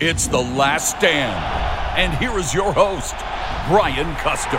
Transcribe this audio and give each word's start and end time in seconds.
It's 0.00 0.26
the 0.26 0.40
last 0.40 0.98
stand. 0.98 1.32
And 1.96 2.12
here 2.18 2.36
is 2.36 2.52
your 2.52 2.72
host, 2.72 3.14
Brian 3.68 4.12
Custer. 4.16 4.58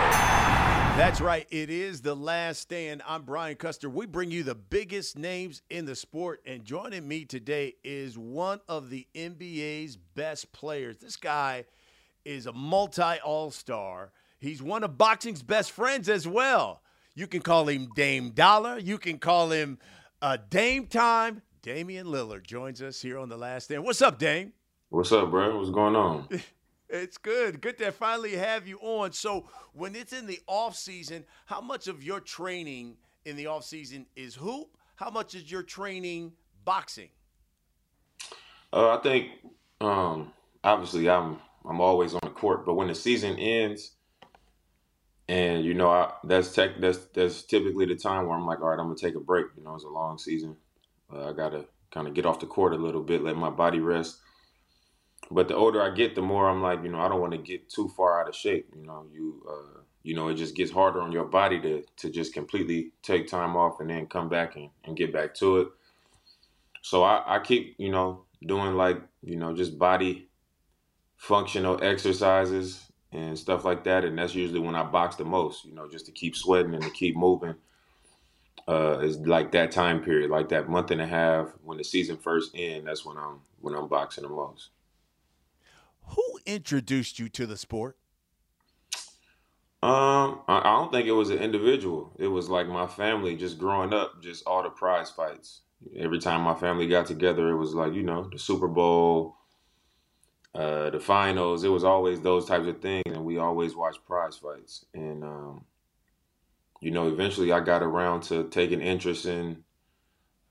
That's 0.96 1.20
right. 1.20 1.46
It 1.50 1.68
is 1.68 2.00
the 2.00 2.16
last 2.16 2.60
stand. 2.62 3.02
I'm 3.06 3.20
Brian 3.20 3.56
Custer. 3.56 3.90
We 3.90 4.06
bring 4.06 4.30
you 4.30 4.44
the 4.44 4.54
biggest 4.54 5.18
names 5.18 5.60
in 5.68 5.84
the 5.84 5.94
sport. 5.94 6.40
And 6.46 6.64
joining 6.64 7.06
me 7.06 7.26
today 7.26 7.74
is 7.84 8.16
one 8.16 8.60
of 8.66 8.88
the 8.88 9.06
NBA's 9.14 9.98
best 9.98 10.52
players. 10.52 10.96
This 10.96 11.16
guy 11.16 11.66
is 12.24 12.46
a 12.46 12.52
multi 12.54 13.20
all 13.22 13.50
star. 13.50 14.12
He's 14.38 14.62
one 14.62 14.84
of 14.84 14.96
boxing's 14.96 15.42
best 15.42 15.70
friends 15.70 16.08
as 16.08 16.26
well. 16.26 16.80
You 17.14 17.26
can 17.26 17.42
call 17.42 17.68
him 17.68 17.90
Dame 17.94 18.30
Dollar. 18.30 18.78
You 18.78 18.96
can 18.96 19.18
call 19.18 19.50
him 19.50 19.80
uh, 20.22 20.38
Dame 20.48 20.86
Time. 20.86 21.42
Damian 21.60 22.06
Lillard 22.06 22.44
joins 22.44 22.80
us 22.80 23.02
here 23.02 23.18
on 23.18 23.28
the 23.28 23.36
last 23.36 23.64
stand. 23.64 23.84
What's 23.84 24.00
up, 24.00 24.18
Dame? 24.18 24.54
What's 24.88 25.10
up, 25.10 25.32
bro? 25.32 25.58
What's 25.58 25.70
going 25.70 25.96
on? 25.96 26.28
It's 26.88 27.18
good. 27.18 27.60
Good 27.60 27.78
to 27.78 27.90
finally 27.90 28.36
have 28.36 28.68
you 28.68 28.78
on. 28.78 29.10
So, 29.10 29.48
when 29.72 29.96
it's 29.96 30.12
in 30.12 30.24
the 30.24 30.38
off 30.46 30.76
season, 30.76 31.24
how 31.46 31.60
much 31.60 31.88
of 31.88 32.04
your 32.04 32.20
training 32.20 32.96
in 33.24 33.34
the 33.34 33.48
off 33.48 33.64
season 33.64 34.06
is 34.14 34.36
hoop? 34.36 34.68
How 34.94 35.10
much 35.10 35.34
is 35.34 35.50
your 35.50 35.64
training 35.64 36.34
boxing? 36.64 37.08
Uh, 38.72 38.96
I 38.96 39.02
think 39.02 39.30
um, 39.80 40.32
obviously 40.62 41.10
I'm 41.10 41.40
I'm 41.68 41.80
always 41.80 42.14
on 42.14 42.20
the 42.22 42.30
court, 42.30 42.64
but 42.64 42.74
when 42.74 42.86
the 42.86 42.94
season 42.94 43.36
ends, 43.36 43.96
and 45.28 45.64
you 45.64 45.74
know 45.74 45.90
I, 45.90 46.12
that's 46.22 46.54
tech 46.54 46.80
that's 46.80 46.98
that's 47.06 47.42
typically 47.42 47.86
the 47.86 47.96
time 47.96 48.28
where 48.28 48.38
I'm 48.38 48.46
like, 48.46 48.60
all 48.60 48.68
right, 48.68 48.78
I'm 48.78 48.86
gonna 48.86 48.94
take 48.94 49.16
a 49.16 49.20
break. 49.20 49.46
You 49.56 49.64
know, 49.64 49.74
it's 49.74 49.82
a 49.82 49.88
long 49.88 50.18
season. 50.18 50.56
Uh, 51.12 51.30
I 51.30 51.32
gotta 51.32 51.64
kind 51.90 52.06
of 52.06 52.14
get 52.14 52.26
off 52.26 52.38
the 52.38 52.46
court 52.46 52.74
a 52.74 52.78
little 52.78 53.02
bit, 53.02 53.24
let 53.24 53.36
my 53.36 53.50
body 53.50 53.80
rest 53.80 54.20
but 55.30 55.48
the 55.48 55.56
older 55.56 55.82
I 55.82 55.90
get, 55.90 56.14
the 56.14 56.22
more 56.22 56.48
I'm 56.48 56.62
like, 56.62 56.82
you 56.82 56.90
know, 56.90 57.00
I 57.00 57.08
don't 57.08 57.20
want 57.20 57.32
to 57.32 57.38
get 57.38 57.68
too 57.68 57.88
far 57.88 58.20
out 58.20 58.28
of 58.28 58.34
shape. 58.34 58.68
You 58.76 58.86
know, 58.86 59.06
you 59.12 59.42
uh, 59.48 59.80
you 60.02 60.14
know, 60.14 60.28
it 60.28 60.34
just 60.34 60.54
gets 60.54 60.70
harder 60.70 61.00
on 61.00 61.10
your 61.10 61.24
body 61.24 61.60
to 61.60 61.82
to 61.96 62.10
just 62.10 62.32
completely 62.32 62.92
take 63.02 63.26
time 63.26 63.56
off 63.56 63.80
and 63.80 63.90
then 63.90 64.06
come 64.06 64.28
back 64.28 64.56
and, 64.56 64.70
and 64.84 64.96
get 64.96 65.12
back 65.12 65.34
to 65.34 65.58
it. 65.58 65.68
So 66.82 67.02
I, 67.02 67.36
I 67.36 67.38
keep, 67.40 67.74
you 67.78 67.90
know, 67.90 68.22
doing 68.46 68.74
like, 68.74 69.02
you 69.22 69.36
know, 69.36 69.52
just 69.52 69.76
body 69.76 70.28
functional 71.16 71.82
exercises 71.82 72.84
and 73.10 73.36
stuff 73.36 73.64
like 73.64 73.82
that. 73.84 74.04
And 74.04 74.16
that's 74.16 74.36
usually 74.36 74.60
when 74.60 74.76
I 74.76 74.84
box 74.84 75.16
the 75.16 75.24
most, 75.24 75.64
you 75.64 75.74
know, 75.74 75.88
just 75.88 76.06
to 76.06 76.12
keep 76.12 76.36
sweating 76.36 76.74
and 76.74 76.84
to 76.84 76.90
keep 76.90 77.16
moving. 77.16 77.56
Uh, 78.68 78.98
is 79.00 79.18
like 79.18 79.52
that 79.52 79.70
time 79.70 80.02
period, 80.02 80.28
like 80.28 80.48
that 80.48 80.68
month 80.68 80.90
and 80.90 81.00
a 81.00 81.06
half 81.06 81.48
when 81.62 81.78
the 81.78 81.84
season 81.84 82.16
first 82.16 82.50
ends. 82.54 82.84
That's 82.84 83.04
when 83.04 83.16
I'm 83.16 83.40
when 83.60 83.74
I'm 83.74 83.88
boxing 83.88 84.22
the 84.22 84.28
most. 84.30 84.70
Who 86.08 86.40
introduced 86.46 87.18
you 87.18 87.28
to 87.30 87.46
the 87.46 87.56
sport? 87.56 87.96
Um, 89.82 90.40
I, 90.48 90.60
I 90.64 90.76
don't 90.78 90.90
think 90.90 91.06
it 91.06 91.12
was 91.12 91.30
an 91.30 91.38
individual. 91.38 92.12
It 92.18 92.28
was 92.28 92.48
like 92.48 92.66
my 92.66 92.86
family 92.86 93.36
just 93.36 93.58
growing 93.58 93.92
up, 93.92 94.22
just 94.22 94.46
all 94.46 94.62
the 94.62 94.70
prize 94.70 95.10
fights. 95.10 95.60
Every 95.96 96.18
time 96.18 96.40
my 96.40 96.54
family 96.54 96.88
got 96.88 97.06
together, 97.06 97.50
it 97.50 97.56
was 97.56 97.74
like, 97.74 97.92
you 97.92 98.02
know, 98.02 98.28
the 98.32 98.38
Super 98.38 98.66
Bowl, 98.66 99.36
uh, 100.54 100.90
the 100.90 100.98
finals. 100.98 101.62
It 101.64 101.68
was 101.68 101.84
always 101.84 102.20
those 102.20 102.46
types 102.46 102.66
of 102.66 102.80
things, 102.80 103.04
and 103.06 103.24
we 103.24 103.38
always 103.38 103.76
watched 103.76 104.04
prize 104.06 104.36
fights. 104.36 104.86
And 104.94 105.22
um, 105.22 105.64
you 106.80 106.90
know, 106.90 107.08
eventually 107.08 107.52
I 107.52 107.60
got 107.60 107.82
around 107.82 108.22
to 108.24 108.48
taking 108.48 108.80
interest 108.80 109.26
in 109.26 109.64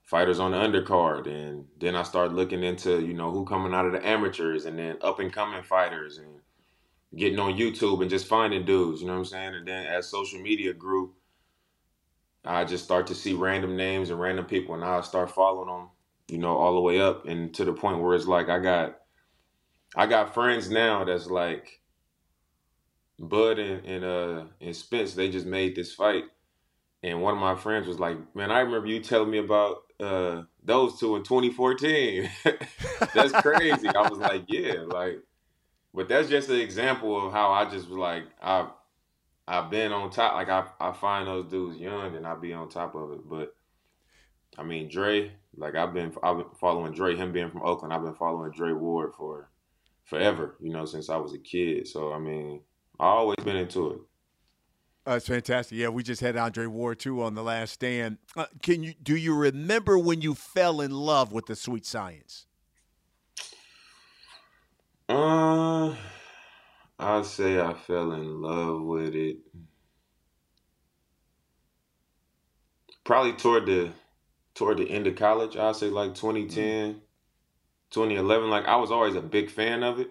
fighters 0.06 0.40
on 0.40 0.52
the 0.52 0.58
undercard 0.58 1.28
and 1.28 1.66
then 1.80 1.96
I 1.96 2.04
started 2.04 2.36
looking 2.36 2.64
into, 2.64 3.02
you 3.02 3.14
know, 3.14 3.32
who 3.32 3.44
coming 3.44 3.74
out 3.74 3.88
of 3.88 3.92
the 3.92 4.08
amateurs 4.08 4.66
and 4.66 4.78
then 4.78 4.98
up 5.02 5.20
and 5.20 5.34
coming 5.34 5.64
fighters 5.64 6.20
and 6.20 6.28
getting 7.18 7.40
on 7.40 7.58
YouTube 7.58 8.02
and 8.02 8.10
just 8.10 8.28
finding 8.28 8.66
dudes, 8.66 9.02
you 9.02 9.08
know 9.08 9.14
what 9.14 9.20
I'm 9.20 9.26
saying? 9.26 9.56
And 9.56 9.68
then 9.68 9.88
as 9.88 10.08
social 10.08 10.40
media 10.40 10.74
grew, 10.74 11.14
I 12.44 12.66
just 12.66 12.84
start 12.84 13.08
to 13.08 13.16
see 13.16 13.34
random 13.34 13.76
names 13.76 14.12
and 14.12 14.20
random 14.20 14.46
people 14.46 14.76
and 14.76 14.84
I 14.84 15.02
start 15.02 15.32
following 15.32 15.70
them, 15.70 15.90
you 16.28 16.38
know, 16.38 16.56
all 16.56 16.76
the 16.76 16.82
way 16.82 17.02
up 17.02 17.26
and 17.26 17.52
to 17.56 17.66
the 17.66 17.74
point 17.74 18.00
where 18.00 18.16
it's 18.16 18.28
like 18.28 18.48
I 18.48 18.60
got 18.60 18.98
I 19.96 20.06
got 20.06 20.36
friends 20.36 20.70
now 20.70 21.04
that's 21.04 21.28
like 21.28 21.82
Bud 23.18 23.58
and, 23.58 23.84
and 23.88 24.06
uh 24.06 24.44
and 24.62 24.76
Spence, 24.76 25.16
they 25.16 25.30
just 25.30 25.48
made 25.48 25.76
this 25.76 25.96
fight. 25.96 26.26
And 27.02 27.24
one 27.24 27.34
of 27.34 27.40
my 27.40 27.56
friends 27.56 27.88
was 27.88 28.00
like, 28.00 28.18
Man, 28.36 28.52
I 28.52 28.60
remember 28.60 28.88
you 28.88 29.00
telling 29.00 29.32
me 29.32 29.40
about 29.40 29.85
uh, 30.00 30.44
those 30.64 31.00
two 31.00 31.16
in 31.16 31.24
2014. 31.24 32.30
that's 33.14 33.32
crazy. 33.42 33.88
I 33.88 34.10
was 34.10 34.20
like, 34.20 34.44
yeah, 34.48 34.82
like, 34.88 35.20
but 35.94 36.10
that's 36.10 36.30
just 36.30 36.50
an 36.50 36.60
example 36.60 37.28
of 37.28 37.34
how 37.34 37.52
I 37.52 37.66
just 37.66 37.90
was 37.90 37.98
like, 37.98 38.24
I've 38.42 38.68
I've 39.48 39.70
been 39.70 39.92
on 39.92 40.10
top. 40.10 40.34
Like 40.34 40.50
I 40.50 40.66
I 40.80 40.92
find 40.92 41.28
those 41.28 41.50
dudes 41.50 41.80
young 41.80 42.16
and 42.16 42.26
I 42.26 42.36
be 42.36 42.54
on 42.54 42.70
top 42.70 42.96
of 42.96 43.12
it. 43.12 43.30
But 43.30 43.56
I 44.58 44.64
mean, 44.64 44.90
Dre, 44.90 45.32
like 45.56 45.76
I've 45.76 45.94
been 45.94 46.14
I've 46.24 46.38
been 46.38 46.46
following 46.60 46.94
Dre. 46.94 47.16
Him 47.16 47.32
being 47.32 47.50
from 47.50 47.64
Oakland, 47.64 47.94
I've 47.94 48.04
been 48.04 48.16
following 48.16 48.52
Dre 48.52 48.74
Ward 48.74 49.14
for 49.16 49.50
forever. 50.06 50.56
You 50.60 50.72
know, 50.72 50.86
since 50.86 51.10
I 51.10 51.18
was 51.18 51.34
a 51.34 51.40
kid. 51.40 51.88
So 51.88 52.12
I 52.12 52.20
mean, 52.20 52.62
I 53.00 53.06
always 53.06 53.44
been 53.44 53.56
into 53.56 53.92
it. 53.92 54.00
That's 55.06 55.28
fantastic. 55.28 55.78
Yeah, 55.78 55.90
we 55.90 56.02
just 56.02 56.22
had 56.22 56.36
Andre 56.36 56.66
Ward 56.66 57.00
too 57.00 57.22
on 57.22 57.36
the 57.36 57.44
last 57.44 57.74
stand. 57.74 58.18
Uh, 58.36 58.48
can 58.64 58.82
you 58.82 58.96
do 59.02 59.16
you 59.16 59.36
remember 59.36 60.00
when 60.00 60.22
you 60.22 60.34
fell 60.34 60.82
in 60.82 60.92
love 60.92 61.32
with 61.32 61.46
the 61.46 61.56
sweet 61.56 61.86
science? 61.86 62.48
Uh, 65.08 65.94
I'd 66.98 67.26
say 67.26 67.60
I 67.60 67.74
fell 67.74 68.14
in 68.14 68.42
love 68.42 68.82
with 68.82 69.14
it. 69.14 69.38
Probably 73.04 73.34
toward 73.34 73.68
the 73.68 73.92
toward 74.56 74.80
the 74.80 74.90
end 74.90 75.06
of 75.06 75.16
college. 75.16 75.56
I'd 75.56 75.76
say 75.76 75.90
like 75.90 76.16
2010, 76.16 76.94
mm-hmm. 76.94 77.00
2011. 77.92 78.50
Like 78.50 78.66
I 78.66 78.78
was 78.78 78.90
always 78.90 79.14
a 79.14 79.22
big 79.22 79.52
fan 79.52 79.84
of 79.84 80.00
it. 80.00 80.10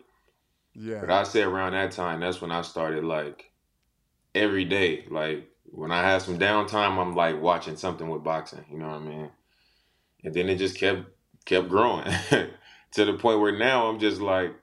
Yeah. 0.72 1.00
But 1.00 1.10
I 1.10 1.24
say 1.24 1.42
around 1.42 1.72
that 1.72 1.90
time, 1.90 2.20
that's 2.20 2.40
when 2.40 2.52
I 2.52 2.62
started 2.62 3.02
like 3.02 3.50
every 4.34 4.64
day. 4.64 5.06
Like 5.10 5.48
when 5.64 5.92
I 5.92 6.02
have 6.02 6.22
some 6.22 6.38
downtime, 6.38 6.98
I'm 6.98 7.14
like 7.14 7.40
watching 7.40 7.76
something 7.76 8.08
with 8.08 8.24
boxing. 8.24 8.64
You 8.70 8.78
know 8.78 8.88
what 8.88 8.96
I 8.96 9.00
mean? 9.00 9.30
And 10.24 10.34
then 10.34 10.48
it 10.48 10.56
just 10.56 10.76
kept 10.76 11.02
kept 11.44 11.68
growing 11.68 12.04
to 12.30 13.04
the 13.04 13.14
point 13.14 13.40
where 13.40 13.56
now 13.56 13.88
I'm 13.88 13.98
just 13.98 14.20
like, 14.20 14.54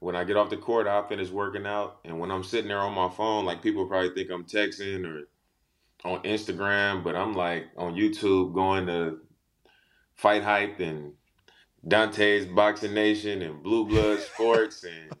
when 0.00 0.16
I 0.16 0.24
get 0.24 0.36
off 0.36 0.50
the 0.50 0.56
court, 0.56 0.86
I 0.86 1.06
finish 1.08 1.28
working 1.28 1.66
out, 1.66 1.98
and 2.04 2.18
when 2.18 2.30
I'm 2.30 2.42
sitting 2.42 2.68
there 2.68 2.78
on 2.78 2.94
my 2.94 3.10
phone, 3.14 3.44
like 3.44 3.62
people 3.62 3.86
probably 3.86 4.14
think 4.14 4.30
I'm 4.30 4.44
texting 4.44 5.06
or 5.06 5.28
on 6.04 6.22
Instagram, 6.22 7.04
but 7.04 7.14
I'm 7.14 7.34
like 7.34 7.66
on 7.76 7.94
YouTube 7.94 8.54
going 8.54 8.86
to 8.86 9.18
Fight 10.14 10.42
Hype 10.42 10.80
and 10.80 11.12
Dante's 11.86 12.46
Boxing 12.46 12.94
Nation 12.94 13.42
and 13.42 13.62
Blue 13.62 13.86
Blood 13.86 14.20
Sports 14.20 14.84
and 14.84 15.12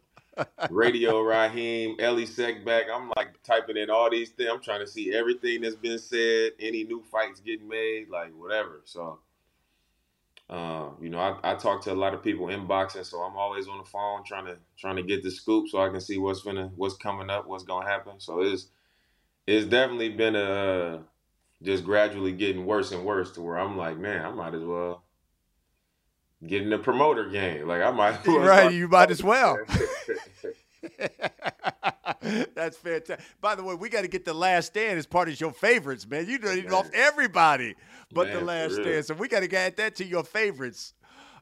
Radio 0.70 1.20
Raheem, 1.20 1.96
Elie 1.98 2.26
Seckbach. 2.26 2.84
I'm 2.92 3.10
like 3.16 3.42
typing 3.42 3.76
in 3.76 3.90
all 3.90 4.10
these 4.10 4.30
things. 4.30 4.50
I'm 4.52 4.60
trying 4.60 4.80
to 4.80 4.86
see 4.86 5.14
everything 5.14 5.60
that's 5.62 5.76
been 5.76 5.98
said, 5.98 6.52
any 6.60 6.84
new 6.84 7.02
fights 7.10 7.40
getting 7.40 7.68
made, 7.68 8.08
like 8.08 8.32
whatever. 8.36 8.82
So, 8.84 9.18
uh, 10.48 10.90
you 11.00 11.10
know, 11.10 11.18
I, 11.18 11.52
I 11.52 11.54
talk 11.54 11.82
to 11.84 11.92
a 11.92 11.94
lot 11.94 12.14
of 12.14 12.22
people 12.22 12.48
in 12.48 12.66
boxing, 12.66 13.04
so 13.04 13.18
I'm 13.20 13.36
always 13.36 13.68
on 13.68 13.78
the 13.78 13.84
phone 13.84 14.24
trying 14.24 14.46
to 14.46 14.56
trying 14.78 14.96
to 14.96 15.02
get 15.02 15.22
the 15.22 15.30
scoop 15.30 15.68
so 15.68 15.80
I 15.80 15.90
can 15.90 16.00
see 16.00 16.18
what's 16.18 16.42
gonna 16.42 16.70
what's 16.76 16.96
coming 16.96 17.30
up, 17.30 17.46
what's 17.46 17.64
gonna 17.64 17.88
happen. 17.88 18.14
So 18.18 18.40
it's 18.40 18.68
it's 19.46 19.66
definitely 19.66 20.10
been 20.10 20.36
a 20.36 21.02
just 21.62 21.84
gradually 21.84 22.32
getting 22.32 22.66
worse 22.66 22.92
and 22.92 23.04
worse 23.04 23.32
to 23.32 23.42
where 23.42 23.58
I'm 23.58 23.76
like, 23.76 23.98
man, 23.98 24.24
I 24.24 24.30
might 24.30 24.54
as 24.54 24.62
well 24.62 25.04
get 26.46 26.62
in 26.62 26.70
the 26.70 26.78
promoter 26.78 27.28
game. 27.28 27.66
Like 27.66 27.82
I 27.82 27.90
might 27.90 28.26
well 28.26 28.40
right, 28.40 28.72
you 28.72 28.88
might 28.88 29.10
as 29.10 29.22
well. 29.22 29.58
That's 32.54 32.76
fantastic. 32.76 33.20
By 33.40 33.54
the 33.54 33.62
way, 33.62 33.74
we 33.74 33.88
got 33.88 34.02
to 34.02 34.08
get 34.08 34.24
the 34.24 34.34
last 34.34 34.68
stand 34.68 34.98
as 34.98 35.06
part 35.06 35.28
of 35.28 35.40
your 35.40 35.52
favorites, 35.52 36.06
man. 36.08 36.26
You 36.26 36.38
done 36.38 36.64
man. 36.64 36.72
off 36.72 36.90
everybody 36.92 37.74
but 38.12 38.28
man, 38.28 38.36
the 38.38 38.44
last 38.44 38.74
stand, 38.74 39.04
so 39.04 39.14
we 39.14 39.28
got 39.28 39.42
to 39.42 39.56
add 39.56 39.76
that 39.76 39.96
to 39.96 40.04
your 40.04 40.24
favorites. 40.24 40.94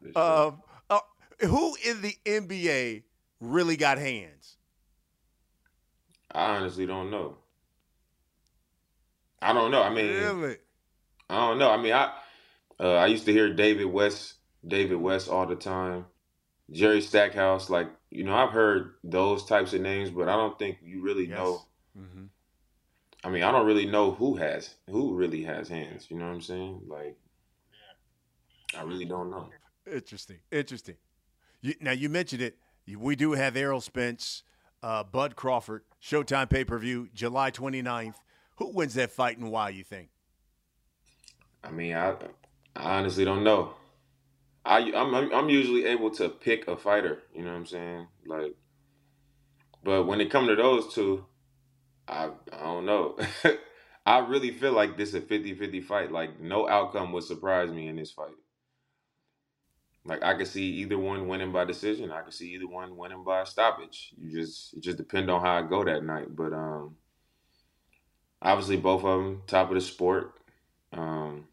Sure. 0.03 0.47
Um, 0.47 0.63
uh, 0.91 1.01
who 1.41 1.77
in 1.85 2.03
the 2.03 2.15
NBA 2.25 3.03
really 3.41 3.77
got 3.77 3.99
hands? 3.99 4.57
I 6.33 6.57
honestly 6.57 6.87
don't 6.87 7.11
know. 7.11 7.37
I 9.41 9.53
don't 9.53 9.71
know. 9.71 9.83
I 9.83 9.91
mean, 9.91 10.07
really? 10.07 10.57
I 11.31 11.37
don't 11.37 11.59
know. 11.59 11.71
I 11.71 11.77
mean, 11.77 11.93
I 11.93 12.13
uh, 12.81 12.95
I 12.95 13.07
used 13.07 13.25
to 13.27 13.33
hear 13.33 13.53
David 13.53 13.87
West 13.87 14.35
David 14.69 14.97
West 14.97 15.29
all 15.29 15.47
the 15.47 15.57
time, 15.57 16.07
Jerry 16.71 17.01
Stackhouse. 17.01 17.71
Like 17.71 17.89
you 18.11 18.25
know, 18.25 18.35
I've 18.35 18.51
heard 18.51 18.95
those 19.05 19.45
types 19.45 19.73
of 19.73 19.81
names, 19.81 20.11
but 20.11 20.29
I 20.29 20.37
don't 20.37 20.59
think 20.59 20.79
you 20.83 21.03
really 21.03 21.27
yes. 21.27 21.39
know. 21.39 21.63
Mm-hmm. 21.99 22.25
I 23.25 23.31
mean, 23.31 23.43
I 23.43 23.51
don't 23.51 23.67
really 23.67 23.87
know 23.87 24.13
who 24.13 24.37
has 24.37 24.75
who 24.89 25.15
really 25.15 25.43
has 25.45 25.69
hands. 25.69 26.07
You 26.11 26.19
know 26.19 26.27
what 26.27 26.35
I'm 26.35 26.41
saying? 26.41 26.83
Like, 26.87 27.17
I 28.79 28.83
really 28.83 29.05
don't 29.05 29.31
know. 29.31 29.49
Interesting. 29.91 30.39
Interesting. 30.53 30.97
You, 31.61 31.75
now 31.81 31.93
you 31.93 32.09
mentioned 32.09 32.43
it. 32.43 32.59
We 32.97 33.17
do 33.17 33.33
have 33.33 33.57
Errol 33.57 33.81
Spence, 33.81 34.43
uh, 34.83 35.05
Bud 35.05 35.37
Crawford, 35.37 35.83
Showtime 36.03 36.49
pay 36.49 36.65
per 36.65 36.79
view, 36.79 37.09
July 37.13 37.51
29th. 37.51 38.15
Who 38.57 38.71
wins 38.73 38.95
that 38.95 39.11
fight 39.11 39.39
and 39.39 39.51
why? 39.51 39.71
You 39.71 39.85
think? 39.85 40.09
I 41.63 41.71
mean, 41.71 41.95
I, 41.95 42.15
I 42.77 42.99
honestly 42.99 43.25
don't 43.25 43.45
know. 43.45 43.75
I 44.69 44.93
I'm 44.95 45.15
I'm 45.15 45.49
usually 45.49 45.87
able 45.87 46.11
to 46.13 46.29
pick 46.29 46.69
a 46.69 46.77
fighter. 46.77 47.23
You 47.35 47.43
know 47.43 47.51
what 47.51 47.57
I'm 47.57 47.67
saying? 47.67 48.07
Like, 48.27 48.55
but 49.83 50.05
when 50.05 50.21
it 50.21 50.31
comes 50.31 50.49
to 50.49 50.57
those 50.57 50.93
two, 50.93 51.25
I 52.07 52.31
I 52.53 52.65
don't 52.65 52.85
know. 52.85 53.19
I 54.07 54.19
really 54.19 54.51
feel 54.51 54.73
like 54.73 54.97
this 54.97 55.11
is 55.11 55.17
a 55.17 55.21
50-50 55.21 55.85
fight. 55.85 56.13
Like 56.13 56.39
no 56.41 56.69
outcome 56.69 57.13
would 57.13 57.25
surprise 57.25 57.71
me 57.71 57.89
in 57.89 57.97
this 57.97 58.13
fight. 58.13 58.35
Like 60.05 60.23
I 60.23 60.35
could 60.35 60.47
see 60.47 60.65
either 60.65 60.99
one 60.99 61.29
winning 61.29 61.53
by 61.53 61.65
decision. 61.65 62.11
I 62.11 62.21
could 62.21 62.35
see 62.35 62.55
either 62.55 62.67
one 62.67 62.97
winning 62.97 63.25
by 63.25 63.45
stoppage. 63.45 64.13
You 64.19 64.39
just 64.39 64.75
it 64.75 64.83
just 64.83 64.99
depend 64.99 65.31
on 65.31 65.41
how 65.41 65.59
I 65.59 65.63
go 65.63 65.83
that 65.83 66.05
night. 66.05 66.37
But 66.37 66.53
um 66.53 66.97
obviously 68.43 68.77
both 68.77 69.03
of 69.03 69.19
them 69.19 69.43
top 69.47 69.71
of 69.71 69.77
the 69.77 69.81
sport. 69.81 70.35
Um 70.93 71.47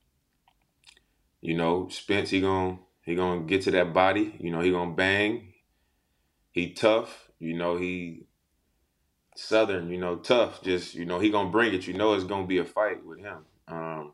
you 1.40 1.56
know, 1.56 1.88
Spence 1.90 2.32
he 2.32 2.42
going 2.42 2.80
he 3.06 3.16
to 3.16 3.44
get 3.46 3.62
to 3.64 3.72
that 3.72 3.94
body, 3.94 4.36
you 4.40 4.52
know, 4.52 4.62
he 4.62 4.72
to 4.72 4.94
bang. 4.96 5.54
He 6.52 6.72
tough, 6.72 7.30
you 7.40 7.54
know, 7.54 7.78
he 7.78 8.26
Southern, 9.36 9.90
you 9.90 9.98
know, 9.98 10.16
tough. 10.16 10.62
Just 10.64 10.96
you 10.96 11.06
know, 11.06 11.20
he 11.20 11.30
gonna 11.30 11.50
bring 11.50 11.74
it. 11.74 11.88
You 11.88 11.94
know, 11.94 12.14
it's 12.14 12.24
gonna 12.24 12.48
be 12.48 12.58
a 12.58 12.66
fight 12.66 13.06
with 13.06 13.20
him. 13.20 13.40
Um, 13.68 14.14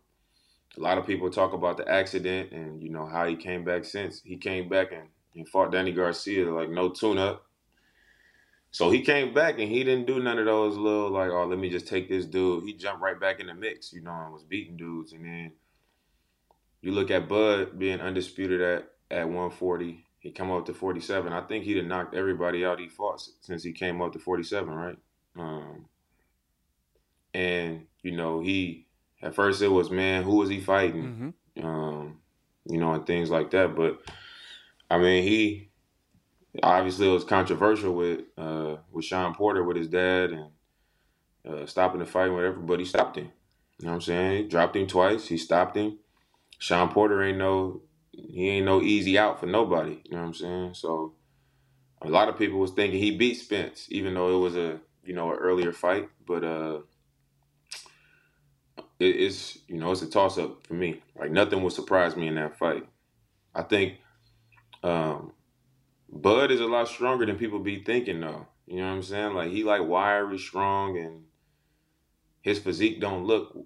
a 0.77 0.81
lot 0.81 0.97
of 0.97 1.05
people 1.05 1.29
talk 1.29 1.53
about 1.53 1.77
the 1.77 1.87
accident 1.87 2.51
and 2.51 2.81
you 2.81 2.89
know 2.89 3.05
how 3.05 3.27
he 3.27 3.35
came 3.35 3.63
back 3.63 3.85
since 3.85 4.21
he 4.23 4.37
came 4.37 4.67
back 4.69 4.91
and, 4.91 5.07
and 5.35 5.47
fought 5.47 5.71
Danny 5.71 5.91
Garcia 5.91 6.51
like 6.51 6.69
no 6.69 6.89
tune 6.89 7.17
up. 7.17 7.45
So 8.71 8.89
he 8.89 9.01
came 9.01 9.33
back 9.33 9.59
and 9.59 9.69
he 9.69 9.83
didn't 9.83 10.07
do 10.07 10.21
none 10.21 10.39
of 10.39 10.45
those 10.45 10.77
little 10.77 11.11
like, 11.11 11.29
oh, 11.29 11.45
let 11.45 11.59
me 11.59 11.69
just 11.69 11.87
take 11.87 12.07
this 12.07 12.25
dude. 12.25 12.63
He 12.63 12.73
jumped 12.73 13.01
right 13.01 13.19
back 13.19 13.41
in 13.41 13.47
the 13.47 13.53
mix, 13.53 13.91
you 13.91 14.01
know, 14.01 14.11
and 14.11 14.33
was 14.33 14.43
beating 14.43 14.77
dudes. 14.77 15.11
And 15.11 15.25
then 15.25 15.51
you 16.81 16.91
look 16.91 17.11
at 17.11 17.27
Bud 17.27 17.77
being 17.77 18.01
undisputed 18.01 18.61
at 18.61 18.91
at 19.09 19.25
140. 19.25 20.05
He 20.19 20.31
come 20.31 20.51
up 20.51 20.65
to 20.67 20.73
47. 20.73 21.33
I 21.33 21.41
think 21.41 21.63
he'd 21.63 21.77
have 21.77 21.85
knocked 21.85 22.15
everybody 22.15 22.63
out 22.63 22.79
he 22.79 22.87
fought 22.87 23.27
since 23.41 23.63
he 23.63 23.73
came 23.73 24.01
up 24.01 24.13
to 24.13 24.19
47, 24.19 24.73
right? 24.73 24.97
Um, 25.37 25.85
and 27.33 27.87
you 28.03 28.15
know, 28.15 28.39
he 28.39 28.87
at 29.21 29.35
first 29.35 29.61
it 29.61 29.67
was 29.67 29.89
man, 29.89 30.23
who 30.23 30.37
was 30.37 30.49
he 30.49 30.59
fighting? 30.59 31.33
Mm-hmm. 31.57 31.67
Um, 31.67 32.19
you 32.65 32.79
know, 32.79 32.93
and 32.93 33.05
things 33.05 33.29
like 33.29 33.51
that. 33.51 33.75
But 33.75 34.01
I 34.89 34.97
mean, 34.97 35.23
he 35.23 35.69
obviously 36.61 37.07
it 37.07 37.13
was 37.13 37.23
controversial 37.23 37.93
with 37.93 38.21
uh, 38.37 38.77
with 38.91 39.05
Shawn 39.05 39.33
Porter 39.33 39.63
with 39.63 39.77
his 39.77 39.87
dad 39.87 40.31
and 40.31 40.49
uh, 41.47 41.65
stopping 41.65 41.99
the 41.99 42.05
fight, 42.05 42.29
whatever. 42.29 42.59
But 42.59 42.79
he 42.79 42.85
stopped 42.85 43.17
him. 43.17 43.31
You 43.79 43.85
know 43.85 43.91
what 43.91 43.95
I'm 43.95 44.01
saying? 44.01 44.43
He 44.43 44.49
dropped 44.49 44.75
him 44.75 44.87
twice. 44.87 45.27
He 45.27 45.37
stopped 45.37 45.75
him. 45.75 45.97
Shawn 46.61 46.89
Porter 46.89 47.23
ain't 47.23 47.39
no 47.39 47.81
he 48.11 48.49
ain't 48.49 48.67
no 48.67 48.83
easy 48.83 49.17
out 49.17 49.39
for 49.39 49.47
nobody. 49.47 49.99
You 50.03 50.11
know 50.11 50.19
what 50.19 50.27
I'm 50.27 50.33
saying? 50.35 50.73
So 50.75 51.13
a 52.03 52.07
lot 52.07 52.29
of 52.29 52.37
people 52.37 52.59
was 52.59 52.69
thinking 52.69 52.99
he 52.99 53.17
beat 53.17 53.33
Spence, 53.35 53.87
even 53.89 54.13
though 54.13 54.37
it 54.37 54.39
was 54.39 54.55
a 54.55 54.79
you 55.03 55.15
know, 55.15 55.31
an 55.31 55.39
earlier 55.39 55.71
fight, 55.71 56.07
but 56.27 56.43
uh, 56.43 56.81
it, 58.99 59.15
it's 59.15 59.57
you 59.67 59.79
know 59.79 59.91
it's 59.91 60.03
a 60.03 60.09
toss 60.09 60.37
up 60.37 60.67
for 60.67 60.75
me. 60.75 61.01
Like 61.15 61.31
nothing 61.31 61.63
would 61.63 61.73
surprise 61.73 62.15
me 62.15 62.27
in 62.27 62.35
that 62.35 62.59
fight. 62.59 62.87
I 63.55 63.63
think 63.63 63.95
um, 64.83 65.31
Bud 66.11 66.51
is 66.51 66.59
a 66.59 66.67
lot 66.67 66.87
stronger 66.89 67.25
than 67.25 67.39
people 67.39 67.57
be 67.57 67.83
thinking 67.83 68.21
though. 68.21 68.45
You 68.67 68.77
know 68.77 68.87
what 68.87 68.93
I'm 68.97 69.03
saying? 69.03 69.33
Like 69.33 69.49
he 69.49 69.63
like 69.63 69.83
wiry, 69.83 70.37
strong, 70.37 70.95
and 70.99 71.23
his 72.43 72.59
physique 72.59 73.01
don't 73.01 73.25
look 73.25 73.57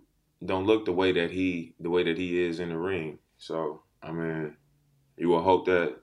don't 0.44 0.66
look 0.66 0.86
the 0.86 0.92
way 0.92 1.12
that 1.12 1.32
he 1.32 1.74
the 1.80 1.90
way 1.90 2.04
that 2.04 2.18
he 2.18 2.42
is 2.42 2.60
in 2.60 2.70
the 2.70 2.78
ring. 2.78 3.20
So 3.38 3.82
I 4.02 4.12
mean, 4.12 4.56
you 5.18 5.30
will 5.30 5.42
hope 5.42 5.66
that 5.66 5.96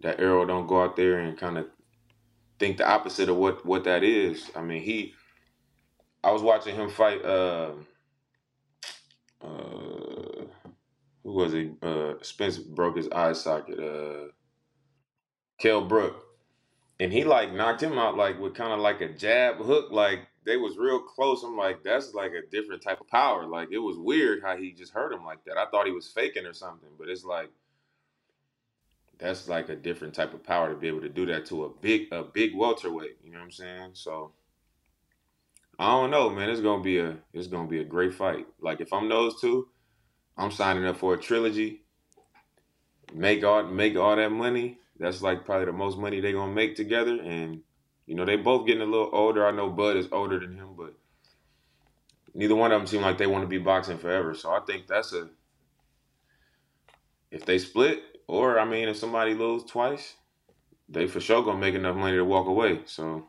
that 0.00 0.20
Errol 0.20 0.46
don't 0.46 0.66
go 0.66 0.82
out 0.82 0.96
there 0.96 1.18
and 1.18 1.38
kind 1.38 1.58
of 1.58 1.66
think 2.58 2.76
the 2.76 2.88
opposite 2.88 3.28
of 3.28 3.36
what 3.36 3.64
what 3.64 3.84
that 3.84 4.02
is. 4.04 4.50
I 4.54 4.62
mean, 4.62 4.82
he. 4.82 5.14
I 6.24 6.30
was 6.30 6.42
watching 6.42 6.76
him 6.76 6.88
fight. 6.88 7.24
Uh, 7.24 7.72
uh, 9.42 10.44
who 11.24 11.32
was 11.32 11.52
he? 11.52 11.72
Uh, 11.82 12.14
Spence 12.22 12.58
broke 12.58 12.96
his 12.96 13.08
eye 13.08 13.32
socket. 13.32 13.78
Uh, 13.78 14.28
Kell 15.58 15.82
Brook, 15.84 16.21
and 17.00 17.12
he 17.12 17.24
like 17.24 17.52
knocked 17.52 17.82
him 17.82 17.98
out 17.98 18.16
like 18.16 18.38
with 18.40 18.54
kind 18.54 18.72
of 18.72 18.80
like 18.80 19.00
a 19.00 19.08
jab 19.12 19.56
hook. 19.56 19.90
Like 19.90 20.20
they 20.44 20.56
was 20.56 20.76
real 20.76 21.00
close. 21.00 21.42
I'm 21.42 21.56
like, 21.56 21.82
that's 21.82 22.14
like 22.14 22.32
a 22.32 22.46
different 22.50 22.82
type 22.82 23.00
of 23.00 23.08
power. 23.08 23.46
Like 23.46 23.68
it 23.72 23.78
was 23.78 23.96
weird 23.98 24.42
how 24.42 24.56
he 24.56 24.72
just 24.72 24.92
hurt 24.92 25.12
him 25.12 25.24
like 25.24 25.44
that. 25.44 25.56
I 25.56 25.66
thought 25.70 25.86
he 25.86 25.92
was 25.92 26.08
faking 26.08 26.46
or 26.46 26.52
something, 26.54 26.90
but 26.98 27.08
it's 27.08 27.24
like 27.24 27.50
that's 29.18 29.48
like 29.48 29.68
a 29.68 29.76
different 29.76 30.14
type 30.14 30.34
of 30.34 30.42
power 30.42 30.70
to 30.70 30.74
be 30.74 30.88
able 30.88 31.00
to 31.00 31.08
do 31.08 31.26
that 31.26 31.46
to 31.46 31.64
a 31.64 31.68
big 31.68 32.12
a 32.12 32.24
big 32.24 32.54
welterweight. 32.54 33.18
You 33.22 33.32
know 33.32 33.38
what 33.38 33.44
I'm 33.44 33.50
saying? 33.52 33.90
So 33.94 34.32
I 35.78 35.90
don't 35.90 36.10
know, 36.10 36.30
man. 36.30 36.50
It's 36.50 36.60
gonna 36.60 36.82
be 36.82 36.98
a 36.98 37.16
it's 37.32 37.46
gonna 37.46 37.68
be 37.68 37.80
a 37.80 37.84
great 37.84 38.14
fight. 38.14 38.46
Like 38.60 38.80
if 38.80 38.92
I'm 38.92 39.08
those 39.08 39.40
two, 39.40 39.68
I'm 40.36 40.50
signing 40.50 40.84
up 40.84 40.96
for 40.96 41.14
a 41.14 41.18
trilogy. 41.18 41.82
Make 43.14 43.44
all 43.44 43.64
make 43.64 43.96
all 43.96 44.16
that 44.16 44.30
money. 44.30 44.78
That's 44.98 45.22
like 45.22 45.44
probably 45.44 45.66
the 45.66 45.72
most 45.72 45.98
money 45.98 46.20
they're 46.20 46.32
gonna 46.32 46.52
make 46.52 46.76
together. 46.76 47.20
And 47.20 47.62
you 48.06 48.14
know 48.14 48.24
they 48.24 48.36
both 48.36 48.66
getting 48.66 48.82
a 48.82 48.86
little 48.86 49.10
older. 49.12 49.46
I 49.46 49.50
know 49.50 49.70
Bud 49.70 49.96
is 49.96 50.08
older 50.12 50.38
than 50.38 50.56
him, 50.56 50.74
but 50.76 50.94
neither 52.34 52.54
one 52.54 52.72
of 52.72 52.80
them 52.80 52.86
seem 52.86 53.02
like 53.02 53.18
they 53.18 53.26
want 53.26 53.42
to 53.42 53.48
be 53.48 53.58
boxing 53.58 53.98
forever. 53.98 54.34
So 54.34 54.50
I 54.50 54.60
think 54.60 54.86
that's 54.86 55.12
a 55.12 55.28
if 57.30 57.46
they 57.46 57.58
split, 57.58 58.02
or 58.28 58.58
I 58.58 58.64
mean, 58.64 58.88
if 58.88 58.96
somebody 58.96 59.34
lose 59.34 59.64
twice, 59.64 60.14
they 60.88 61.06
for 61.06 61.20
sure 61.20 61.42
gonna 61.42 61.58
make 61.58 61.74
enough 61.74 61.96
money 61.96 62.16
to 62.16 62.24
walk 62.24 62.46
away. 62.46 62.82
So 62.84 63.26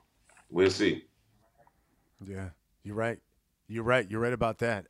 we'll 0.50 0.70
see. 0.70 1.06
Yeah, 2.26 2.50
you're 2.84 2.96
right. 2.96 3.20
You're 3.68 3.84
right. 3.84 4.10
You're 4.10 4.20
right 4.20 4.34
about 4.34 4.60
that. 4.60 4.88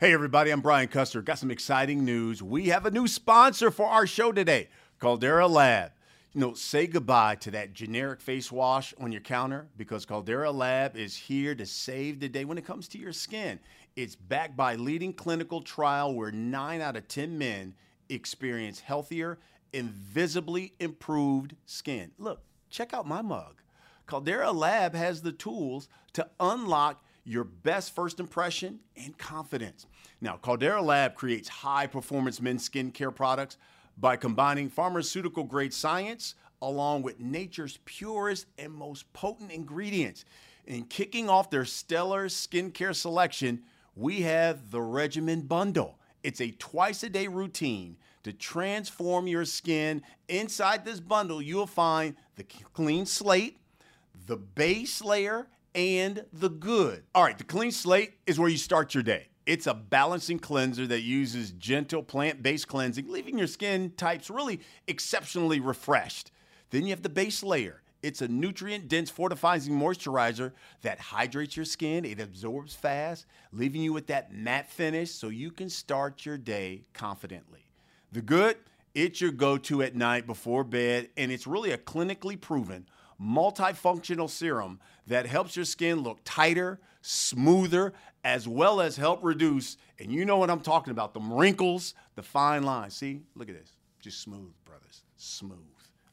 Hey, 0.00 0.12
everybody, 0.12 0.52
I'm 0.52 0.60
Brian 0.60 0.86
Custer. 0.86 1.22
Got 1.22 1.40
some 1.40 1.50
exciting 1.50 2.04
news. 2.04 2.40
We 2.40 2.68
have 2.68 2.86
a 2.86 2.90
new 2.90 3.08
sponsor 3.08 3.72
for 3.72 3.86
our 3.86 4.06
show 4.06 4.30
today, 4.30 4.68
Caldera 4.98 5.46
Lab. 5.46 5.92
You 6.32 6.40
know, 6.40 6.54
say 6.54 6.86
goodbye 6.86 7.36
to 7.36 7.52
that 7.52 7.72
generic 7.72 8.20
face 8.20 8.50
wash 8.50 8.92
on 9.00 9.12
your 9.12 9.20
counter 9.20 9.68
because 9.76 10.04
Caldera 10.04 10.50
Lab 10.50 10.96
is 10.96 11.16
here 11.16 11.54
to 11.54 11.64
save 11.64 12.20
the 12.20 12.28
day 12.28 12.44
when 12.44 12.58
it 12.58 12.66
comes 12.66 12.88
to 12.88 12.98
your 12.98 13.12
skin. 13.12 13.60
It's 13.96 14.16
backed 14.16 14.56
by 14.56 14.74
leading 14.74 15.12
clinical 15.12 15.62
trial 15.62 16.14
where 16.14 16.32
nine 16.32 16.80
out 16.80 16.96
of 16.96 17.06
10 17.08 17.38
men 17.38 17.74
experience 18.08 18.80
healthier 18.80 19.38
and 19.72 19.90
visibly 19.90 20.74
improved 20.80 21.54
skin. 21.64 22.10
Look, 22.18 22.42
check 22.68 22.92
out 22.92 23.06
my 23.06 23.22
mug. 23.22 23.62
Caldera 24.06 24.50
Lab 24.50 24.94
has 24.94 25.22
the 25.22 25.32
tools 25.32 25.88
to 26.14 26.28
unlock 26.40 27.04
your 27.24 27.44
best 27.44 27.94
first 27.94 28.18
impression 28.18 28.80
and 28.96 29.16
confidence. 29.16 29.86
Now, 30.20 30.36
Caldera 30.36 30.82
Lab 30.82 31.14
creates 31.14 31.48
high 31.48 31.86
performance 31.86 32.40
men's 32.40 32.68
skincare 32.68 33.14
products 33.14 33.58
by 34.00 34.16
combining 34.16 34.68
pharmaceutical 34.68 35.44
grade 35.44 35.74
science 35.74 36.34
along 36.62 37.02
with 37.02 37.20
nature's 37.20 37.78
purest 37.84 38.46
and 38.58 38.72
most 38.72 39.12
potent 39.12 39.50
ingredients. 39.50 40.24
And 40.66 40.88
kicking 40.88 41.28
off 41.28 41.50
their 41.50 41.64
stellar 41.64 42.26
skincare 42.26 42.94
selection, 42.94 43.62
we 43.94 44.22
have 44.22 44.70
the 44.70 44.80
Regimen 44.80 45.42
Bundle. 45.42 45.98
It's 46.22 46.40
a 46.40 46.50
twice 46.52 47.02
a 47.02 47.08
day 47.08 47.26
routine 47.26 47.96
to 48.24 48.32
transform 48.32 49.26
your 49.26 49.44
skin. 49.44 50.02
Inside 50.28 50.84
this 50.84 51.00
bundle, 51.00 51.40
you'll 51.40 51.66
find 51.66 52.16
the 52.36 52.44
clean 52.44 53.06
slate, 53.06 53.58
the 54.26 54.36
base 54.36 55.02
layer, 55.02 55.46
and 55.74 56.24
the 56.32 56.50
good. 56.50 57.04
All 57.14 57.22
right, 57.22 57.38
the 57.38 57.44
clean 57.44 57.70
slate 57.70 58.14
is 58.26 58.38
where 58.38 58.48
you 58.48 58.58
start 58.58 58.94
your 58.94 59.02
day. 59.02 59.28
It's 59.48 59.66
a 59.66 59.72
balancing 59.72 60.38
cleanser 60.38 60.86
that 60.88 61.00
uses 61.00 61.52
gentle 61.52 62.02
plant 62.02 62.42
based 62.42 62.68
cleansing, 62.68 63.08
leaving 63.08 63.38
your 63.38 63.46
skin 63.46 63.92
types 63.96 64.28
really 64.28 64.60
exceptionally 64.86 65.58
refreshed. 65.58 66.30
Then 66.68 66.82
you 66.82 66.90
have 66.90 67.00
the 67.00 67.08
base 67.08 67.42
layer. 67.42 67.80
It's 68.02 68.20
a 68.20 68.28
nutrient 68.28 68.88
dense 68.88 69.08
fortifying 69.08 69.62
moisturizer 69.62 70.52
that 70.82 71.00
hydrates 71.00 71.56
your 71.56 71.64
skin. 71.64 72.04
It 72.04 72.20
absorbs 72.20 72.74
fast, 72.74 73.24
leaving 73.50 73.80
you 73.80 73.94
with 73.94 74.08
that 74.08 74.34
matte 74.34 74.70
finish 74.70 75.12
so 75.12 75.30
you 75.30 75.50
can 75.50 75.70
start 75.70 76.26
your 76.26 76.36
day 76.36 76.82
confidently. 76.92 77.70
The 78.12 78.20
good, 78.20 78.58
it's 78.94 79.22
your 79.22 79.32
go 79.32 79.56
to 79.56 79.80
at 79.80 79.96
night 79.96 80.26
before 80.26 80.62
bed, 80.62 81.08
and 81.16 81.32
it's 81.32 81.46
really 81.46 81.70
a 81.70 81.78
clinically 81.78 82.38
proven 82.38 82.86
multifunctional 83.18 84.28
serum 84.28 84.78
that 85.06 85.24
helps 85.24 85.56
your 85.56 85.64
skin 85.64 86.02
look 86.02 86.18
tighter, 86.24 86.80
smoother, 87.00 87.92
as 88.24 88.48
well 88.48 88.80
as 88.80 88.96
help 88.96 89.22
reduce, 89.22 89.76
and 89.98 90.12
you 90.12 90.24
know 90.24 90.36
what 90.36 90.50
I'm 90.50 90.60
talking 90.60 90.90
about, 90.90 91.14
the 91.14 91.20
wrinkles, 91.20 91.94
the 92.14 92.22
fine 92.22 92.62
lines. 92.62 92.94
See, 92.94 93.22
look 93.34 93.48
at 93.48 93.54
this, 93.54 93.72
just 94.00 94.20
smooth, 94.20 94.52
brothers. 94.64 95.02
smooth. 95.16 95.58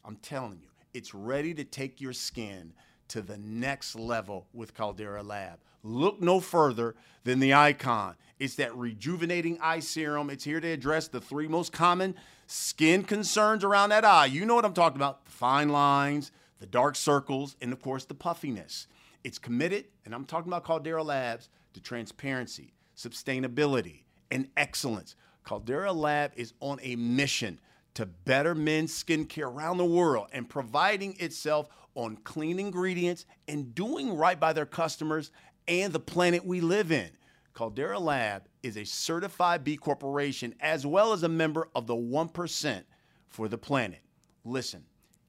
I'm 0.03 0.17
telling 0.17 0.59
you, 0.61 0.69
it's 0.93 1.13
ready 1.13 1.53
to 1.55 1.63
take 1.63 1.99
your 1.99 2.13
skin 2.13 2.73
to 3.09 3.21
the 3.21 3.37
next 3.37 3.95
level 3.95 4.47
with 4.53 4.73
Caldera 4.73 5.23
Lab. 5.23 5.59
Look 5.83 6.21
no 6.21 6.39
further 6.39 6.95
than 7.23 7.39
the 7.39 7.53
icon. 7.53 8.15
It's 8.39 8.55
that 8.55 8.75
rejuvenating 8.75 9.59
eye 9.61 9.79
serum. 9.79 10.29
It's 10.29 10.43
here 10.43 10.59
to 10.59 10.67
address 10.67 11.07
the 11.07 11.21
three 11.21 11.47
most 11.47 11.71
common 11.71 12.15
skin 12.47 13.03
concerns 13.03 13.63
around 13.63 13.89
that 13.89 14.03
eye. 14.05 14.25
You 14.25 14.45
know 14.45 14.55
what 14.55 14.65
I'm 14.65 14.73
talking 14.73 14.97
about 14.97 15.25
the 15.25 15.31
fine 15.31 15.69
lines, 15.69 16.31
the 16.59 16.65
dark 16.65 16.95
circles, 16.95 17.55
and 17.61 17.71
of 17.71 17.81
course, 17.81 18.05
the 18.05 18.15
puffiness. 18.15 18.87
It's 19.25 19.39
committed, 19.39 19.85
and 20.05 20.13
I'm 20.13 20.25
talking 20.25 20.51
about 20.51 20.65
Caldera 20.65 21.01
Labs, 21.01 21.49
to 21.73 21.81
transparency, 21.81 22.75
sustainability, 22.95 24.03
and 24.29 24.47
excellence. 24.55 25.15
Caldera 25.43 25.91
Lab 25.91 26.31
is 26.35 26.53
on 26.59 26.77
a 26.83 26.95
mission 26.95 27.59
to 27.95 28.05
better 28.05 28.53
men's 28.53 28.93
skincare 28.93 29.51
around 29.51 29.77
the 29.77 29.85
world 29.85 30.27
and 30.31 30.47
providing 30.47 31.19
itself 31.19 31.69
on 31.95 32.17
clean 32.17 32.59
ingredients 32.59 33.25
and 33.47 33.73
doing 33.73 34.15
right 34.15 34.39
by 34.39 34.53
their 34.53 34.67
customers 34.67 35.31
and 35.67 35.91
the 35.91 35.99
planet 35.99 36.45
we 36.45 36.61
live 36.61 36.91
in. 36.91 37.09
Caldera 37.55 37.97
Lab 37.97 38.43
is 38.61 38.77
a 38.77 38.85
certified 38.85 39.63
B 39.63 39.75
Corporation 39.75 40.53
as 40.59 40.85
well 40.85 41.13
as 41.13 41.23
a 41.23 41.29
member 41.29 41.67
of 41.73 41.87
the 41.87 41.95
1% 41.95 42.83
for 43.27 43.47
the 43.47 43.57
planet. 43.57 44.01
Listen, 44.43 44.83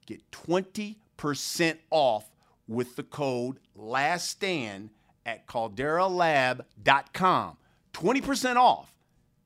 get 0.04 0.20
20% 0.32 0.96
off 1.90 2.30
with 2.68 2.96
the 2.96 3.02
code 3.02 3.58
LASTSTAND 3.76 4.90
at 5.24 5.46
calderalab.com. 5.46 7.56
20% 7.92 8.56
off. 8.56 8.94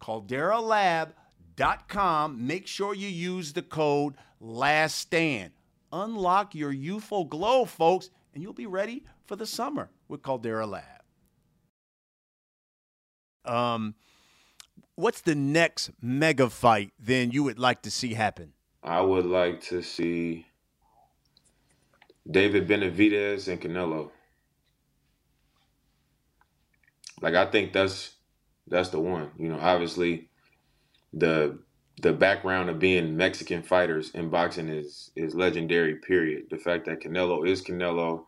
calderalab.com. 0.00 2.46
Make 2.46 2.66
sure 2.66 2.94
you 2.94 3.08
use 3.08 3.52
the 3.52 3.62
code 3.62 4.14
LASTSTAND. 4.42 5.50
Unlock 5.92 6.54
your 6.54 6.72
youthful 6.72 7.24
glow, 7.24 7.64
folks, 7.64 8.10
and 8.32 8.42
you'll 8.42 8.52
be 8.52 8.66
ready 8.66 9.04
for 9.24 9.36
the 9.36 9.46
summer 9.46 9.90
with 10.08 10.22
Caldera 10.22 10.66
Lab. 10.66 10.84
Um, 13.44 13.94
what's 14.94 15.22
the 15.22 15.34
next 15.34 15.90
mega 16.00 16.50
fight 16.50 16.92
then 16.98 17.30
you 17.30 17.42
would 17.44 17.58
like 17.58 17.82
to 17.82 17.90
see 17.90 18.14
happen? 18.14 18.52
I 18.82 19.00
would 19.00 19.26
like 19.26 19.60
to 19.64 19.82
see 19.82 20.46
David 22.30 22.68
Benavidez 22.68 23.48
and 23.48 23.60
Canelo. 23.60 24.10
Like 27.20 27.34
I 27.34 27.46
think 27.46 27.72
that's 27.72 28.14
that's 28.66 28.90
the 28.90 29.00
one. 29.00 29.30
You 29.38 29.48
know, 29.48 29.58
obviously 29.60 30.28
the 31.12 31.58
the 32.00 32.12
background 32.12 32.70
of 32.70 32.78
being 32.78 33.16
Mexican 33.16 33.62
fighters 33.62 34.10
in 34.10 34.30
boxing 34.30 34.68
is 34.68 35.10
is 35.16 35.34
legendary. 35.34 35.96
Period. 35.96 36.44
The 36.50 36.58
fact 36.58 36.86
that 36.86 37.00
Canelo 37.00 37.46
is 37.46 37.62
Canelo, 37.62 38.24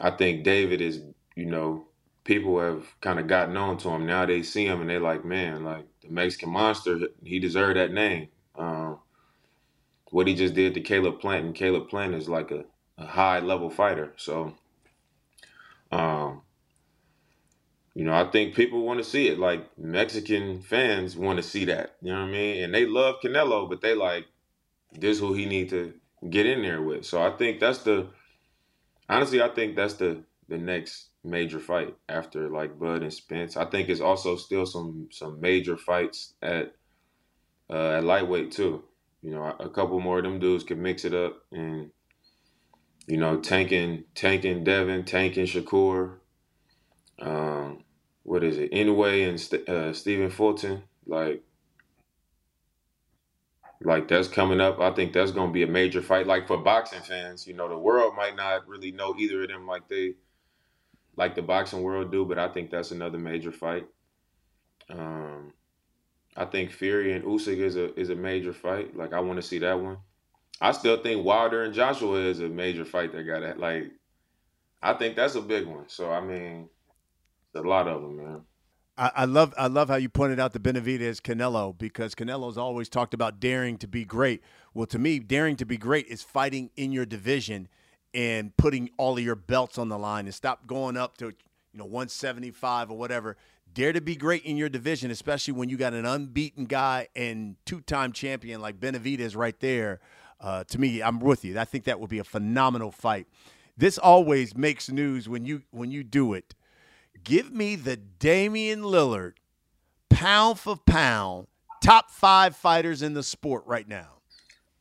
I 0.00 0.10
think 0.10 0.44
David 0.44 0.80
is. 0.80 1.02
You 1.36 1.46
know, 1.46 1.86
people 2.24 2.58
have 2.60 2.84
kind 3.00 3.20
of 3.20 3.28
gotten 3.28 3.56
on 3.56 3.78
to 3.78 3.88
him. 3.90 4.04
Now 4.04 4.26
they 4.26 4.42
see 4.42 4.66
him 4.66 4.80
and 4.80 4.90
they're 4.90 4.98
like, 4.98 5.24
man, 5.24 5.64
like 5.64 5.86
the 6.02 6.10
Mexican 6.10 6.50
monster. 6.50 6.98
He 7.22 7.38
deserved 7.38 7.78
that 7.78 7.92
name. 7.92 8.28
Um, 8.56 8.98
what 10.10 10.26
he 10.26 10.34
just 10.34 10.54
did 10.54 10.74
to 10.74 10.80
Caleb 10.80 11.20
Plant, 11.20 11.46
and 11.46 11.54
Caleb 11.54 11.88
Plant 11.88 12.14
is 12.14 12.28
like 12.28 12.50
a, 12.50 12.64
a 12.98 13.06
high 13.06 13.40
level 13.40 13.70
fighter. 13.70 14.12
So, 14.16 14.54
um, 15.90 16.42
you 17.94 18.04
know, 18.04 18.12
I 18.12 18.30
think 18.30 18.54
people 18.54 18.82
want 18.84 18.98
to 18.98 19.04
see 19.04 19.28
it. 19.28 19.38
Like 19.38 19.78
Mexican 19.78 20.60
fans 20.62 21.16
want 21.16 21.38
to 21.38 21.42
see 21.42 21.64
that. 21.66 21.96
You 22.02 22.12
know 22.12 22.20
what 22.20 22.28
I 22.28 22.32
mean? 22.32 22.64
And 22.64 22.74
they 22.74 22.86
love 22.86 23.16
Canelo, 23.22 23.68
but 23.68 23.80
they 23.80 23.94
like 23.94 24.26
this 24.92 25.18
who 25.18 25.34
he 25.34 25.46
need 25.46 25.70
to 25.70 25.94
get 26.28 26.46
in 26.46 26.62
there 26.62 26.82
with. 26.82 27.04
So 27.04 27.22
I 27.22 27.30
think 27.36 27.60
that's 27.60 27.78
the 27.78 28.08
honestly, 29.08 29.42
I 29.42 29.48
think 29.48 29.76
that's 29.76 29.94
the 29.94 30.22
the 30.48 30.58
next 30.58 31.08
major 31.24 31.60
fight 31.60 31.94
after 32.08 32.48
like 32.48 32.78
Bud 32.78 33.02
and 33.02 33.12
Spence. 33.12 33.56
I 33.56 33.64
think 33.66 33.88
it's 33.88 34.00
also 34.00 34.36
still 34.36 34.66
some 34.66 35.08
some 35.10 35.40
major 35.40 35.76
fights 35.76 36.34
at 36.42 36.74
uh, 37.70 37.90
at 37.96 38.04
lightweight 38.04 38.52
too. 38.52 38.84
You 39.22 39.32
know, 39.32 39.56
a 39.58 39.68
couple 39.68 39.98
more 40.00 40.18
of 40.18 40.24
them 40.24 40.38
dudes 40.38 40.64
could 40.64 40.78
mix 40.78 41.04
it 41.04 41.14
up 41.14 41.42
and 41.52 41.90
you 43.08 43.16
know, 43.16 43.40
tanking 43.40 44.04
tanking 44.14 44.64
Devin, 44.64 45.04
tanking 45.04 45.46
Shakur. 45.46 46.16
Um, 47.18 47.84
what 48.22 48.44
is 48.44 48.58
it? 48.58 48.68
Anyway, 48.70 49.22
and 49.22 49.40
St- 49.40 49.66
uh, 49.68 49.92
Stephen 49.94 50.30
Fulton, 50.30 50.82
like, 51.06 51.42
like 53.80 54.08
that's 54.08 54.28
coming 54.28 54.60
up. 54.60 54.78
I 54.78 54.90
think 54.92 55.14
that's 55.14 55.30
going 55.32 55.48
to 55.48 55.52
be 55.52 55.62
a 55.62 55.66
major 55.66 56.02
fight. 56.02 56.26
Like 56.26 56.46
for 56.46 56.58
boxing 56.58 57.00
fans, 57.00 57.46
you 57.46 57.54
know, 57.54 57.68
the 57.68 57.78
world 57.78 58.14
might 58.14 58.36
not 58.36 58.68
really 58.68 58.92
know 58.92 59.14
either 59.18 59.42
of 59.42 59.48
them 59.48 59.66
like 59.66 59.88
they, 59.88 60.14
like 61.16 61.34
the 61.34 61.42
boxing 61.42 61.82
world 61.82 62.12
do, 62.12 62.26
but 62.26 62.38
I 62.38 62.48
think 62.48 62.70
that's 62.70 62.90
another 62.90 63.18
major 63.18 63.52
fight. 63.52 63.86
Um, 64.90 65.54
I 66.36 66.44
think 66.44 66.70
Fury 66.72 67.12
and 67.14 67.24
Usyk 67.24 67.58
is 67.58 67.76
a 67.76 67.98
is 67.98 68.10
a 68.10 68.14
major 68.14 68.52
fight. 68.52 68.94
Like 68.96 69.14
I 69.14 69.20
want 69.20 69.38
to 69.40 69.46
see 69.46 69.58
that 69.60 69.80
one. 69.80 69.96
I 70.60 70.72
still 70.72 71.02
think 71.02 71.24
Wilder 71.24 71.62
and 71.62 71.74
Joshua 71.74 72.18
is 72.18 72.40
a 72.40 72.48
major 72.48 72.84
fight 72.84 73.12
that 73.12 73.22
got 73.22 73.42
it. 73.42 73.58
Like, 73.58 73.92
I 74.82 74.94
think 74.94 75.16
that's 75.16 75.34
a 75.34 75.40
big 75.40 75.66
one. 75.66 75.88
So 75.88 76.10
I 76.10 76.20
mean 76.20 76.68
a 77.54 77.60
lot 77.60 77.88
of 77.88 78.02
them, 78.02 78.16
man. 78.16 78.40
I, 79.00 79.26
love 79.26 79.54
I 79.56 79.68
love 79.68 79.88
how 79.88 79.94
you 79.94 80.08
pointed 80.08 80.40
out 80.40 80.52
the 80.52 80.58
Benavidez 80.58 81.20
Canelo 81.20 81.76
because 81.78 82.16
Canelo's 82.16 82.58
always 82.58 82.88
talked 82.88 83.14
about 83.14 83.38
daring 83.38 83.78
to 83.78 83.86
be 83.86 84.04
great. 84.04 84.42
Well, 84.74 84.86
to 84.86 84.98
me, 84.98 85.20
daring 85.20 85.54
to 85.56 85.64
be 85.64 85.76
great 85.76 86.06
is 86.08 86.22
fighting 86.22 86.70
in 86.76 86.90
your 86.90 87.06
division 87.06 87.68
and 88.12 88.56
putting 88.56 88.90
all 88.96 89.16
of 89.16 89.22
your 89.22 89.36
belts 89.36 89.78
on 89.78 89.88
the 89.88 89.98
line 89.98 90.24
and 90.24 90.34
stop 90.34 90.66
going 90.66 90.96
up 90.96 91.16
to 91.18 91.26
you 91.26 91.78
know 91.78 91.84
175 91.84 92.90
or 92.90 92.98
whatever. 92.98 93.36
Dare 93.72 93.92
to 93.92 94.00
be 94.00 94.16
great 94.16 94.42
in 94.44 94.56
your 94.56 94.68
division, 94.68 95.12
especially 95.12 95.54
when 95.54 95.68
you 95.68 95.76
got 95.76 95.92
an 95.92 96.04
unbeaten 96.04 96.64
guy 96.64 97.06
and 97.14 97.54
two-time 97.66 98.12
champion 98.12 98.60
like 98.60 98.80
Benavidez 98.80 99.36
right 99.36 99.60
there. 99.60 100.00
Uh, 100.40 100.64
to 100.64 100.78
me, 100.78 101.02
I'm 101.02 101.18
with 101.18 101.44
you. 101.44 101.58
I 101.58 101.64
think 101.64 101.84
that 101.84 101.98
would 101.98 102.10
be 102.10 102.18
a 102.18 102.24
phenomenal 102.24 102.92
fight. 102.92 103.26
This 103.76 103.98
always 103.98 104.56
makes 104.56 104.88
news 104.90 105.28
when 105.28 105.44
you 105.44 105.62
when 105.70 105.90
you 105.90 106.02
do 106.04 106.34
it 106.34 106.54
Give 107.24 107.52
me 107.52 107.76
the 107.76 107.96
Damian 107.96 108.82
Lillard 108.82 109.34
pound 110.10 110.58
for 110.58 110.76
pound 110.76 111.46
top 111.82 112.10
five 112.10 112.56
fighters 112.56 113.02
in 113.02 113.14
the 113.14 113.22
sport 113.22 113.64
right 113.66 113.86
now. 113.86 114.14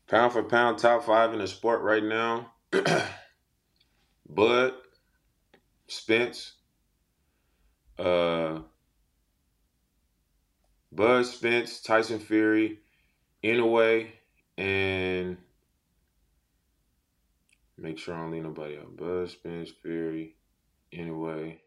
Pound 0.07 0.33
for 0.33 0.43
pound, 0.43 0.79
top 0.79 1.03
five 1.03 1.33
in 1.33 1.39
the 1.39 1.47
sport 1.47 1.81
right 1.81 2.03
now. 2.03 2.51
Bud, 4.29 4.73
Spence, 5.87 6.53
uh, 7.99 8.59
Bud 10.91 11.25
Spence, 11.25 11.81
Tyson 11.81 12.19
Fury, 12.19 12.79
Inoue, 13.43 14.07
and 14.57 15.37
make 17.77 17.97
sure 17.97 18.15
I 18.15 18.21
don't 18.21 18.31
leave 18.31 18.43
nobody 18.43 18.77
out. 18.77 18.95
Bud 18.97 19.29
Spence, 19.29 19.71
Fury, 19.81 20.35
Inoue 20.93 21.57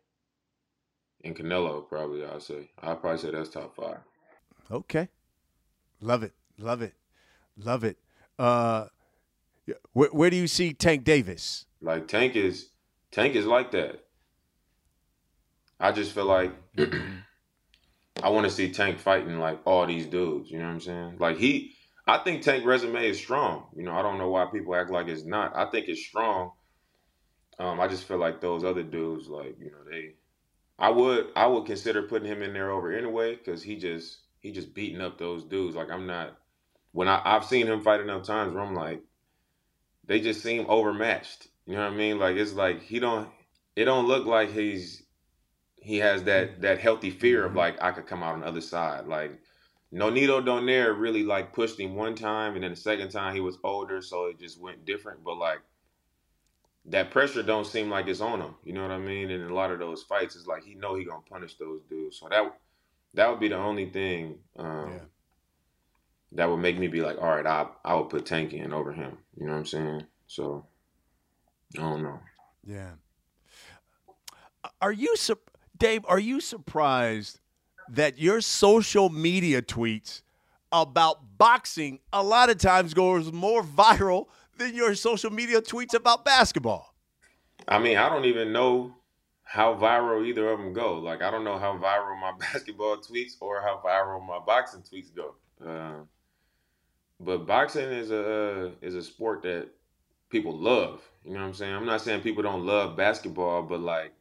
and 1.25 1.37
Canelo 1.37 1.89
probably. 1.89 2.25
I'll 2.25 2.41
say. 2.41 2.71
I'll 2.83 2.97
probably 2.97 3.19
say 3.19 3.31
that's 3.31 3.51
top 3.51 3.77
five. 3.77 3.99
Okay, 4.71 5.09
love 6.01 6.23
it, 6.23 6.33
love 6.59 6.83
it, 6.83 6.95
love 7.57 7.85
it. 7.85 7.99
Uh, 8.39 8.87
where, 9.93 10.09
where 10.11 10.31
do 10.31 10.37
you 10.37 10.47
see 10.47 10.73
Tank 10.73 11.05
Davis? 11.05 11.67
Like 11.81 12.09
Tank 12.09 12.37
is 12.37 12.71
Tank 13.11 13.35
is 13.35 13.47
like 13.47 13.71
that. 13.73 14.05
I 15.79 15.93
just 15.93 16.13
feel 16.13 16.27
like 16.27 16.53
I 18.23 18.29
want 18.29 18.47
to 18.47 18.53
see 18.53 18.71
Tank 18.71 18.99
fighting 18.99 19.39
like 19.39 19.61
all 19.65 19.87
these 19.87 20.07
dudes. 20.07 20.51
You 20.51 20.59
know 20.59 20.67
what 20.67 20.75
I'm 20.75 20.81
saying? 20.81 21.17
Like 21.19 21.39
he, 21.39 21.75
I 22.11 22.19
think 22.19 22.43
Tank 22.43 22.65
resume 22.67 23.07
is 23.09 23.19
strong. 23.19 23.67
You 23.77 23.85
know, 23.85 23.93
I 23.93 24.03
don't 24.03 24.19
know 24.19 24.31
why 24.31 24.47
people 24.47 24.75
act 24.75 24.91
like 24.91 25.07
it's 25.07 25.25
not. 25.25 25.57
I 25.57 25.71
think 25.71 25.89
it's 25.89 26.05
strong. 26.05 26.51
Um, 27.61 27.79
I 27.79 27.87
just 27.87 28.05
feel 28.05 28.19
like 28.19 28.41
those 28.41 28.65
other 28.65 28.83
dudes, 28.83 29.29
like 29.29 29.57
you 29.61 29.67
know, 29.67 29.85
they 29.89 30.15
I 30.77 30.91
would 30.91 31.29
I 31.37 31.47
would 31.47 31.67
consider 31.67 32.03
putting 32.03 32.27
him 32.27 32.43
in 32.43 32.53
there 32.53 32.71
over 32.71 32.91
anyway 32.91 33.37
because 33.37 33.63
he 33.63 33.77
just 33.77 34.19
he 34.41 34.51
just 34.51 34.75
beating 34.75 35.01
up 35.01 35.19
those 35.19 35.45
dudes. 35.45 35.77
Like 35.77 35.89
I'm 35.89 36.07
not 36.09 36.37
when 36.91 37.07
I 37.07 37.23
I've 37.25 37.45
seen 37.45 37.69
him 37.69 37.81
fight 37.83 38.01
enough 38.01 38.25
times 38.25 38.55
where 38.55 38.65
I'm 38.65 38.75
like 38.75 39.03
they 40.07 40.21
just 40.21 40.43
seem 40.43 40.67
overmatched. 40.69 41.47
You 41.67 41.75
know 41.75 41.85
what 41.85 41.93
I 41.93 41.97
mean? 41.97 42.19
Like 42.19 42.37
it's 42.37 42.55
like 42.55 42.83
he 42.83 42.99
don't 42.99 43.29
it 43.77 43.85
don't 43.85 44.09
look 44.09 44.27
like 44.27 44.51
he's 44.51 45.05
he 45.77 45.99
has 45.99 46.25
that 46.25 46.63
that 46.63 46.81
healthy 46.81 47.11
fear 47.11 47.45
of 47.45 47.51
mm-hmm. 47.51 47.59
like 47.59 47.83
I 47.83 47.93
could 47.93 48.07
come 48.07 48.25
out 48.25 48.35
on 48.35 48.41
the 48.41 48.47
other 48.47 48.61
side. 48.61 49.07
Like 49.07 49.39
Nonito 49.93 50.45
Donaire 50.45 50.99
really 50.99 51.25
like 51.25 51.53
pushed 51.53 51.79
him 51.81 51.95
one 51.95 52.15
time 52.15 52.55
and 52.55 52.63
then 52.63 52.71
the 52.71 52.77
second 52.77 53.11
time 53.11 53.35
he 53.35 53.41
was 53.41 53.59
older 53.65 54.01
so 54.01 54.27
it 54.27 54.39
just 54.39 54.61
went 54.61 54.85
different. 54.85 55.25
But 55.25 55.37
like 55.37 55.61
that 56.87 57.11
pressure 57.11 57.43
don't 57.43 57.67
seem 57.67 57.91
like 57.91 58.09
it's 58.09 58.21
on 58.21 58.41
him. 58.41 58.55
You 58.65 58.73
know 58.73 58.83
what 58.83 58.91
I 58.91 58.99
mean? 58.99 59.31
And 59.31 59.43
in 59.43 59.51
a 59.51 59.55
lot 59.55 59.71
of 59.71 59.79
those 59.79 60.03
fights, 60.03 60.37
it's 60.37 60.47
like 60.47 60.65
he 60.65 60.75
know 60.75 60.95
he 60.95 61.05
gonna 61.05 61.23
punish 61.29 61.57
those 61.57 61.83
dudes. 61.89 62.19
So 62.19 62.29
that 62.29 62.53
that 63.15 63.29
would 63.29 63.41
be 63.41 63.49
the 63.49 63.57
only 63.57 63.91
thing 63.91 64.39
um, 64.57 64.93
yeah. 64.93 65.05
that 66.33 66.49
would 66.49 66.59
make 66.59 66.79
me 66.79 66.89
be 66.89 67.03
like, 67.03 67.19
all 67.21 67.37
right, 67.37 67.47
I 67.47 67.67
I 67.85 67.95
would 67.95 68.09
put 68.09 68.27
Tank 68.27 68.53
in 68.53 68.73
over 68.73 68.93
him. 68.93 69.19
You 69.37 69.47
know 69.47 69.53
what 69.53 69.59
I'm 69.59 69.67
saying? 69.67 70.07
So 70.27 70.67
I 71.77 71.83
don't 71.83 72.03
know. 72.03 72.21
Yeah. 72.65 72.93
Are 74.81 74.93
you 74.93 75.15
Dame? 75.77 76.05
Are 76.07 76.19
you 76.19 76.41
surprised 76.41 77.40
that 77.91 78.19
your 78.19 78.41
social 78.41 79.09
media 79.09 79.63
tweets 79.63 80.23
about 80.73 81.39
boxing 81.39 81.99
a 82.13 82.23
lot 82.23 82.51
of 82.51 82.59
times 82.59 82.95
goes 82.95 83.33
more 83.33 83.63
viral 83.63 84.27
than 84.57 84.75
your 84.75 84.95
social 84.95 85.31
media 85.31 85.61
tweets 85.61 85.95
about 85.95 86.25
basketball? 86.25 86.95
I 87.67 87.79
mean, 87.79 87.97
I 87.97 88.09
don't 88.09 88.25
even 88.25 88.53
know 88.53 88.95
how 89.43 89.75
viral 89.75 90.25
either 90.27 90.49
of 90.49 90.59
them 90.59 90.73
go. 90.73 90.99
Like, 90.99 91.23
I 91.23 91.31
don't 91.31 91.45
know 91.45 91.59
how 91.59 91.77
viral 91.77 92.21
my 92.21 92.33
basketball 92.39 92.99
tweets 92.99 93.33
or 93.41 93.61
how 93.61 93.81
viral 93.85 94.25
my 94.27 94.39
boxing 94.39 94.83
tweets 94.83 95.15
go. 95.15 95.35
Uh, 95.65 96.05
but 97.19 97.47
boxing 97.47 97.91
is 97.91 98.11
a 98.11 98.73
is 98.81 98.95
a 98.95 99.03
sport 99.03 99.43
that 99.43 99.69
people 100.31 100.57
love. 100.57 101.03
You 101.25 101.35
know 101.35 101.41
what 101.41 101.47
I'm 101.49 101.55
saying? 101.55 101.75
I'm 101.75 101.85
not 101.85 102.01
saying 102.01 102.23
people 102.23 102.43
don't 102.43 102.65
love 102.65 102.97
basketball, 102.97 103.63
but 103.63 103.81
like 103.81 104.13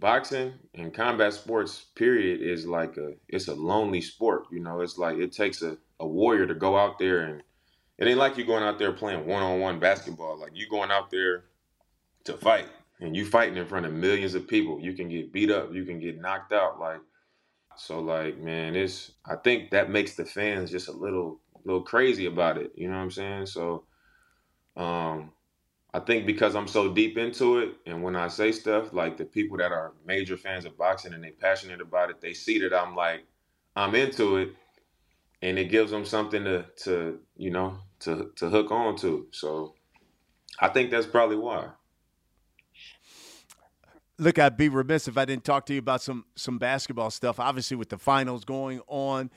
boxing 0.00 0.54
and 0.74 0.94
combat 0.94 1.32
sports 1.34 1.86
period 1.94 2.40
is 2.40 2.66
like 2.66 2.96
a 2.96 3.12
it's 3.28 3.48
a 3.48 3.54
lonely 3.54 4.00
sport 4.00 4.46
you 4.50 4.60
know? 4.60 4.80
It's 4.80 4.98
like 4.98 5.18
it 5.18 5.32
takes 5.32 5.62
a, 5.62 5.76
a 6.00 6.06
warrior 6.06 6.46
to 6.46 6.54
go 6.54 6.76
out 6.76 6.98
there 6.98 7.20
and 7.22 7.42
it 7.98 8.08
ain't 8.08 8.18
like 8.18 8.38
you're 8.38 8.46
going 8.46 8.64
out 8.64 8.78
there 8.78 8.92
playing 8.92 9.26
one-on-one 9.26 9.78
basketball. 9.78 10.40
Like 10.40 10.52
you 10.54 10.66
going 10.70 10.90
out 10.90 11.10
there 11.10 11.44
to 12.24 12.32
fight 12.32 12.66
and 13.00 13.14
you 13.14 13.26
fighting 13.26 13.58
in 13.58 13.66
front 13.66 13.84
of 13.84 13.92
millions 13.92 14.34
of 14.34 14.48
people. 14.48 14.80
You 14.80 14.94
can 14.94 15.10
get 15.10 15.32
beat 15.32 15.50
up. 15.50 15.74
You 15.74 15.84
can 15.84 16.00
get 16.00 16.18
knocked 16.18 16.52
out. 16.52 16.80
Like 16.80 17.00
so 17.76 18.00
like 18.00 18.36
man 18.38 18.74
it's 18.74 19.12
i 19.24 19.34
think 19.36 19.70
that 19.70 19.88
makes 19.88 20.14
the 20.14 20.24
fans 20.24 20.70
just 20.70 20.88
a 20.88 20.92
little 20.92 21.40
little 21.64 21.82
crazy 21.82 22.26
about 22.26 22.56
it. 22.56 22.72
You 22.74 22.88
know 22.88 22.96
what 22.96 23.02
i'm 23.02 23.10
saying? 23.10 23.46
So 23.46 23.84
um 24.76 25.32
I 25.92 25.98
think 26.00 26.24
because 26.24 26.54
I'm 26.54 26.68
so 26.68 26.92
deep 26.92 27.18
into 27.18 27.58
it, 27.58 27.74
and 27.84 28.02
when 28.02 28.14
I 28.14 28.28
say 28.28 28.52
stuff, 28.52 28.92
like 28.92 29.16
the 29.16 29.24
people 29.24 29.56
that 29.58 29.72
are 29.72 29.92
major 30.06 30.36
fans 30.36 30.64
of 30.64 30.78
boxing 30.78 31.14
and 31.14 31.24
they're 31.24 31.32
passionate 31.32 31.80
about 31.80 32.10
it, 32.10 32.20
they 32.20 32.32
see 32.32 32.60
that 32.60 32.72
I'm 32.72 32.94
like, 32.94 33.24
I'm 33.74 33.94
into 33.94 34.36
it, 34.36 34.50
and 35.42 35.58
it 35.58 35.70
gives 35.70 35.90
them 35.90 36.04
something 36.04 36.44
to, 36.44 36.64
to 36.84 37.18
you 37.36 37.50
know, 37.50 37.78
to 38.00 38.30
to 38.36 38.48
hook 38.48 38.70
on 38.70 38.96
to. 38.98 39.26
So, 39.32 39.74
I 40.60 40.68
think 40.68 40.90
that's 40.90 41.06
probably 41.06 41.36
why. 41.36 41.70
Look, 44.18 44.38
I'd 44.38 44.56
be 44.56 44.68
remiss 44.68 45.08
if 45.08 45.16
I 45.16 45.24
didn't 45.24 45.44
talk 45.44 45.66
to 45.66 45.72
you 45.72 45.80
about 45.80 46.02
some 46.02 46.24
some 46.36 46.58
basketball 46.58 47.10
stuff. 47.10 47.40
Obviously, 47.40 47.76
with 47.76 47.88
the 47.88 47.98
finals 47.98 48.44
going 48.44 48.80
on, 48.86 49.30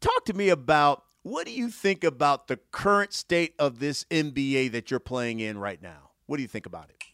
talk 0.00 0.24
to 0.24 0.32
me 0.32 0.48
about 0.48 1.02
what 1.22 1.46
do 1.46 1.52
you 1.52 1.70
think 1.70 2.04
about 2.04 2.48
the 2.48 2.58
current 2.70 3.12
state 3.12 3.54
of 3.58 3.78
this 3.78 4.04
NBA 4.04 4.72
that 4.72 4.90
you're 4.90 5.00
playing 5.00 5.40
in 5.40 5.58
right 5.58 5.80
now? 5.82 6.10
What 6.26 6.36
do 6.36 6.42
you 6.42 6.48
think 6.48 6.66
about 6.66 6.90
it? 6.90 7.04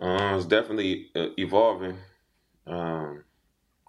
Uh, 0.00 0.36
it's 0.36 0.46
definitely 0.46 1.10
uh, 1.14 1.26
evolving. 1.36 1.96
Um, 2.66 3.24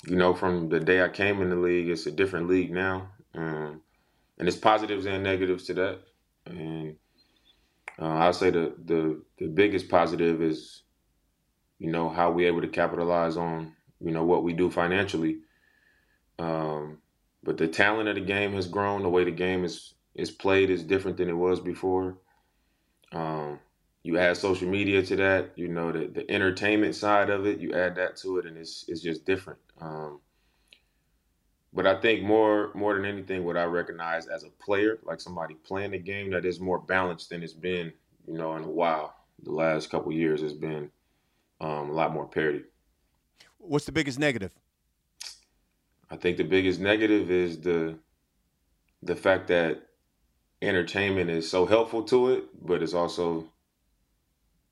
you 0.06 0.16
know, 0.16 0.34
from 0.34 0.70
the 0.70 0.80
day 0.80 1.02
I 1.02 1.10
came 1.10 1.42
in 1.42 1.50
the 1.50 1.56
league, 1.56 1.90
it's 1.90 2.08
a 2.08 2.12
different 2.12 2.50
league 2.50 2.72
now, 2.72 3.10
um, 3.36 3.82
and 4.40 4.48
it's 4.48 4.58
positives 4.58 5.06
and 5.06 5.24
negatives 5.24 5.66
to 5.66 5.74
that. 5.76 6.00
And 6.48 6.96
uh, 8.00 8.06
I'll 8.06 8.34
say 8.34 8.50
the, 8.50 8.74
the 8.84 9.22
the 9.38 9.48
biggest 9.48 9.90
positive 9.90 10.42
is, 10.42 10.82
you 11.78 11.92
know, 11.92 12.10
how 12.10 12.32
we're 12.32 12.48
able 12.48 12.62
to 12.62 12.68
capitalize 12.68 13.38
on 13.38 13.74
you 14.00 14.12
know 14.12 14.24
what 14.24 14.44
we 14.44 14.54
do 14.54 14.72
financially. 14.72 15.38
Um, 16.40 16.98
but 17.44 17.58
the 17.58 17.68
talent 17.68 18.10
of 18.10 18.16
the 18.16 18.22
game 18.22 18.54
has 18.54 18.68
grown. 18.68 19.04
The 19.04 19.10
way 19.10 19.24
the 19.24 19.32
game 19.32 19.64
is 19.64 19.94
is 20.16 20.32
played 20.32 20.70
is 20.70 20.84
different 20.84 21.18
than 21.18 21.30
it 21.30 21.34
was 21.34 21.60
before. 21.60 22.18
Um, 23.14 23.60
you 24.04 24.18
add 24.18 24.38
social 24.38 24.68
media 24.68 25.04
to 25.04 25.16
that, 25.18 25.52
you 25.56 25.68
know, 25.68 25.92
the, 25.92 26.08
the 26.08 26.30
entertainment 26.30 26.96
side 26.96 27.30
of 27.30 27.46
it, 27.46 27.60
you 27.60 27.74
add 27.74 27.96
that 27.96 28.18
to 28.18 28.38
it, 28.40 28.46
and 28.46 28.58
it's 28.58 28.86
it's 28.88 29.02
just 29.02 29.26
different. 29.26 29.60
Um, 29.80 30.20
but 31.74 31.88
I 31.88 32.00
think 32.02 32.24
more 32.24 32.72
more 32.74 32.96
than 32.96 33.06
anything, 33.06 33.44
what 33.44 33.58
I 33.58 33.64
recognize 33.64 34.28
as 34.28 34.44
a 34.44 34.50
player, 34.64 35.00
like 35.04 35.22
somebody 35.22 35.56
playing 35.56 35.92
the 35.92 36.00
game, 36.00 36.32
that 36.32 36.46
is 36.46 36.60
more 36.60 36.80
balanced 36.80 37.30
than 37.30 37.44
it's 37.44 37.54
been, 37.54 37.94
you 38.28 38.38
know, 38.38 38.56
in 38.56 38.64
a 38.64 38.70
while. 38.70 39.16
The 39.44 39.52
last 39.52 39.90
couple 39.90 40.12
years 40.12 40.42
has 40.42 40.54
been 40.54 40.92
um, 41.60 41.90
a 41.90 41.94
lot 41.94 42.14
more 42.14 42.28
parity. 42.28 42.64
What's 43.58 43.86
the 43.86 43.92
biggest 43.92 44.20
negative? 44.20 44.52
I 46.12 46.18
think 46.18 46.38
the 46.38 46.44
biggest 46.44 46.80
negative 46.80 47.32
is 47.32 47.62
the 47.62 47.98
the 49.02 49.16
fact 49.16 49.48
that 49.48 49.82
entertainment 50.62 51.30
is 51.30 51.50
so 51.50 51.66
helpful 51.66 52.04
to 52.04 52.32
it, 52.32 52.44
but 52.62 52.84
it's 52.84 52.94
also 52.94 53.48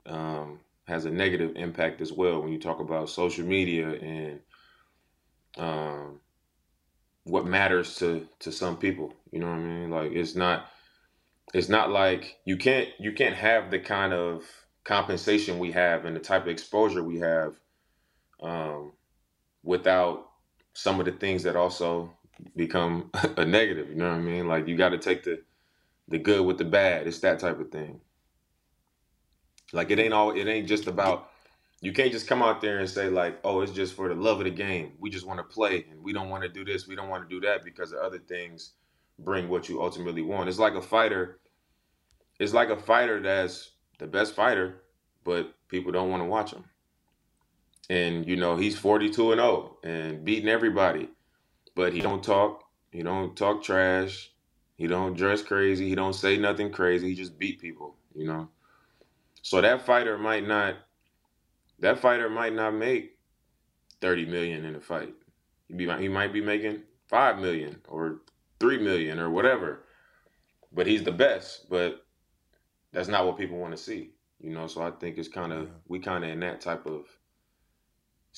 um, 0.05 0.59
has 0.85 1.05
a 1.05 1.09
negative 1.09 1.53
impact 1.55 2.01
as 2.01 2.11
well 2.11 2.41
when 2.41 2.51
you 2.51 2.59
talk 2.59 2.79
about 2.79 3.09
social 3.09 3.45
media 3.45 3.89
and 3.89 4.39
um, 5.57 6.19
what 7.23 7.45
matters 7.45 7.95
to 7.95 8.27
to 8.39 8.51
some 8.51 8.75
people. 8.77 9.13
You 9.31 9.39
know 9.39 9.47
what 9.47 9.59
I 9.59 9.59
mean? 9.59 9.89
Like 9.91 10.11
it's 10.11 10.35
not 10.35 10.67
it's 11.53 11.69
not 11.69 11.89
like 11.89 12.37
you 12.43 12.57
can't 12.57 12.89
you 12.99 13.13
can't 13.13 13.35
have 13.35 13.71
the 13.71 13.79
kind 13.79 14.13
of 14.13 14.43
compensation 14.83 15.57
we 15.57 15.71
have 15.71 16.03
and 16.03 16.15
the 16.15 16.19
type 16.19 16.43
of 16.43 16.47
exposure 16.49 17.03
we 17.03 17.19
have 17.19 17.53
um, 18.41 18.91
without 19.63 20.28
some 20.73 20.99
of 20.99 21.05
the 21.05 21.11
things 21.11 21.43
that 21.43 21.55
also 21.55 22.11
become 22.55 23.11
a 23.37 23.45
negative. 23.45 23.89
You 23.89 23.95
know 23.95 24.09
what 24.09 24.17
I 24.17 24.21
mean? 24.21 24.47
Like 24.47 24.67
you 24.67 24.77
got 24.77 24.89
to 24.89 24.97
take 24.97 25.23
the 25.23 25.41
the 26.07 26.17
good 26.17 26.45
with 26.45 26.57
the 26.57 26.65
bad. 26.65 27.07
It's 27.07 27.19
that 27.19 27.39
type 27.39 27.59
of 27.59 27.71
thing. 27.71 28.01
Like 29.73 29.91
it 29.91 29.99
ain't 29.99 30.13
all. 30.13 30.31
It 30.31 30.47
ain't 30.47 30.67
just 30.67 30.87
about. 30.87 31.29
You 31.81 31.93
can't 31.93 32.11
just 32.11 32.27
come 32.27 32.41
out 32.41 32.59
there 32.59 32.79
and 32.79 32.89
say 32.89 33.09
like, 33.09 33.39
"Oh, 33.43 33.61
it's 33.61 33.71
just 33.71 33.93
for 33.93 34.09
the 34.09 34.15
love 34.15 34.39
of 34.39 34.45
the 34.45 34.51
game. 34.51 34.93
We 34.99 35.09
just 35.09 35.25
want 35.25 35.39
to 35.39 35.43
play, 35.43 35.85
and 35.89 36.03
we 36.03 36.11
don't 36.11 36.29
want 36.29 36.43
to 36.43 36.49
do 36.49 36.65
this. 36.65 36.87
We 36.87 36.95
don't 36.95 37.09
want 37.09 37.27
to 37.27 37.29
do 37.33 37.45
that 37.47 37.63
because 37.63 37.91
the 37.91 37.99
other 37.99 38.19
things 38.19 38.73
bring 39.19 39.47
what 39.47 39.69
you 39.69 39.81
ultimately 39.81 40.21
want." 40.21 40.49
It's 40.49 40.59
like 40.59 40.73
a 40.73 40.81
fighter. 40.81 41.39
It's 42.39 42.53
like 42.53 42.69
a 42.69 42.77
fighter 42.77 43.21
that's 43.21 43.71
the 43.97 44.07
best 44.07 44.33
fighter, 44.33 44.81
but 45.23 45.53
people 45.67 45.91
don't 45.91 46.09
want 46.09 46.21
to 46.21 46.27
watch 46.27 46.51
him 46.51 46.63
and 47.89 48.27
you 48.27 48.35
know 48.35 48.55
he's 48.55 48.77
42 48.77 49.31
and 49.31 49.39
0 49.39 49.77
and 49.83 50.23
beating 50.23 50.49
everybody. 50.49 51.09
But 51.75 51.93
he 51.93 52.01
don't 52.01 52.23
talk 52.23 52.63
he 52.91 53.03
don't 53.03 53.35
talk 53.35 53.63
trash 53.63 54.31
he 54.77 54.87
don't 54.87 55.15
dress 55.15 55.41
crazy 55.41 55.87
he 55.87 55.95
don't 55.95 56.13
say 56.13 56.37
nothing 56.37 56.71
crazy 56.71 57.09
he 57.09 57.15
just 57.15 57.37
beat 57.37 57.59
people 57.59 57.95
you 58.15 58.25
know? 58.25 58.49
So 59.41 59.61
that 59.61 59.85
fighter 59.85 60.17
might 60.17 60.47
not 60.47 60.75
that 61.79 61.99
fighter 61.99 62.29
might 62.29 62.53
not 62.53 62.73
make 62.73 63.17
30 64.01 64.25
million 64.25 64.65
in 64.65 64.75
a 64.75 64.81
fight. 64.81 65.13
He, 65.67 65.73
be, 65.73 65.89
he 65.97 66.09
might 66.09 66.33
be 66.33 66.41
making 66.41 66.81
5 67.07 67.39
million 67.39 67.79
or 67.87 68.21
3 68.59 68.79
million 68.79 69.19
or 69.19 69.29
whatever. 69.29 69.85
But 70.73 70.87
he's 70.87 71.03
the 71.03 71.11
best 71.11 71.69
but 71.69 72.05
that's 72.91 73.07
not 73.07 73.25
what 73.25 73.37
people 73.37 73.57
want 73.57 73.75
to 73.75 73.81
see 73.81 74.11
you 74.41 74.51
know? 74.51 74.67
So 74.67 74.81
i 74.81 74.91
think 74.91 75.17
it's 75.17 75.27
kind 75.27 75.53
of 75.53 75.69
we 75.87 75.99
kind 75.99 76.23
of 76.23 76.29
in 76.29 76.39
that 76.41 76.61
type 76.61 76.85
of 76.85 77.05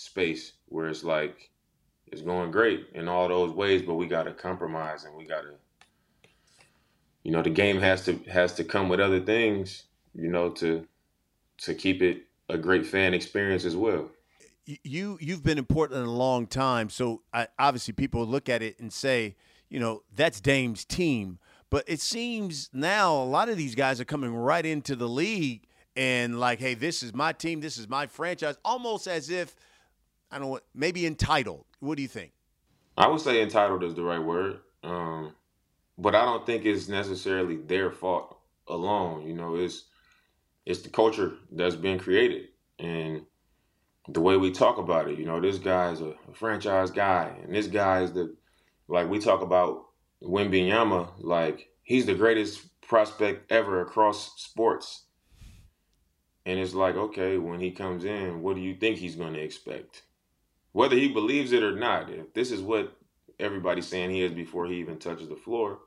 space 0.01 0.53
where 0.67 0.87
it's 0.87 1.03
like 1.03 1.49
it's 2.07 2.21
going 2.21 2.51
great 2.51 2.87
in 2.93 3.07
all 3.07 3.27
those 3.27 3.51
ways, 3.51 3.81
but 3.81 3.95
we 3.95 4.07
got 4.07 4.23
to 4.23 4.33
compromise 4.33 5.05
and 5.05 5.15
we 5.15 5.25
got 5.25 5.41
to, 5.41 5.53
you 7.23 7.31
know, 7.31 7.41
the 7.41 7.49
game 7.49 7.79
has 7.79 8.03
to 8.05 8.17
has 8.29 8.53
to 8.55 8.63
come 8.63 8.89
with 8.89 8.99
other 8.99 9.19
things, 9.19 9.83
you 10.13 10.29
know, 10.29 10.49
to 10.49 10.85
to 11.59 11.73
keep 11.73 12.01
it 12.01 12.23
a 12.49 12.57
great 12.57 12.85
fan 12.85 13.13
experience 13.13 13.63
as 13.63 13.75
well. 13.75 14.09
You 14.65 15.17
you've 15.21 15.43
been 15.43 15.57
in 15.57 15.65
Portland 15.65 16.05
a 16.05 16.11
long 16.11 16.47
time, 16.47 16.89
so 16.89 17.21
I, 17.33 17.47
obviously 17.57 17.93
people 17.93 18.25
look 18.25 18.49
at 18.49 18.61
it 18.61 18.79
and 18.79 18.91
say, 18.91 19.35
you 19.69 19.79
know, 19.79 20.03
that's 20.13 20.41
Dame's 20.41 20.83
team. 20.85 21.39
But 21.69 21.85
it 21.87 22.01
seems 22.01 22.69
now 22.73 23.15
a 23.15 23.23
lot 23.23 23.47
of 23.47 23.57
these 23.57 23.75
guys 23.75 24.01
are 24.01 24.05
coming 24.05 24.35
right 24.35 24.65
into 24.65 24.95
the 24.95 25.07
league 25.07 25.67
and 25.95 26.39
like, 26.39 26.59
hey, 26.59 26.73
this 26.73 27.01
is 27.01 27.13
my 27.13 27.31
team, 27.31 27.61
this 27.61 27.77
is 27.77 27.87
my 27.87 28.07
franchise, 28.07 28.57
almost 28.65 29.07
as 29.07 29.29
if 29.29 29.55
I 30.31 30.39
don't 30.39 30.49
know, 30.49 30.59
maybe 30.73 31.05
entitled. 31.05 31.65
What 31.79 31.95
do 31.95 32.01
you 32.01 32.07
think? 32.07 32.31
I 32.97 33.07
would 33.07 33.21
say 33.21 33.41
entitled 33.41 33.83
is 33.83 33.95
the 33.95 34.03
right 34.03 34.19
word. 34.19 34.59
Um, 34.83 35.35
but 35.97 36.15
I 36.15 36.25
don't 36.25 36.45
think 36.45 36.65
it's 36.65 36.87
necessarily 36.87 37.57
their 37.57 37.91
fault 37.91 38.39
alone. 38.67 39.27
You 39.27 39.33
know, 39.33 39.55
it's 39.55 39.85
it's 40.65 40.81
the 40.81 40.89
culture 40.89 41.33
that's 41.51 41.75
been 41.75 41.99
created 41.99 42.49
and 42.79 43.23
the 44.07 44.21
way 44.21 44.37
we 44.37 44.51
talk 44.51 44.77
about 44.77 45.09
it. 45.09 45.17
You 45.19 45.25
know, 45.25 45.39
this 45.39 45.57
guy's 45.57 46.01
a, 46.01 46.13
a 46.29 46.33
franchise 46.33 46.91
guy, 46.91 47.35
and 47.43 47.53
this 47.53 47.67
guy 47.67 48.01
is 48.01 48.13
the 48.13 48.35
like 48.87 49.09
we 49.09 49.19
talk 49.19 49.41
about 49.41 49.85
Wembanyama, 50.23 51.11
like 51.19 51.69
he's 51.83 52.05
the 52.05 52.15
greatest 52.15 52.67
prospect 52.81 53.51
ever 53.51 53.81
across 53.81 54.41
sports. 54.41 55.05
And 56.45 56.59
it's 56.59 56.73
like, 56.73 56.95
okay, 56.95 57.37
when 57.37 57.59
he 57.59 57.71
comes 57.71 58.03
in, 58.03 58.41
what 58.41 58.55
do 58.55 58.61
you 58.61 58.75
think 58.75 58.97
he's 58.97 59.15
going 59.15 59.33
to 59.33 59.39
expect? 59.39 60.01
Whether 60.71 60.95
he 60.95 61.07
believes 61.09 61.51
it 61.51 61.63
or 61.63 61.75
not, 61.75 62.09
if 62.09 62.33
this 62.33 62.51
is 62.51 62.61
what 62.61 62.95
everybody's 63.39 63.87
saying 63.87 64.11
he 64.11 64.23
is 64.23 64.31
before 64.31 64.67
he 64.67 64.75
even 64.75 64.97
touches 64.97 65.27
the 65.27 65.35
floor, 65.35 65.79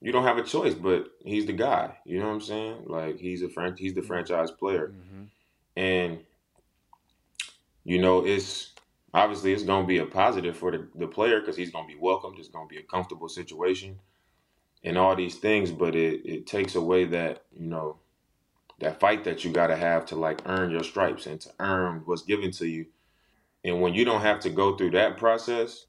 you 0.00 0.12
don't 0.12 0.24
have 0.24 0.38
a 0.38 0.42
choice. 0.42 0.74
But 0.74 1.10
he's 1.24 1.46
the 1.46 1.52
guy. 1.52 1.96
You 2.04 2.18
know 2.18 2.26
what 2.26 2.34
I'm 2.34 2.40
saying? 2.40 2.84
Like 2.86 3.18
he's 3.18 3.42
a 3.42 3.48
fran- 3.48 3.76
he's 3.76 3.94
the 3.94 4.00
mm-hmm. 4.00 4.08
franchise 4.08 4.50
player, 4.50 4.88
mm-hmm. 4.88 5.24
and 5.76 6.18
you 7.84 8.00
know 8.00 8.24
it's 8.24 8.72
obviously 9.14 9.52
it's 9.52 9.62
going 9.62 9.84
to 9.84 9.88
be 9.88 9.98
a 9.98 10.06
positive 10.06 10.56
for 10.56 10.72
the, 10.72 10.88
the 10.96 11.06
player 11.06 11.40
because 11.40 11.56
he's 11.56 11.70
going 11.70 11.88
to 11.88 11.94
be 11.94 12.00
welcomed. 12.00 12.38
It's 12.38 12.48
going 12.48 12.68
to 12.68 12.74
be 12.74 12.80
a 12.80 12.84
comfortable 12.84 13.28
situation 13.28 13.98
and 14.82 14.98
all 14.98 15.16
these 15.16 15.36
things, 15.36 15.70
but 15.70 15.96
it, 15.96 16.26
it 16.26 16.46
takes 16.46 16.74
away 16.74 17.06
that, 17.06 17.44
you 17.58 17.66
know, 17.66 17.96
that 18.80 19.00
fight 19.00 19.24
that 19.24 19.44
you 19.44 19.50
got 19.50 19.68
to 19.68 19.76
have 19.76 20.04
to 20.06 20.16
like 20.16 20.42
earn 20.46 20.70
your 20.70 20.82
stripes 20.82 21.26
and 21.26 21.40
to 21.40 21.50
earn 21.60 22.02
what's 22.04 22.22
given 22.22 22.50
to 22.50 22.66
you. 22.66 22.86
And 23.64 23.80
when 23.80 23.94
you 23.94 24.04
don't 24.04 24.20
have 24.20 24.40
to 24.40 24.50
go 24.50 24.76
through 24.76 24.92
that 24.92 25.16
process, 25.16 25.86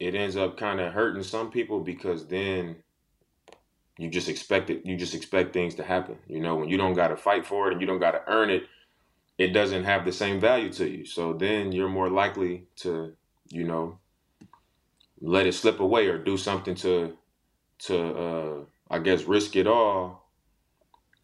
it 0.00 0.14
ends 0.14 0.36
up 0.36 0.58
kind 0.58 0.80
of 0.80 0.92
hurting 0.92 1.22
some 1.22 1.50
people 1.50 1.80
because 1.80 2.26
then 2.26 2.76
you 3.98 4.10
just 4.10 4.28
expect 4.28 4.70
it, 4.70 4.84
you 4.84 4.96
just 4.96 5.14
expect 5.14 5.52
things 5.52 5.74
to 5.76 5.82
happen. 5.84 6.18
You 6.26 6.40
know, 6.40 6.56
when 6.56 6.68
you 6.68 6.76
don't 6.76 6.94
got 6.94 7.08
to 7.08 7.16
fight 7.16 7.46
for 7.46 7.68
it 7.68 7.72
and 7.72 7.80
you 7.80 7.86
don't 7.86 8.00
got 8.00 8.12
to 8.12 8.22
earn 8.26 8.50
it, 8.50 8.64
it 9.38 9.48
doesn't 9.48 9.84
have 9.84 10.04
the 10.04 10.12
same 10.12 10.40
value 10.40 10.72
to 10.74 10.88
you. 10.88 11.04
So 11.04 11.32
then 11.32 11.72
you're 11.72 11.88
more 11.88 12.10
likely 12.10 12.64
to, 12.76 13.14
you 13.48 13.64
know, 13.64 13.98
let 15.20 15.46
it 15.46 15.54
slip 15.54 15.80
away 15.80 16.06
or 16.08 16.18
do 16.18 16.36
something 16.36 16.74
to 16.76 17.16
to 17.78 17.98
uh 17.98 18.64
I 18.90 18.98
guess 18.98 19.24
risk 19.24 19.56
it 19.56 19.66
all 19.66 20.30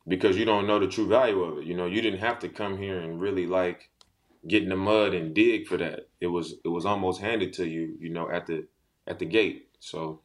because 0.08 0.36
you 0.36 0.44
don't 0.44 0.66
know 0.66 0.78
the 0.78 0.88
true 0.88 1.06
value 1.06 1.42
of 1.42 1.58
it. 1.58 1.64
You 1.64 1.76
know, 1.76 1.86
you 1.86 2.02
didn't 2.02 2.20
have 2.20 2.38
to 2.40 2.48
come 2.48 2.76
here 2.76 2.98
and 2.98 3.20
really 3.20 3.46
like 3.46 3.90
get 4.46 4.62
in 4.62 4.68
the 4.68 4.76
mud 4.76 5.14
and 5.14 5.34
dig 5.34 5.66
for 5.66 5.76
that. 5.78 6.08
It 6.20 6.26
was 6.26 6.54
it 6.64 6.68
was 6.68 6.86
almost 6.86 7.20
handed 7.20 7.52
to 7.54 7.66
you, 7.66 7.96
you 8.00 8.10
know, 8.10 8.30
at 8.30 8.46
the 8.46 8.66
at 9.06 9.18
the 9.18 9.26
gate. 9.26 9.68
So 9.80 10.20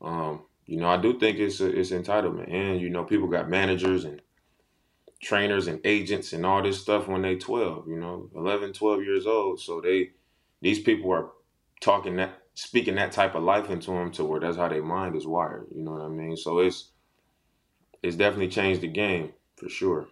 um, 0.00 0.42
you 0.66 0.76
know, 0.76 0.88
I 0.88 0.96
do 0.96 1.18
think 1.18 1.38
it's 1.38 1.60
a, 1.60 1.66
it's 1.66 1.90
entitlement. 1.90 2.52
And 2.52 2.80
you 2.80 2.90
know, 2.90 3.04
people 3.04 3.28
got 3.28 3.50
managers 3.50 4.04
and 4.04 4.20
trainers 5.20 5.66
and 5.66 5.80
agents 5.84 6.32
and 6.32 6.46
all 6.46 6.62
this 6.62 6.80
stuff 6.80 7.08
when 7.08 7.22
they 7.22 7.36
12, 7.36 7.88
you 7.88 7.96
know, 7.96 8.30
11, 8.34 8.72
12 8.72 9.02
years 9.02 9.26
old. 9.26 9.60
So 9.60 9.80
they, 9.80 10.10
these 10.62 10.80
people 10.80 11.12
are 11.12 11.30
talking 11.80 12.16
that, 12.16 12.38
speaking 12.54 12.94
that 12.94 13.12
type 13.12 13.34
of 13.34 13.42
life 13.42 13.68
into 13.68 13.90
them 13.90 14.10
to 14.12 14.24
where 14.24 14.40
that's 14.40 14.56
how 14.56 14.68
their 14.68 14.82
mind 14.82 15.16
is 15.16 15.26
wired. 15.26 15.66
You 15.74 15.82
know 15.82 15.92
what 15.92 16.02
I 16.02 16.08
mean? 16.08 16.36
So 16.36 16.60
it's, 16.60 16.90
it's 18.02 18.16
definitely 18.16 18.48
changed 18.48 18.80
the 18.80 18.88
game 18.88 19.32
for 19.56 19.68
sure. 19.68 20.08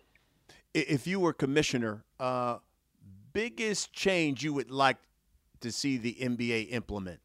If 0.75 1.07
you 1.07 1.21
were 1.21 1.33
commissioner, 1.33 2.05
uh, 2.21 2.59
biggest 3.39 3.93
change 3.93 4.43
you 4.43 4.53
would 4.53 4.69
like 4.69 4.97
to 5.61 5.71
see 5.71 5.97
the 5.97 6.17
NBA 6.21 6.73
implement? 6.73 7.21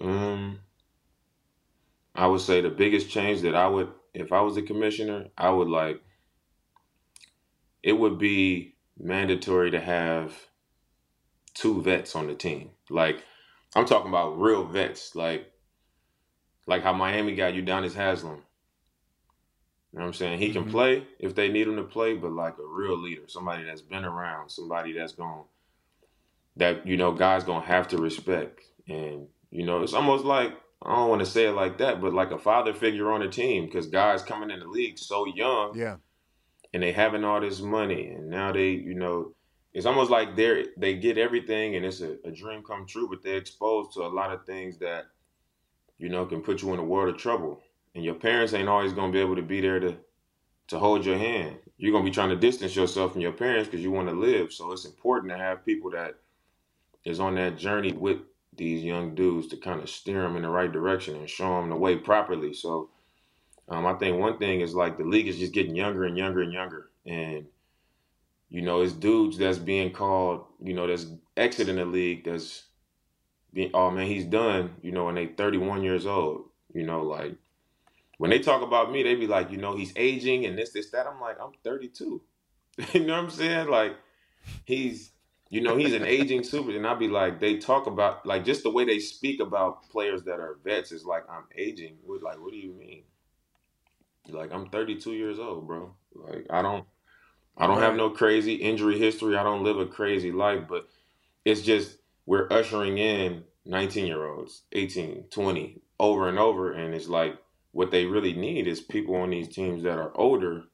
Um, 0.00 0.60
I 2.14 2.26
would 2.26 2.40
say 2.40 2.62
the 2.62 2.70
biggest 2.70 3.10
change 3.10 3.42
that 3.42 3.54
I 3.54 3.68
would, 3.68 3.92
if 4.14 4.32
I 4.32 4.40
was 4.40 4.54
the 4.54 4.62
commissioner, 4.62 5.26
I 5.36 5.50
would 5.50 5.68
like 5.68 6.00
it 7.82 7.92
would 7.92 8.18
be 8.18 8.76
mandatory 8.98 9.70
to 9.72 9.78
have 9.78 10.32
two 11.52 11.82
vets 11.82 12.16
on 12.16 12.26
the 12.26 12.34
team. 12.34 12.70
Like 12.88 13.22
I'm 13.76 13.84
talking 13.84 14.08
about 14.08 14.40
real 14.40 14.64
vets, 14.64 15.14
like 15.14 15.52
like 16.66 16.82
how 16.82 16.94
Miami 16.94 17.34
got 17.34 17.52
Udonis 17.52 17.94
Haslem. 17.94 18.42
You 19.92 19.98
know 19.98 20.04
what 20.04 20.08
I'm 20.08 20.14
saying? 20.14 20.38
He 20.38 20.52
can 20.52 20.62
mm-hmm. 20.62 20.70
play 20.70 21.06
if 21.18 21.34
they 21.34 21.48
need 21.48 21.66
him 21.66 21.76
to 21.76 21.82
play, 21.82 22.14
but 22.14 22.32
like 22.32 22.58
a 22.58 22.66
real 22.66 22.98
leader, 22.98 23.22
somebody 23.26 23.64
that's 23.64 23.80
been 23.80 24.04
around, 24.04 24.50
somebody 24.50 24.92
that's 24.92 25.12
going 25.12 25.44
that 26.56 26.86
you 26.86 26.96
know 26.96 27.12
guys 27.12 27.44
gonna 27.44 27.64
have 27.64 27.88
to 27.88 27.98
respect. 27.98 28.62
And 28.88 29.26
you 29.50 29.64
know, 29.64 29.82
it's 29.82 29.94
almost 29.94 30.24
like 30.24 30.52
I 30.84 30.94
don't 30.94 31.08
want 31.08 31.20
to 31.20 31.26
say 31.26 31.46
it 31.46 31.52
like 31.52 31.78
that, 31.78 32.00
but 32.00 32.12
like 32.12 32.30
a 32.30 32.38
father 32.38 32.74
figure 32.74 33.10
on 33.10 33.22
a 33.22 33.28
team 33.28 33.66
because 33.66 33.86
guys 33.86 34.22
coming 34.22 34.50
in 34.50 34.60
the 34.60 34.66
league 34.66 34.98
so 34.98 35.26
young, 35.26 35.76
yeah, 35.76 35.96
and 36.72 36.82
they 36.82 36.92
having 36.92 37.24
all 37.24 37.40
this 37.40 37.60
money 37.60 38.08
and 38.08 38.28
now 38.28 38.52
they 38.52 38.70
you 38.70 38.94
know 38.94 39.32
it's 39.72 39.86
almost 39.86 40.10
like 40.10 40.36
they're 40.36 40.64
they 40.76 40.94
get 40.94 41.18
everything 41.18 41.76
and 41.76 41.84
it's 41.84 42.00
a, 42.00 42.16
a, 42.24 42.30
dream 42.30 42.62
come 42.62 42.86
true 42.86 43.08
but 43.08 43.22
they're 43.22 43.36
exposed 43.36 43.92
to 43.92 44.00
a 44.00 44.08
lot 44.08 44.32
of 44.32 44.44
things 44.44 44.78
that 44.78 45.06
you 45.98 46.08
know 46.08 46.26
can 46.26 46.40
put 46.40 46.62
you 46.62 46.72
in 46.72 46.78
a 46.78 46.84
world 46.84 47.14
of 47.14 47.20
trouble 47.20 47.62
and 47.94 48.04
your 48.04 48.14
parents 48.14 48.54
ain't 48.54 48.68
always 48.68 48.92
to 48.92 49.12
be 49.12 49.20
able 49.20 49.36
to 49.36 49.42
be 49.42 49.60
there 49.60 49.80
to 49.80 49.96
to 50.68 50.78
hold 50.78 51.04
your 51.04 51.18
hand 51.18 51.56
you're 51.78 51.92
to 51.98 52.04
be 52.04 52.10
trying 52.10 52.28
to 52.28 52.36
distance 52.36 52.76
yourself 52.76 53.12
from 53.12 53.20
your 53.20 53.32
parents 53.32 53.68
because 53.68 53.82
you 53.82 53.90
want 53.90 54.08
to 54.08 54.14
live 54.14 54.52
so 54.52 54.72
it's 54.72 54.84
important 54.84 55.32
to 55.32 55.38
have 55.38 55.64
people 55.64 55.90
that 55.90 56.14
is 57.04 57.20
on 57.20 57.34
that 57.34 57.56
journey 57.56 57.92
with 57.92 58.18
these 58.56 58.82
young 58.82 59.14
dudes 59.14 59.46
to 59.46 59.56
kind 59.56 59.80
of 59.80 59.88
steer 59.88 60.22
them 60.22 60.36
in 60.36 60.42
the 60.42 60.48
right 60.48 60.72
direction 60.72 61.14
and 61.16 61.30
show 61.30 61.60
them 61.60 61.70
the 61.70 61.76
way 61.76 61.96
properly 61.96 62.52
so 62.52 62.90
um, 63.68 63.86
I 63.86 63.94
think 63.94 64.18
one 64.18 64.38
thing 64.38 64.60
is 64.60 64.74
like 64.74 64.96
the 64.96 65.04
league 65.04 65.28
is 65.28 65.38
just 65.38 65.52
getting 65.52 65.76
younger 65.76 66.04
and 66.04 66.16
younger 66.16 66.40
and 66.40 66.52
younger, 66.52 66.90
and 67.06 67.46
you 68.48 68.62
know, 68.62 68.80
it's 68.80 68.94
dudes 68.94 69.36
that's 69.36 69.58
being 69.58 69.92
called, 69.92 70.44
you 70.62 70.72
know, 70.72 70.86
that's 70.86 71.06
exiting 71.36 71.76
the 71.76 71.84
league. 71.84 72.24
That's 72.24 72.64
oh 73.74 73.90
man, 73.90 74.06
he's 74.06 74.24
done. 74.24 74.74
You 74.80 74.92
know, 74.92 75.08
and 75.08 75.18
they 75.18 75.26
31 75.26 75.82
years 75.82 76.06
old. 76.06 76.44
You 76.72 76.84
know, 76.84 77.02
like 77.02 77.34
when 78.18 78.30
they 78.30 78.38
talk 78.38 78.62
about 78.62 78.92
me, 78.92 79.02
they 79.02 79.14
be 79.14 79.26
like, 79.26 79.50
you 79.50 79.56
know, 79.56 79.76
he's 79.76 79.92
aging 79.96 80.44
and 80.44 80.58
this, 80.58 80.70
this, 80.70 80.90
that. 80.90 81.06
I'm 81.06 81.20
like, 81.20 81.38
I'm 81.40 81.52
32. 81.64 82.20
you 82.92 83.00
know 83.00 83.14
what 83.14 83.24
I'm 83.24 83.30
saying? 83.30 83.68
Like 83.68 83.96
he's 84.64 85.12
you 85.50 85.62
know, 85.62 85.76
he's 85.76 85.94
an 85.94 86.04
aging 86.06 86.44
super, 86.44 86.70
and 86.70 86.86
I'll 86.86 86.96
be 86.96 87.08
like, 87.08 87.40
they 87.40 87.56
talk 87.56 87.86
about 87.86 88.26
like 88.26 88.44
just 88.44 88.62
the 88.62 88.70
way 88.70 88.84
they 88.84 88.98
speak 88.98 89.40
about 89.40 89.88
players 89.88 90.22
that 90.24 90.40
are 90.40 90.58
vets 90.62 90.92
is 90.92 91.04
like 91.04 91.24
I'm 91.30 91.44
aging. 91.56 91.96
We're 92.04 92.20
like, 92.20 92.40
what 92.40 92.52
do 92.52 92.58
you 92.58 92.72
mean? 92.72 93.04
Like 94.28 94.52
I'm 94.52 94.68
32 94.68 95.12
years 95.12 95.38
old, 95.38 95.66
bro. 95.66 95.94
Like 96.14 96.46
I 96.50 96.60
don't 96.60 96.86
I 97.56 97.66
don't 97.66 97.80
have 97.80 97.96
no 97.96 98.10
crazy 98.10 98.54
injury 98.54 98.98
history. 98.98 99.36
I 99.36 99.42
don't 99.42 99.64
live 99.64 99.78
a 99.78 99.86
crazy 99.86 100.32
life, 100.32 100.64
but 100.68 100.88
it's 101.44 101.62
just 101.62 101.98
we're 102.26 102.46
ushering 102.50 102.98
in 102.98 103.44
19 103.64 104.06
year 104.06 104.26
olds, 104.26 104.62
18, 104.72 105.24
20 105.30 105.80
over 105.98 106.28
and 106.28 106.38
over 106.38 106.72
and 106.72 106.94
it's 106.94 107.08
like 107.08 107.36
what 107.72 107.90
they 107.90 108.06
really 108.06 108.32
need 108.32 108.66
is 108.66 108.80
people 108.80 109.14
on 109.16 109.30
these 109.30 109.48
teams 109.48 109.82
that 109.82 109.98
are 109.98 110.12
older 110.16 110.64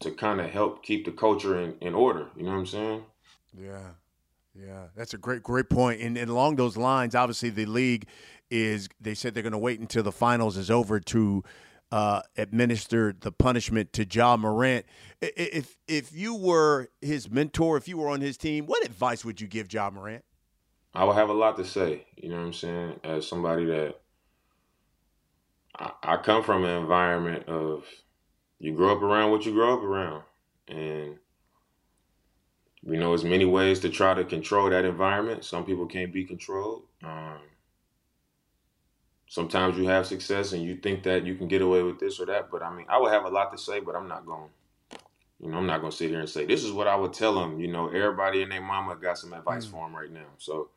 to 0.00 0.10
kind 0.10 0.40
of 0.40 0.50
help 0.50 0.82
keep 0.82 1.04
the 1.04 1.12
culture 1.12 1.60
in, 1.60 1.76
in 1.80 1.94
order. 1.94 2.28
You 2.36 2.44
know 2.44 2.52
what 2.52 2.58
I'm 2.58 2.66
saying? 2.66 3.02
Yeah. 3.58 3.88
Yeah, 4.56 4.84
that's 4.94 5.14
a 5.14 5.18
great, 5.18 5.42
great 5.42 5.68
point. 5.68 6.00
And, 6.00 6.16
and 6.16 6.30
along 6.30 6.56
those 6.56 6.76
lines, 6.76 7.14
obviously 7.16 7.50
the 7.50 7.66
league 7.66 8.06
is. 8.50 8.88
They 9.00 9.14
said 9.14 9.34
they're 9.34 9.42
going 9.42 9.52
to 9.52 9.58
wait 9.58 9.80
until 9.80 10.04
the 10.04 10.12
finals 10.12 10.56
is 10.56 10.70
over 10.70 11.00
to 11.00 11.42
uh, 11.90 12.22
administered 12.36 13.20
the 13.22 13.32
punishment 13.32 13.92
to 13.94 14.06
Ja 14.08 14.36
Morant. 14.36 14.86
If 15.20 15.76
if 15.88 16.12
you 16.12 16.36
were 16.36 16.88
his 17.00 17.28
mentor, 17.28 17.76
if 17.76 17.88
you 17.88 17.98
were 17.98 18.08
on 18.08 18.20
his 18.20 18.36
team, 18.36 18.66
what 18.66 18.84
advice 18.84 19.24
would 19.24 19.40
you 19.40 19.48
give 19.48 19.72
Ja 19.72 19.90
Morant? 19.90 20.24
I 20.94 21.04
would 21.04 21.16
have 21.16 21.30
a 21.30 21.34
lot 21.34 21.56
to 21.56 21.64
say. 21.64 22.06
You 22.16 22.28
know 22.28 22.36
what 22.36 22.46
I'm 22.46 22.52
saying? 22.52 23.00
As 23.02 23.26
somebody 23.26 23.64
that 23.64 24.00
I, 25.78 25.92
I 26.02 26.16
come 26.16 26.42
from 26.42 26.64
an 26.64 26.82
environment 26.82 27.48
of 27.48 27.84
you 28.58 28.74
grow 28.74 28.96
up 28.96 29.02
around 29.02 29.30
what 29.30 29.44
you 29.44 29.52
grow 29.52 29.74
up 29.74 29.82
around, 29.82 30.22
and 30.68 31.16
we 32.82 32.98
know 32.98 33.08
there's 33.10 33.24
many 33.24 33.44
ways 33.44 33.80
to 33.80 33.88
try 33.88 34.14
to 34.14 34.24
control 34.24 34.70
that 34.70 34.84
environment. 34.84 35.44
Some 35.44 35.64
people 35.64 35.86
can't 35.86 36.12
be 36.12 36.24
controlled. 36.24 36.82
Um, 37.02 37.38
sometimes 39.26 39.76
you 39.76 39.88
have 39.88 40.06
success 40.06 40.52
and 40.52 40.62
you 40.62 40.76
think 40.76 41.02
that 41.02 41.24
you 41.24 41.34
can 41.34 41.48
get 41.48 41.62
away 41.62 41.82
with 41.82 41.98
this 41.98 42.20
or 42.20 42.26
that. 42.26 42.50
But 42.50 42.62
I 42.62 42.74
mean, 42.74 42.86
I 42.88 42.98
would 42.98 43.12
have 43.12 43.24
a 43.24 43.28
lot 43.28 43.50
to 43.52 43.58
say, 43.58 43.80
but 43.80 43.96
I'm 43.96 44.08
not 44.08 44.26
going. 44.26 44.50
You 45.40 45.50
know, 45.50 45.58
I'm 45.58 45.66
not 45.66 45.80
going 45.80 45.90
to 45.90 45.96
sit 45.96 46.10
here 46.10 46.20
and 46.20 46.28
say 46.28 46.46
this 46.46 46.62
is 46.62 46.72
what 46.72 46.86
I 46.86 46.94
would 46.94 47.12
tell 47.12 47.34
them. 47.34 47.58
You 47.58 47.68
know, 47.68 47.88
everybody 47.88 48.42
and 48.42 48.52
their 48.52 48.62
mama 48.62 48.96
got 48.96 49.18
some 49.18 49.32
advice 49.32 49.66
mm. 49.66 49.72
for 49.72 49.86
them 49.86 49.96
right 49.96 50.10
now. 50.10 50.28
So, 50.38 50.70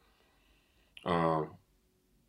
um, 1.06 1.52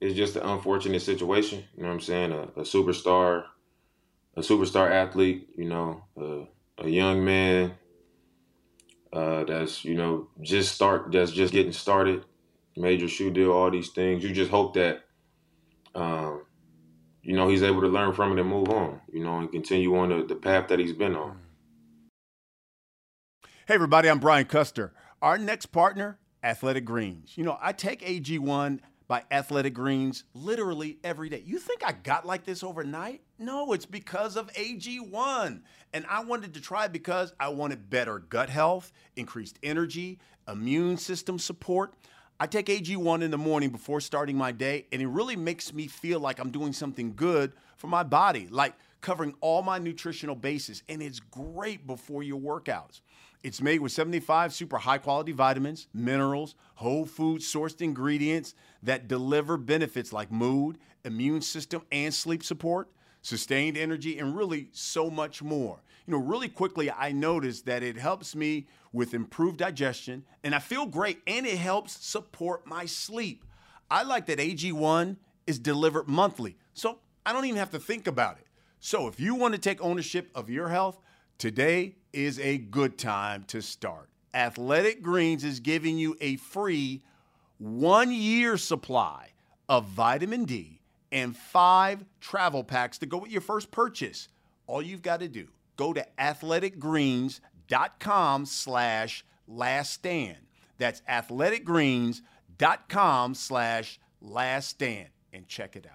it's 0.00 0.14
just 0.14 0.36
an 0.36 0.42
unfortunate 0.42 1.02
situation. 1.02 1.64
You 1.76 1.82
know 1.82 1.88
what 1.88 1.94
I'm 1.94 2.00
saying? 2.00 2.32
A, 2.32 2.42
a 2.42 2.62
superstar, 2.62 3.44
a 4.36 4.40
superstar 4.40 4.90
athlete. 4.90 5.48
You 5.56 5.66
know, 5.66 6.04
a, 6.16 6.84
a 6.84 6.88
young 6.88 7.24
man 7.24 7.72
uh, 9.12 9.44
that's 9.44 9.84
you 9.84 9.94
know 9.94 10.28
just 10.40 10.74
start 10.74 11.12
that's 11.12 11.32
just 11.32 11.52
getting 11.52 11.72
started, 11.72 12.24
major 12.76 13.08
shoe 13.08 13.30
deal, 13.30 13.52
all 13.52 13.70
these 13.70 13.90
things. 13.90 14.22
You 14.22 14.32
just 14.32 14.50
hope 14.50 14.74
that 14.74 15.04
um, 15.94 16.42
you 17.22 17.36
know, 17.36 17.48
he's 17.48 17.62
able 17.62 17.80
to 17.82 17.88
learn 17.88 18.14
from 18.14 18.32
it 18.32 18.40
and 18.40 18.48
move 18.48 18.68
on, 18.70 19.00
you 19.12 19.22
know, 19.22 19.38
and 19.38 19.50
continue 19.50 19.96
on 19.98 20.08
the, 20.08 20.24
the 20.24 20.34
path 20.34 20.68
that 20.68 20.78
he's 20.78 20.92
been 20.92 21.14
on. 21.14 21.38
Hey, 23.66 23.74
everybody, 23.74 24.08
I'm 24.08 24.18
Brian 24.18 24.46
Custer. 24.46 24.94
Our 25.20 25.36
next 25.36 25.66
partner, 25.66 26.18
Athletic 26.42 26.86
Greens. 26.86 27.36
You 27.36 27.44
know, 27.44 27.58
I 27.60 27.72
take 27.72 28.00
AG1 28.00 28.80
by 29.08 29.24
Athletic 29.30 29.72
Greens 29.72 30.24
literally 30.34 30.98
every 31.02 31.30
day. 31.30 31.42
You 31.44 31.58
think 31.58 31.82
I 31.84 31.92
got 31.92 32.26
like 32.26 32.44
this 32.44 32.62
overnight? 32.62 33.22
No, 33.38 33.72
it's 33.72 33.86
because 33.86 34.36
of 34.36 34.52
AG1. 34.52 35.62
And 35.94 36.06
I 36.08 36.22
wanted 36.22 36.52
to 36.54 36.60
try 36.60 36.88
because 36.88 37.32
I 37.40 37.48
wanted 37.48 37.88
better 37.88 38.18
gut 38.18 38.50
health, 38.50 38.92
increased 39.16 39.58
energy, 39.62 40.20
immune 40.46 40.98
system 40.98 41.38
support. 41.38 41.94
I 42.38 42.46
take 42.46 42.66
AG1 42.66 43.22
in 43.22 43.30
the 43.30 43.38
morning 43.38 43.70
before 43.70 44.00
starting 44.00 44.36
my 44.36 44.52
day, 44.52 44.86
and 44.92 45.02
it 45.02 45.08
really 45.08 45.34
makes 45.34 45.72
me 45.72 45.88
feel 45.88 46.20
like 46.20 46.38
I'm 46.38 46.50
doing 46.50 46.72
something 46.72 47.14
good 47.16 47.52
for 47.76 47.88
my 47.88 48.02
body, 48.04 48.46
like 48.48 48.74
covering 49.00 49.34
all 49.40 49.62
my 49.62 49.78
nutritional 49.78 50.36
bases. 50.36 50.82
And 50.88 51.02
it's 51.02 51.18
great 51.18 51.86
before 51.86 52.22
your 52.22 52.38
workouts. 52.38 53.00
It's 53.42 53.62
made 53.62 53.80
with 53.80 53.92
75 53.92 54.52
super 54.52 54.78
high 54.78 54.98
quality 54.98 55.32
vitamins, 55.32 55.86
minerals, 55.94 56.56
whole 56.74 57.06
food 57.06 57.40
sourced 57.40 57.80
ingredients 57.80 58.54
that 58.82 59.08
deliver 59.08 59.56
benefits 59.56 60.12
like 60.12 60.30
mood, 60.30 60.78
immune 61.04 61.40
system, 61.40 61.82
and 61.90 62.12
sleep 62.12 62.44
support, 62.44 62.88
sustained 63.22 63.76
energy, 63.76 64.18
and 64.18 64.36
really 64.36 64.68
so 64.72 65.10
much 65.10 65.42
more. 65.42 65.80
You 66.06 66.12
know, 66.12 66.20
really 66.20 66.48
quickly, 66.48 66.90
I 66.90 67.12
noticed 67.12 67.66
that 67.66 67.82
it 67.82 67.98
helps 67.98 68.34
me 68.34 68.66
with 68.92 69.12
improved 69.12 69.58
digestion 69.58 70.24
and 70.42 70.54
I 70.54 70.58
feel 70.58 70.86
great 70.86 71.20
and 71.26 71.46
it 71.46 71.58
helps 71.58 72.04
support 72.04 72.66
my 72.66 72.86
sleep. 72.86 73.44
I 73.90 74.02
like 74.04 74.26
that 74.26 74.38
AG1 74.38 75.16
is 75.46 75.58
delivered 75.58 76.08
monthly, 76.08 76.56
so 76.72 76.98
I 77.26 77.32
don't 77.32 77.44
even 77.44 77.58
have 77.58 77.70
to 77.72 77.78
think 77.78 78.06
about 78.06 78.38
it. 78.38 78.46
So 78.80 79.06
if 79.08 79.20
you 79.20 79.34
want 79.34 79.54
to 79.54 79.60
take 79.60 79.82
ownership 79.82 80.30
of 80.34 80.48
your 80.48 80.68
health, 80.68 81.00
today 81.36 81.96
is 82.12 82.38
a 82.38 82.58
good 82.58 82.96
time 82.96 83.44
to 83.48 83.60
start. 83.60 84.08
Athletic 84.32 85.02
Greens 85.02 85.44
is 85.44 85.60
giving 85.60 85.98
you 85.98 86.16
a 86.20 86.36
free 86.36 87.02
one 87.58 88.12
year 88.12 88.56
supply 88.56 89.30
of 89.68 89.86
vitamin 89.86 90.44
D 90.44 90.80
and 91.12 91.36
five 91.36 92.04
travel 92.20 92.64
packs 92.64 92.98
to 92.98 93.06
go 93.06 93.18
with 93.18 93.30
your 93.30 93.40
first 93.40 93.70
purchase. 93.70 94.26
All 94.66 94.82
you've 94.82 95.02
got 95.02 95.20
to 95.20 95.28
do, 95.28 95.46
go 95.76 95.92
to 95.92 96.04
athleticgreens.com 96.18 98.46
slash 98.46 99.24
last 99.46 99.92
stand. 99.92 100.38
That's 100.78 101.02
athleticgreens.com 101.08 103.34
slash 103.34 104.00
last 104.20 104.68
stand 104.68 105.08
and 105.32 105.46
check 105.48 105.76
it 105.76 105.86
out. 105.86 105.94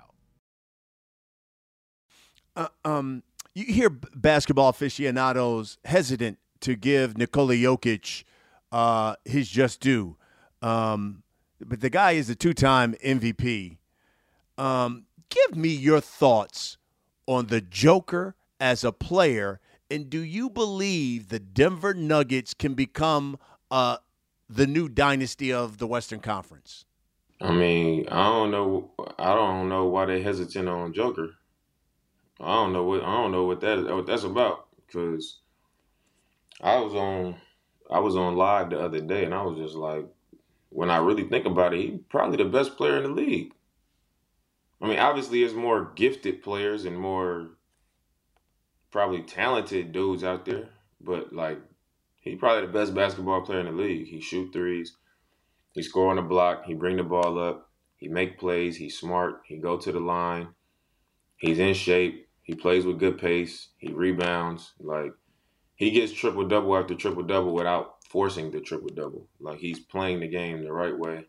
Uh, 2.55 2.67
um, 2.87 3.23
you 3.55 3.65
hear 3.65 3.89
basketball 3.89 4.69
aficionados 4.69 5.79
hesitant 5.85 6.37
to 6.61 6.75
give 6.75 7.17
Nikola 7.17 7.55
Jokic 7.55 8.23
uh, 8.71 9.15
his 9.25 9.49
just 9.49 9.79
due. 9.79 10.17
Um, 10.61 11.22
but 11.67 11.81
the 11.81 11.89
guy 11.89 12.11
is 12.11 12.29
a 12.29 12.35
two 12.35 12.53
time 12.53 12.95
MVP. 13.03 13.77
Um, 14.57 15.05
give 15.29 15.55
me 15.55 15.69
your 15.69 15.99
thoughts 15.99 16.77
on 17.25 17.47
the 17.47 17.61
Joker 17.61 18.35
as 18.59 18.83
a 18.83 18.91
player, 18.91 19.59
and 19.89 20.09
do 20.09 20.19
you 20.19 20.49
believe 20.49 21.29
the 21.29 21.39
Denver 21.39 21.93
Nuggets 21.93 22.53
can 22.53 22.73
become 22.73 23.37
uh, 23.71 23.97
the 24.49 24.67
new 24.67 24.87
dynasty 24.87 25.51
of 25.51 25.77
the 25.77 25.87
Western 25.87 26.19
Conference? 26.19 26.85
I 27.41 27.51
mean, 27.51 28.07
I 28.09 28.23
don't 28.25 28.51
know. 28.51 28.91
I 29.19 29.33
don't 29.35 29.67
know 29.69 29.85
why 29.87 30.05
they're 30.05 30.21
hesitant 30.21 30.69
on 30.69 30.93
Joker. 30.93 31.31
I 32.39 32.53
don't 32.55 32.73
know 32.73 32.83
what 32.83 33.03
I 33.03 33.11
don't 33.13 33.31
know 33.31 33.45
what 33.45 33.61
that 33.61 33.83
what 33.83 34.05
that's 34.05 34.23
about 34.23 34.67
because 34.85 35.39
I 36.61 36.77
was 36.77 36.93
on 36.93 37.35
I 37.91 37.99
was 37.99 38.15
on 38.15 38.35
live 38.35 38.69
the 38.69 38.79
other 38.79 39.01
day 39.01 39.25
and 39.25 39.33
I 39.33 39.41
was 39.43 39.57
just 39.57 39.75
like, 39.75 40.05
when 40.73 40.89
I 40.89 40.97
really 40.97 41.23
think 41.23 41.45
about 41.45 41.73
it, 41.73 41.79
he's 41.79 41.99
probably 42.09 42.37
the 42.37 42.49
best 42.49 42.77
player 42.77 42.97
in 42.97 43.03
the 43.03 43.09
league. 43.09 43.53
I 44.81 44.87
mean, 44.87 44.99
obviously, 44.99 45.39
there's 45.39 45.53
more 45.53 45.91
gifted 45.95 46.41
players 46.41 46.85
and 46.85 46.97
more 46.97 47.51
probably 48.91 49.21
talented 49.21 49.91
dudes 49.91 50.23
out 50.23 50.45
there, 50.45 50.69
but 50.99 51.31
like, 51.31 51.59
he 52.19 52.35
probably 52.35 52.65
the 52.65 52.73
best 52.73 52.93
basketball 52.93 53.41
player 53.41 53.59
in 53.59 53.65
the 53.65 53.71
league. 53.71 54.07
He 54.07 54.19
shoot 54.19 54.51
threes, 54.51 54.95
he 55.73 55.83
score 55.83 56.09
on 56.09 56.15
the 56.17 56.21
block, 56.21 56.65
he 56.65 56.73
bring 56.73 56.97
the 56.97 57.03
ball 57.03 57.39
up, 57.39 57.69
he 57.97 58.07
make 58.07 58.39
plays, 58.39 58.75
he's 58.77 58.97
smart, 58.97 59.41
he 59.45 59.57
go 59.57 59.77
to 59.77 59.91
the 59.91 59.99
line, 59.99 60.49
he's 61.37 61.59
in 61.59 61.73
shape, 61.73 62.27
he 62.41 62.55
plays 62.55 62.85
with 62.85 62.99
good 62.99 63.17
pace, 63.17 63.69
he 63.77 63.91
rebounds, 63.91 64.73
like 64.79 65.13
he 65.75 65.91
gets 65.91 66.11
triple 66.13 66.47
double 66.47 66.75
after 66.75 66.95
triple 66.95 67.23
double 67.23 67.53
without 67.53 67.92
forcing 68.13 68.51
the 68.51 68.61
triple 68.61 68.89
double. 68.89 69.27
Like 69.39 69.57
he's 69.57 69.79
playing 69.79 70.19
the 70.19 70.27
game 70.27 70.63
the 70.63 70.71
right 70.71 70.97
way. 70.97 71.25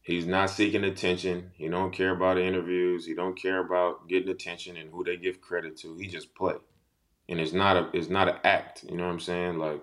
He's 0.00 0.26
not 0.26 0.48
seeking 0.48 0.84
attention. 0.84 1.50
He 1.54 1.68
don't 1.68 1.92
care 1.92 2.12
about 2.12 2.38
interviews. 2.38 3.04
He 3.04 3.14
don't 3.14 3.36
care 3.36 3.58
about 3.58 4.08
getting 4.08 4.30
attention 4.30 4.76
and 4.76 4.90
who 4.90 5.02
they 5.02 5.16
give 5.16 5.40
credit 5.40 5.76
to. 5.78 5.96
He 5.96 6.06
just 6.06 6.34
play, 6.36 6.54
and 7.28 7.40
it's 7.40 7.52
not 7.52 7.76
a 7.76 7.90
it's 7.92 8.08
not 8.08 8.28
an 8.28 8.36
act. 8.44 8.84
You 8.84 8.96
know 8.96 9.06
what 9.06 9.12
I'm 9.12 9.20
saying? 9.20 9.58
Like 9.58 9.82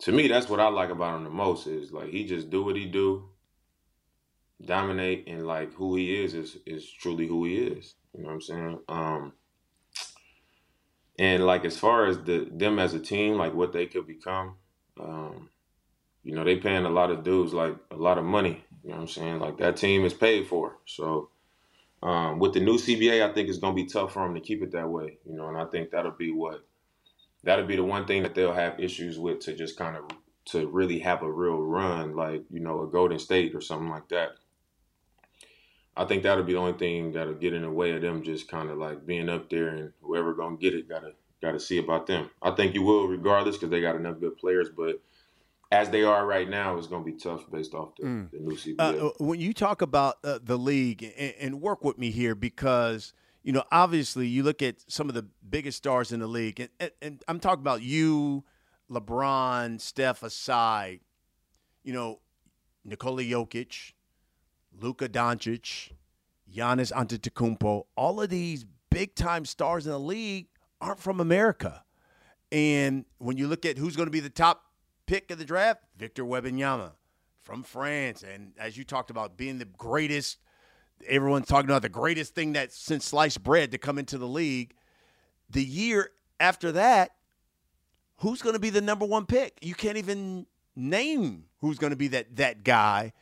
to 0.00 0.12
me, 0.12 0.28
that's 0.28 0.48
what 0.48 0.60
I 0.60 0.68
like 0.68 0.90
about 0.90 1.16
him 1.16 1.24
the 1.24 1.30
most. 1.30 1.66
Is 1.66 1.90
like 1.90 2.10
he 2.10 2.24
just 2.24 2.50
do 2.50 2.62
what 2.62 2.76
he 2.76 2.84
do, 2.84 3.30
dominate, 4.64 5.26
and 5.26 5.46
like 5.46 5.72
who 5.72 5.96
he 5.96 6.22
is 6.22 6.34
is 6.34 6.58
is 6.66 6.88
truly 6.88 7.26
who 7.26 7.46
he 7.46 7.56
is. 7.56 7.94
You 8.14 8.22
know 8.22 8.28
what 8.28 8.34
I'm 8.34 8.40
saying? 8.42 8.78
Um, 8.88 9.32
and 11.18 11.46
like 11.46 11.64
as 11.64 11.78
far 11.78 12.06
as 12.06 12.18
the 12.24 12.46
them 12.50 12.78
as 12.78 12.92
a 12.92 13.00
team, 13.00 13.34
like 13.34 13.54
what 13.54 13.72
they 13.72 13.86
could 13.86 14.06
become, 14.06 14.56
um, 15.00 15.48
you 16.22 16.34
know, 16.34 16.44
they 16.44 16.56
paying 16.56 16.84
a 16.84 16.90
lot 16.90 17.10
of 17.10 17.24
dudes 17.24 17.52
like 17.52 17.76
a 17.90 17.96
lot 17.96 18.18
of 18.18 18.24
money. 18.24 18.64
You 18.82 18.90
know 18.90 18.96
what 18.96 19.02
I'm 19.02 19.08
saying? 19.08 19.38
Like 19.40 19.58
that 19.58 19.76
team 19.76 20.04
is 20.04 20.14
paid 20.14 20.46
for. 20.46 20.78
So 20.86 21.30
um, 22.02 22.38
with 22.38 22.54
the 22.54 22.60
new 22.60 22.76
CBA, 22.76 23.28
I 23.28 23.32
think 23.32 23.48
it's 23.48 23.58
gonna 23.58 23.74
be 23.74 23.86
tough 23.86 24.12
for 24.12 24.24
them 24.24 24.34
to 24.34 24.40
keep 24.40 24.62
it 24.62 24.72
that 24.72 24.88
way. 24.88 25.18
You 25.28 25.36
know, 25.36 25.48
and 25.48 25.56
I 25.56 25.64
think 25.66 25.90
that'll 25.90 26.12
be 26.12 26.32
what 26.32 26.64
that'll 27.44 27.66
be 27.66 27.76
the 27.76 27.84
one 27.84 28.06
thing 28.06 28.22
that 28.22 28.34
they'll 28.34 28.52
have 28.52 28.80
issues 28.80 29.18
with 29.18 29.40
to 29.40 29.54
just 29.54 29.76
kind 29.76 29.96
of 29.96 30.04
to 30.46 30.66
really 30.68 30.98
have 31.00 31.22
a 31.22 31.30
real 31.30 31.58
run, 31.58 32.16
like 32.16 32.44
you 32.50 32.60
know, 32.60 32.82
a 32.82 32.86
Golden 32.86 33.18
State 33.18 33.54
or 33.54 33.60
something 33.60 33.90
like 33.90 34.08
that. 34.08 34.30
I 35.96 36.04
think 36.04 36.22
that'll 36.22 36.44
be 36.44 36.52
the 36.52 36.60
only 36.60 36.78
thing 36.78 37.12
that'll 37.12 37.34
get 37.34 37.54
in 37.54 37.62
the 37.62 37.70
way 37.70 37.90
of 37.90 38.02
them 38.02 38.22
just 38.22 38.48
kind 38.48 38.70
of 38.70 38.78
like 38.78 39.04
being 39.04 39.28
up 39.28 39.50
there 39.50 39.68
and 39.68 39.92
whoever 40.00 40.32
gonna 40.34 40.56
get 40.56 40.74
it 40.74 40.88
gotta 40.88 41.12
gotta 41.42 41.60
see 41.60 41.78
about 41.78 42.06
them. 42.06 42.30
I 42.42 42.50
think 42.52 42.74
you 42.74 42.82
will 42.82 43.06
regardless 43.06 43.56
because 43.56 43.70
they 43.70 43.80
got 43.80 43.96
enough 43.96 44.20
good 44.20 44.36
players, 44.38 44.68
but 44.74 45.00
as 45.70 45.90
they 45.90 46.02
are 46.02 46.26
right 46.26 46.48
now, 46.48 46.78
it's 46.78 46.86
going 46.86 47.04
to 47.04 47.10
be 47.10 47.16
tough 47.16 47.50
based 47.50 47.74
off 47.74 47.94
the, 47.96 48.04
mm. 48.04 48.30
the 48.30 48.38
new 48.38 48.56
CBA. 48.56 48.76
Uh, 48.78 49.08
uh, 49.08 49.10
when 49.18 49.38
you 49.38 49.52
talk 49.52 49.82
about 49.82 50.16
uh, 50.24 50.38
the 50.42 50.56
league, 50.56 51.02
and, 51.02 51.34
and, 51.38 51.60
work 51.60 51.84
with 51.84 51.98
me 51.98 52.10
here 52.10 52.34
because 52.34 53.12
you 53.42 53.52
know 53.52 53.62
obviously 53.70 54.26
you 54.26 54.42
look 54.42 54.62
at 54.62 54.76
some 54.90 55.08
of 55.08 55.14
the 55.14 55.26
biggest 55.48 55.78
stars 55.78 56.12
in 56.12 56.20
the 56.20 56.26
league, 56.26 56.60
and, 56.60 56.70
and, 56.80 56.90
and 57.02 57.22
I'm 57.28 57.38
talking 57.38 57.60
about 57.60 57.82
you, 57.82 58.44
LeBron, 58.90 59.80
Steph 59.80 60.22
aside. 60.22 61.00
You 61.84 61.92
know, 61.92 62.20
Nikola 62.84 63.22
Jokic, 63.22 63.92
Luka 64.80 65.08
Doncic, 65.08 65.92
Giannis 66.54 66.92
Antetokounmpo, 66.92 67.84
all 67.96 68.20
of 68.20 68.30
these 68.30 68.64
big 68.90 69.14
time 69.14 69.44
stars 69.44 69.86
in 69.86 69.92
the 69.92 70.00
league 70.00 70.46
aren't 70.80 71.00
from 71.00 71.20
America. 71.20 71.84
And 72.50 73.04
when 73.18 73.36
you 73.36 73.48
look 73.48 73.66
at 73.66 73.78
who's 73.78 73.96
going 73.96 74.06
to 74.06 74.12
be 74.12 74.20
the 74.20 74.30
top 74.30 74.64
pick 75.06 75.30
of 75.30 75.38
the 75.38 75.44
draft, 75.44 75.82
Victor 75.96 76.24
Wembanyama 76.24 76.92
from 77.42 77.62
France, 77.62 78.22
and 78.22 78.52
as 78.58 78.76
you 78.76 78.84
talked 78.84 79.10
about 79.10 79.36
being 79.36 79.58
the 79.58 79.64
greatest, 79.64 80.38
everyone's 81.06 81.46
talking 81.46 81.70
about 81.70 81.82
the 81.82 81.88
greatest 81.88 82.34
thing 82.34 82.54
that 82.54 82.72
since 82.72 83.04
sliced 83.04 83.42
bread 83.42 83.70
to 83.72 83.78
come 83.78 83.98
into 83.98 84.18
the 84.18 84.28
league. 84.28 84.74
The 85.50 85.64
year 85.64 86.10
after 86.40 86.72
that, 86.72 87.12
who's 88.18 88.42
going 88.42 88.54
to 88.54 88.60
be 88.60 88.70
the 88.70 88.80
number 88.80 89.04
one 89.04 89.26
pick? 89.26 89.58
You 89.62 89.74
can't 89.74 89.96
even 89.96 90.46
name 90.76 91.44
who's 91.60 91.78
going 91.78 91.90
to 91.90 91.96
be 91.96 92.08
that 92.08 92.36
that 92.36 92.64
guy 92.64 93.12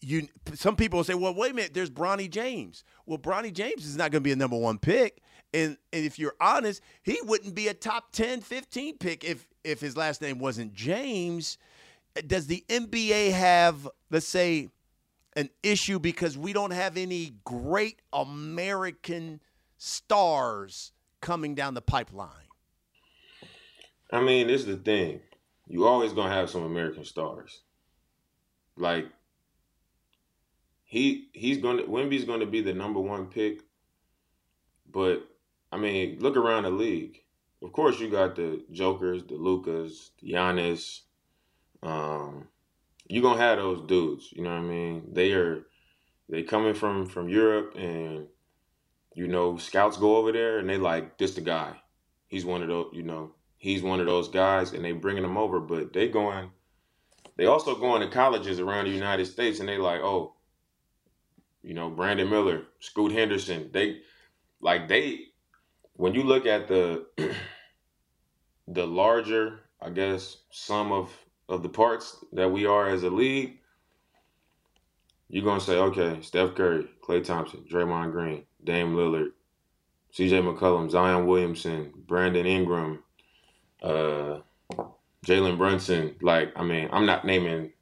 you 0.00 0.28
some 0.54 0.76
people 0.76 0.98
will 0.98 1.04
say, 1.04 1.14
well, 1.14 1.34
wait 1.34 1.52
a 1.52 1.54
minute, 1.54 1.74
there's 1.74 1.90
Bronny 1.90 2.30
James. 2.30 2.84
Well, 3.06 3.18
Bronny 3.18 3.52
James 3.52 3.84
is 3.84 3.96
not 3.96 4.10
going 4.10 4.22
to 4.22 4.24
be 4.24 4.32
a 4.32 4.36
number 4.36 4.56
one 4.56 4.78
pick. 4.78 5.22
And, 5.54 5.76
and 5.92 6.04
if 6.04 6.18
you're 6.18 6.34
honest, 6.40 6.82
he 7.02 7.18
wouldn't 7.24 7.54
be 7.54 7.68
a 7.68 7.74
top 7.74 8.12
10, 8.12 8.42
15 8.42 8.98
pick 8.98 9.24
if 9.24 9.46
if 9.64 9.80
his 9.80 9.96
last 9.96 10.22
name 10.22 10.38
wasn't 10.38 10.72
James. 10.72 11.58
Does 12.26 12.46
the 12.46 12.64
NBA 12.68 13.32
have, 13.32 13.88
let's 14.10 14.26
say, 14.26 14.70
an 15.36 15.50
issue 15.62 15.98
because 15.98 16.36
we 16.36 16.52
don't 16.52 16.72
have 16.72 16.96
any 16.96 17.34
great 17.44 18.00
American 18.12 19.40
stars 19.76 20.92
coming 21.20 21.54
down 21.54 21.74
the 21.74 21.82
pipeline? 21.82 22.30
I 24.10 24.20
mean, 24.20 24.46
this 24.46 24.62
is 24.62 24.66
the 24.66 24.76
thing. 24.76 25.20
You 25.68 25.86
always 25.86 26.12
gonna 26.12 26.34
have 26.34 26.50
some 26.50 26.62
American 26.62 27.04
stars. 27.04 27.60
Like 28.76 29.06
he 30.84 31.28
he's 31.32 31.58
to 31.58 31.84
Wemby's 31.84 32.24
to 32.24 32.46
be 32.46 32.62
the 32.62 32.72
number 32.72 33.00
one 33.00 33.26
pick. 33.26 33.60
But 34.90 35.28
I 35.70 35.76
mean, 35.76 36.18
look 36.20 36.36
around 36.36 36.64
the 36.64 36.70
league. 36.70 37.22
Of 37.62 37.72
course, 37.72 37.98
you 37.98 38.08
got 38.08 38.36
the 38.36 38.64
Jokers, 38.70 39.24
the 39.24 39.34
Lucas, 39.34 40.10
the 40.22 40.32
Giannis. 40.32 41.00
Um, 41.82 42.48
you 43.08 43.22
gonna 43.22 43.40
have 43.40 43.58
those 43.58 43.86
dudes. 43.86 44.32
You 44.32 44.42
know 44.42 44.50
what 44.50 44.60
I 44.60 44.62
mean? 44.62 45.08
They 45.12 45.32
are 45.32 45.66
they 46.28 46.42
coming 46.42 46.74
from 46.74 47.06
from 47.06 47.28
Europe, 47.28 47.74
and 47.76 48.26
you 49.14 49.28
know 49.28 49.56
scouts 49.56 49.96
go 49.96 50.16
over 50.16 50.32
there 50.32 50.58
and 50.58 50.68
they 50.68 50.76
like 50.76 51.18
this 51.18 51.34
the 51.34 51.40
guy. 51.40 51.74
He's 52.28 52.44
one 52.44 52.62
of 52.62 52.68
those. 52.68 52.90
You 52.92 53.02
know, 53.02 53.32
he's 53.56 53.82
one 53.82 54.00
of 54.00 54.06
those 54.06 54.28
guys, 54.28 54.72
and 54.72 54.84
they 54.84 54.92
bringing 54.92 55.24
him 55.24 55.36
over. 55.36 55.60
But 55.60 55.92
they 55.92 56.08
going 56.08 56.50
they 57.38 57.46
also 57.46 57.76
going 57.76 58.02
to 58.02 58.08
colleges 58.08 58.58
around 58.58 58.86
the 58.86 58.90
United 58.90 59.26
States, 59.26 59.60
and 59.60 59.68
they 59.68 59.78
like, 59.78 60.00
oh, 60.00 60.34
you 61.62 61.72
know, 61.72 61.88
Brandon 61.88 62.28
Miller, 62.28 62.64
Scoot 62.80 63.12
Henderson. 63.12 63.70
They 63.72 64.00
like 64.60 64.88
they 64.88 65.20
when 65.98 66.14
you 66.14 66.22
look 66.22 66.46
at 66.46 66.68
the 66.68 67.04
the 68.68 68.86
larger, 68.86 69.60
I 69.82 69.90
guess, 69.90 70.38
sum 70.50 70.92
of 70.92 71.10
of 71.48 71.62
the 71.62 71.68
parts 71.68 72.24
that 72.32 72.50
we 72.50 72.66
are 72.66 72.88
as 72.88 73.02
a 73.02 73.10
league, 73.10 73.58
you're 75.28 75.44
gonna 75.44 75.60
say, 75.60 75.76
okay, 75.76 76.20
Steph 76.22 76.54
Curry, 76.54 76.88
Klay 77.02 77.22
Thompson, 77.22 77.64
Draymond 77.70 78.12
Green, 78.12 78.44
Dame 78.62 78.94
Lillard, 78.94 79.32
C.J. 80.12 80.40
McCollum, 80.40 80.90
Zion 80.90 81.26
Williamson, 81.26 81.92
Brandon 82.06 82.46
Ingram, 82.46 83.02
uh, 83.82 84.38
Jalen 85.26 85.58
Brunson. 85.58 86.14
Like, 86.22 86.52
I 86.54 86.62
mean, 86.62 86.88
I'm 86.92 87.06
not 87.06 87.24
naming, 87.24 87.72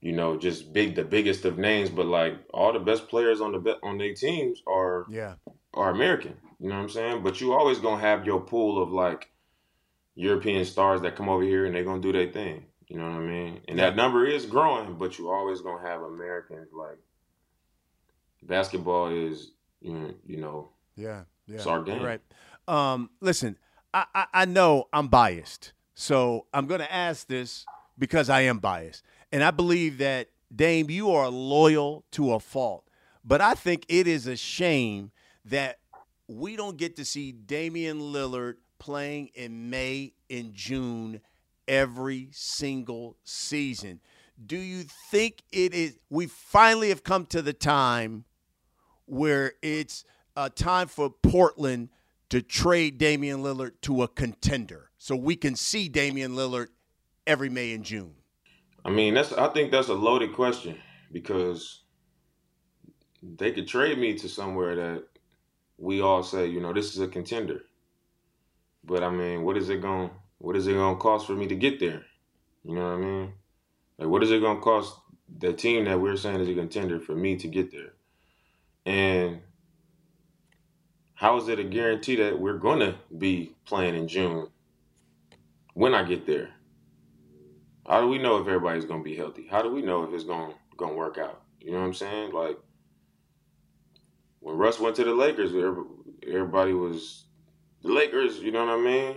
you 0.00 0.12
know, 0.12 0.38
just 0.38 0.72
big 0.72 0.94
the 0.94 1.04
biggest 1.04 1.44
of 1.44 1.58
names, 1.58 1.90
but 1.90 2.06
like 2.06 2.34
all 2.54 2.72
the 2.72 2.78
best 2.78 3.08
players 3.08 3.40
on 3.40 3.50
the 3.50 3.78
on 3.82 3.98
their 3.98 4.14
teams 4.14 4.62
are 4.68 5.06
yeah 5.10 5.34
are 5.74 5.90
American. 5.90 6.36
You 6.60 6.68
know 6.68 6.76
what 6.76 6.82
I'm 6.82 6.88
saying? 6.90 7.22
But 7.22 7.40
you 7.40 7.54
always 7.54 7.78
gonna 7.78 8.00
have 8.00 8.26
your 8.26 8.40
pool 8.40 8.82
of 8.82 8.92
like 8.92 9.30
European 10.14 10.64
stars 10.64 11.00
that 11.00 11.16
come 11.16 11.28
over 11.28 11.42
here 11.42 11.64
and 11.64 11.74
they're 11.74 11.84
gonna 11.84 12.02
do 12.02 12.12
their 12.12 12.30
thing. 12.30 12.66
You 12.86 12.98
know 12.98 13.04
what 13.04 13.16
I 13.16 13.20
mean? 13.20 13.60
And 13.68 13.78
that 13.78 13.96
number 13.96 14.26
is 14.26 14.46
growing, 14.46 14.94
but 14.94 15.18
you 15.18 15.30
always 15.30 15.62
gonna 15.62 15.86
have 15.86 16.02
Americans 16.02 16.68
like 16.72 16.98
basketball 18.42 19.08
is 19.08 19.52
you 19.80 20.14
know 20.26 20.70
yeah 20.96 21.22
yeah 21.46 21.56
it's 21.56 21.66
our 21.66 21.82
game. 21.82 22.02
Right. 22.02 22.20
Um, 22.68 23.10
listen, 23.20 23.56
I, 23.94 24.04
I 24.14 24.26
I 24.34 24.44
know 24.44 24.88
I'm 24.92 25.08
biased, 25.08 25.72
so 25.94 26.46
I'm 26.52 26.66
gonna 26.66 26.88
ask 26.90 27.26
this 27.26 27.64
because 27.98 28.28
I 28.28 28.42
am 28.42 28.58
biased, 28.58 29.02
and 29.32 29.42
I 29.42 29.50
believe 29.50 29.98
that 29.98 30.28
Dame, 30.54 30.90
you 30.90 31.10
are 31.10 31.28
loyal 31.28 32.04
to 32.12 32.34
a 32.34 32.40
fault. 32.40 32.84
But 33.24 33.40
I 33.40 33.54
think 33.54 33.86
it 33.88 34.06
is 34.06 34.26
a 34.26 34.36
shame 34.36 35.10
that 35.44 35.79
we 36.30 36.54
don't 36.54 36.76
get 36.76 36.94
to 36.96 37.04
see 37.04 37.32
Damian 37.32 37.98
Lillard 38.00 38.54
playing 38.78 39.30
in 39.34 39.68
May 39.68 40.12
and 40.30 40.54
June 40.54 41.20
every 41.66 42.28
single 42.30 43.16
season. 43.24 44.00
Do 44.46 44.56
you 44.56 44.84
think 45.10 45.42
it 45.50 45.74
is 45.74 45.98
we 46.08 46.26
finally 46.26 46.90
have 46.90 47.02
come 47.02 47.26
to 47.26 47.42
the 47.42 47.52
time 47.52 48.24
where 49.06 49.54
it's 49.60 50.04
a 50.36 50.48
time 50.48 50.86
for 50.86 51.10
Portland 51.10 51.88
to 52.28 52.40
trade 52.40 52.96
Damian 52.96 53.42
Lillard 53.42 53.72
to 53.82 54.04
a 54.04 54.08
contender 54.08 54.90
so 54.98 55.16
we 55.16 55.34
can 55.34 55.56
see 55.56 55.88
Damian 55.88 56.36
Lillard 56.36 56.68
every 57.26 57.50
May 57.50 57.72
and 57.74 57.84
June? 57.84 58.14
I 58.84 58.90
mean, 58.90 59.14
that's 59.14 59.32
I 59.32 59.48
think 59.48 59.72
that's 59.72 59.88
a 59.88 59.94
loaded 59.94 60.32
question 60.32 60.78
because 61.10 61.82
they 63.20 63.50
could 63.50 63.66
trade 63.66 63.98
me 63.98 64.14
to 64.14 64.28
somewhere 64.28 64.76
that 64.76 65.09
we 65.80 66.02
all 66.02 66.22
say, 66.22 66.46
you 66.46 66.60
know, 66.60 66.72
this 66.72 66.94
is 66.94 67.00
a 67.00 67.08
contender. 67.08 67.62
But 68.84 69.02
I 69.02 69.10
mean, 69.10 69.42
what 69.42 69.56
is 69.56 69.68
it 69.70 69.80
going 69.80 70.10
what 70.38 70.56
is 70.56 70.66
it 70.66 70.74
going 70.74 70.94
to 70.94 71.00
cost 71.00 71.26
for 71.26 71.34
me 71.34 71.46
to 71.48 71.54
get 71.54 71.80
there? 71.80 72.02
You 72.64 72.74
know 72.74 72.84
what 72.84 72.94
I 72.94 72.96
mean? 72.96 73.32
Like 73.98 74.08
what 74.08 74.22
is 74.22 74.30
it 74.30 74.40
going 74.40 74.58
to 74.58 74.62
cost 74.62 74.94
the 75.38 75.52
team 75.52 75.86
that 75.86 76.00
we're 76.00 76.16
saying 76.16 76.40
is 76.40 76.48
a 76.48 76.54
contender 76.54 77.00
for 77.00 77.14
me 77.14 77.36
to 77.36 77.48
get 77.48 77.72
there? 77.72 77.92
And 78.86 79.40
how 81.14 81.36
is 81.38 81.48
it 81.48 81.58
a 81.58 81.64
guarantee 81.64 82.16
that 82.16 82.38
we're 82.38 82.58
going 82.58 82.80
to 82.80 82.94
be 83.16 83.52
playing 83.64 83.94
in 83.94 84.08
June 84.08 84.48
when 85.74 85.94
I 85.94 86.02
get 86.02 86.26
there? 86.26 86.50
How 87.86 88.00
do 88.00 88.08
we 88.08 88.18
know 88.18 88.36
if 88.38 88.46
everybody's 88.46 88.84
going 88.84 89.00
to 89.00 89.04
be 89.04 89.16
healthy? 89.16 89.46
How 89.50 89.62
do 89.62 89.70
we 89.70 89.82
know 89.82 90.04
if 90.04 90.12
it's 90.12 90.24
going 90.24 90.54
going 90.76 90.92
to 90.92 90.96
work 90.96 91.18
out? 91.18 91.42
You 91.60 91.72
know 91.72 91.80
what 91.80 91.86
I'm 91.86 91.94
saying? 91.94 92.32
Like 92.32 92.58
when 94.40 94.56
Russ 94.56 94.80
went 94.80 94.96
to 94.96 95.04
the 95.04 95.14
Lakers, 95.14 95.52
everybody 96.26 96.72
was 96.72 97.24
the 97.82 97.92
Lakers. 97.92 98.38
You 98.38 98.52
know 98.52 98.66
what 98.66 98.78
I 98.78 98.82
mean? 98.82 99.16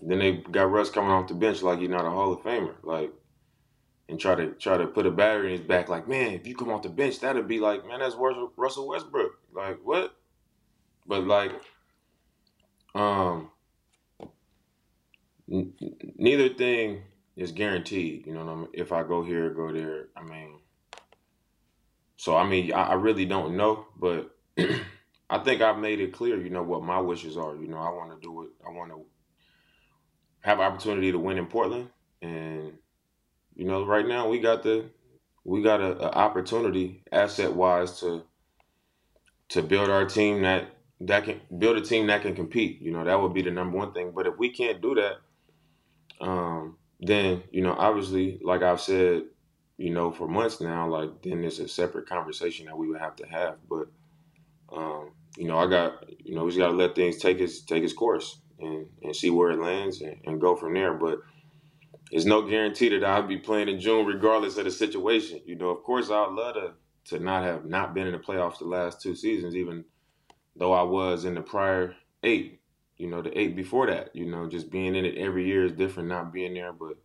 Then 0.00 0.18
they 0.18 0.32
got 0.32 0.70
Russ 0.70 0.90
coming 0.90 1.10
off 1.10 1.28
the 1.28 1.34
bench 1.34 1.62
like 1.62 1.80
he's 1.80 1.88
not 1.88 2.04
a 2.04 2.10
Hall 2.10 2.32
of 2.32 2.40
Famer, 2.40 2.74
like, 2.82 3.12
and 4.08 4.20
try 4.20 4.34
to 4.34 4.50
try 4.52 4.76
to 4.76 4.86
put 4.86 5.06
a 5.06 5.10
battery 5.10 5.52
in 5.52 5.58
his 5.58 5.66
back, 5.66 5.88
like, 5.88 6.06
man, 6.06 6.32
if 6.34 6.46
you 6.46 6.54
come 6.54 6.70
off 6.70 6.82
the 6.82 6.88
bench, 6.88 7.20
that'd 7.20 7.48
be 7.48 7.60
like, 7.60 7.86
man, 7.86 8.00
that's 8.00 8.14
worse 8.14 8.36
Russell 8.56 8.88
Westbrook. 8.88 9.32
Like, 9.52 9.78
what? 9.82 10.14
But 11.06 11.26
like, 11.26 11.52
um, 12.94 13.50
n- 15.50 15.72
neither 16.16 16.48
thing 16.50 17.02
is 17.36 17.52
guaranteed. 17.52 18.26
You 18.26 18.34
know 18.34 18.44
what 18.44 18.52
I 18.52 18.56
mean? 18.56 18.68
If 18.74 18.92
I 18.92 19.02
go 19.02 19.24
here, 19.24 19.50
go 19.50 19.72
there. 19.72 20.08
I 20.16 20.22
mean, 20.22 20.58
so 22.16 22.36
I 22.36 22.46
mean, 22.46 22.72
I, 22.72 22.88
I 22.88 22.94
really 22.94 23.26
don't 23.26 23.56
know, 23.56 23.86
but 23.98 24.30
I 25.30 25.38
think 25.38 25.60
I've 25.60 25.78
made 25.78 26.00
it 26.00 26.12
clear. 26.12 26.40
You 26.40 26.50
know 26.50 26.62
what 26.62 26.82
my 26.82 27.00
wishes 27.00 27.36
are. 27.36 27.54
You 27.56 27.68
know, 27.68 27.78
I 27.78 27.90
want 27.90 28.12
to 28.12 28.20
do 28.20 28.42
it. 28.42 28.50
I 28.66 28.70
want 28.70 28.90
to 28.90 29.04
have 30.40 30.60
opportunity 30.60 31.12
to 31.12 31.18
win 31.18 31.38
in 31.38 31.46
Portland, 31.46 31.88
and 32.22 32.72
you 33.54 33.64
know, 33.64 33.84
right 33.84 34.06
now 34.06 34.28
we 34.28 34.38
got 34.38 34.62
the 34.62 34.86
we 35.44 35.62
got 35.62 35.80
a, 35.80 35.98
a 35.98 36.10
opportunity 36.12 37.02
asset 37.12 37.52
wise 37.52 38.00
to 38.00 38.24
to 39.48 39.62
build 39.62 39.90
our 39.90 40.04
team 40.04 40.42
that 40.42 40.68
that 41.00 41.24
can 41.24 41.40
build 41.58 41.76
a 41.76 41.80
team 41.80 42.06
that 42.06 42.22
can 42.22 42.34
compete. 42.34 42.80
You 42.80 42.92
know, 42.92 43.04
that 43.04 43.20
would 43.20 43.34
be 43.34 43.42
the 43.42 43.50
number 43.50 43.76
one 43.76 43.92
thing. 43.92 44.12
But 44.14 44.26
if 44.26 44.38
we 44.38 44.50
can't 44.50 44.80
do 44.80 44.94
that, 44.94 46.24
um, 46.24 46.76
then 47.00 47.42
you 47.50 47.62
know, 47.62 47.74
obviously, 47.76 48.40
like 48.42 48.62
I've 48.62 48.80
said, 48.80 49.24
you 49.78 49.90
know, 49.90 50.10
for 50.10 50.26
months 50.28 50.60
now, 50.60 50.88
like 50.88 51.22
then 51.22 51.42
there's 51.42 51.58
a 51.58 51.68
separate 51.68 52.08
conversation 52.08 52.66
that 52.66 52.78
we 52.78 52.88
would 52.88 53.00
have 53.00 53.16
to 53.16 53.26
have. 53.26 53.56
But 53.68 53.88
um, 54.72 55.12
you 55.36 55.46
know, 55.46 55.58
I 55.58 55.66
got 55.68 56.04
you 56.24 56.34
know, 56.34 56.44
we 56.44 56.50
just 56.50 56.58
got 56.58 56.68
to 56.68 56.74
let 56.74 56.94
things 56.94 57.18
take 57.18 57.40
its 57.40 57.60
take 57.62 57.84
its 57.84 57.92
course 57.92 58.40
and, 58.58 58.86
and 59.02 59.14
see 59.14 59.30
where 59.30 59.50
it 59.50 59.60
lands 59.60 60.00
and, 60.00 60.16
and 60.24 60.40
go 60.40 60.56
from 60.56 60.74
there. 60.74 60.94
But 60.94 61.18
it's 62.10 62.24
no 62.24 62.42
guarantee 62.42 62.88
that 62.90 63.04
I'll 63.04 63.26
be 63.26 63.38
playing 63.38 63.68
in 63.68 63.80
June, 63.80 64.06
regardless 64.06 64.56
of 64.56 64.64
the 64.64 64.70
situation. 64.70 65.40
You 65.44 65.56
know, 65.56 65.70
of 65.70 65.82
course, 65.82 66.10
I'd 66.10 66.32
love 66.32 66.54
to 66.54 66.72
to 67.06 67.22
not 67.22 67.44
have 67.44 67.64
not 67.66 67.94
been 67.94 68.06
in 68.06 68.12
the 68.12 68.18
playoffs 68.18 68.58
the 68.58 68.64
last 68.64 69.02
two 69.02 69.14
seasons, 69.14 69.54
even 69.54 69.84
though 70.56 70.72
I 70.72 70.82
was 70.82 71.24
in 71.24 71.34
the 71.34 71.42
prior 71.42 71.94
eight. 72.22 72.60
You 72.96 73.08
know, 73.08 73.20
the 73.20 73.38
eight 73.38 73.54
before 73.56 73.88
that. 73.88 74.16
You 74.16 74.26
know, 74.26 74.48
just 74.48 74.70
being 74.70 74.94
in 74.94 75.04
it 75.04 75.18
every 75.18 75.46
year 75.46 75.66
is 75.66 75.72
different. 75.72 76.08
Not 76.08 76.32
being 76.32 76.54
there, 76.54 76.72
but 76.72 76.96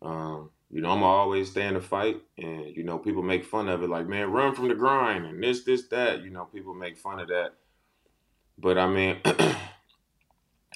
um, 0.00 0.50
you 0.70 0.80
know, 0.80 0.90
I'm 0.90 1.02
always 1.02 1.50
stay 1.50 1.66
in 1.66 1.74
the 1.74 1.80
fight, 1.80 2.20
and 2.38 2.74
you 2.76 2.82
know, 2.82 2.98
people 2.98 3.22
make 3.22 3.44
fun 3.44 3.68
of 3.68 3.82
it, 3.82 3.90
like, 3.90 4.08
man, 4.08 4.30
run 4.30 4.54
from 4.54 4.68
the 4.68 4.74
grind 4.74 5.26
and 5.26 5.42
this, 5.42 5.64
this, 5.64 5.86
that. 5.88 6.22
You 6.22 6.30
know, 6.30 6.44
people 6.46 6.74
make 6.74 6.96
fun 6.96 7.20
of 7.20 7.28
that, 7.28 7.54
but 8.58 8.78
I 8.78 8.86
mean. 8.86 9.20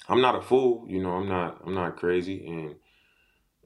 I'm 0.09 0.21
not 0.21 0.35
a 0.35 0.41
fool, 0.41 0.85
you 0.89 1.01
know. 1.01 1.11
I'm 1.11 1.29
not. 1.29 1.61
I'm 1.65 1.75
not 1.75 1.97
crazy, 1.97 2.47
and 2.47 2.75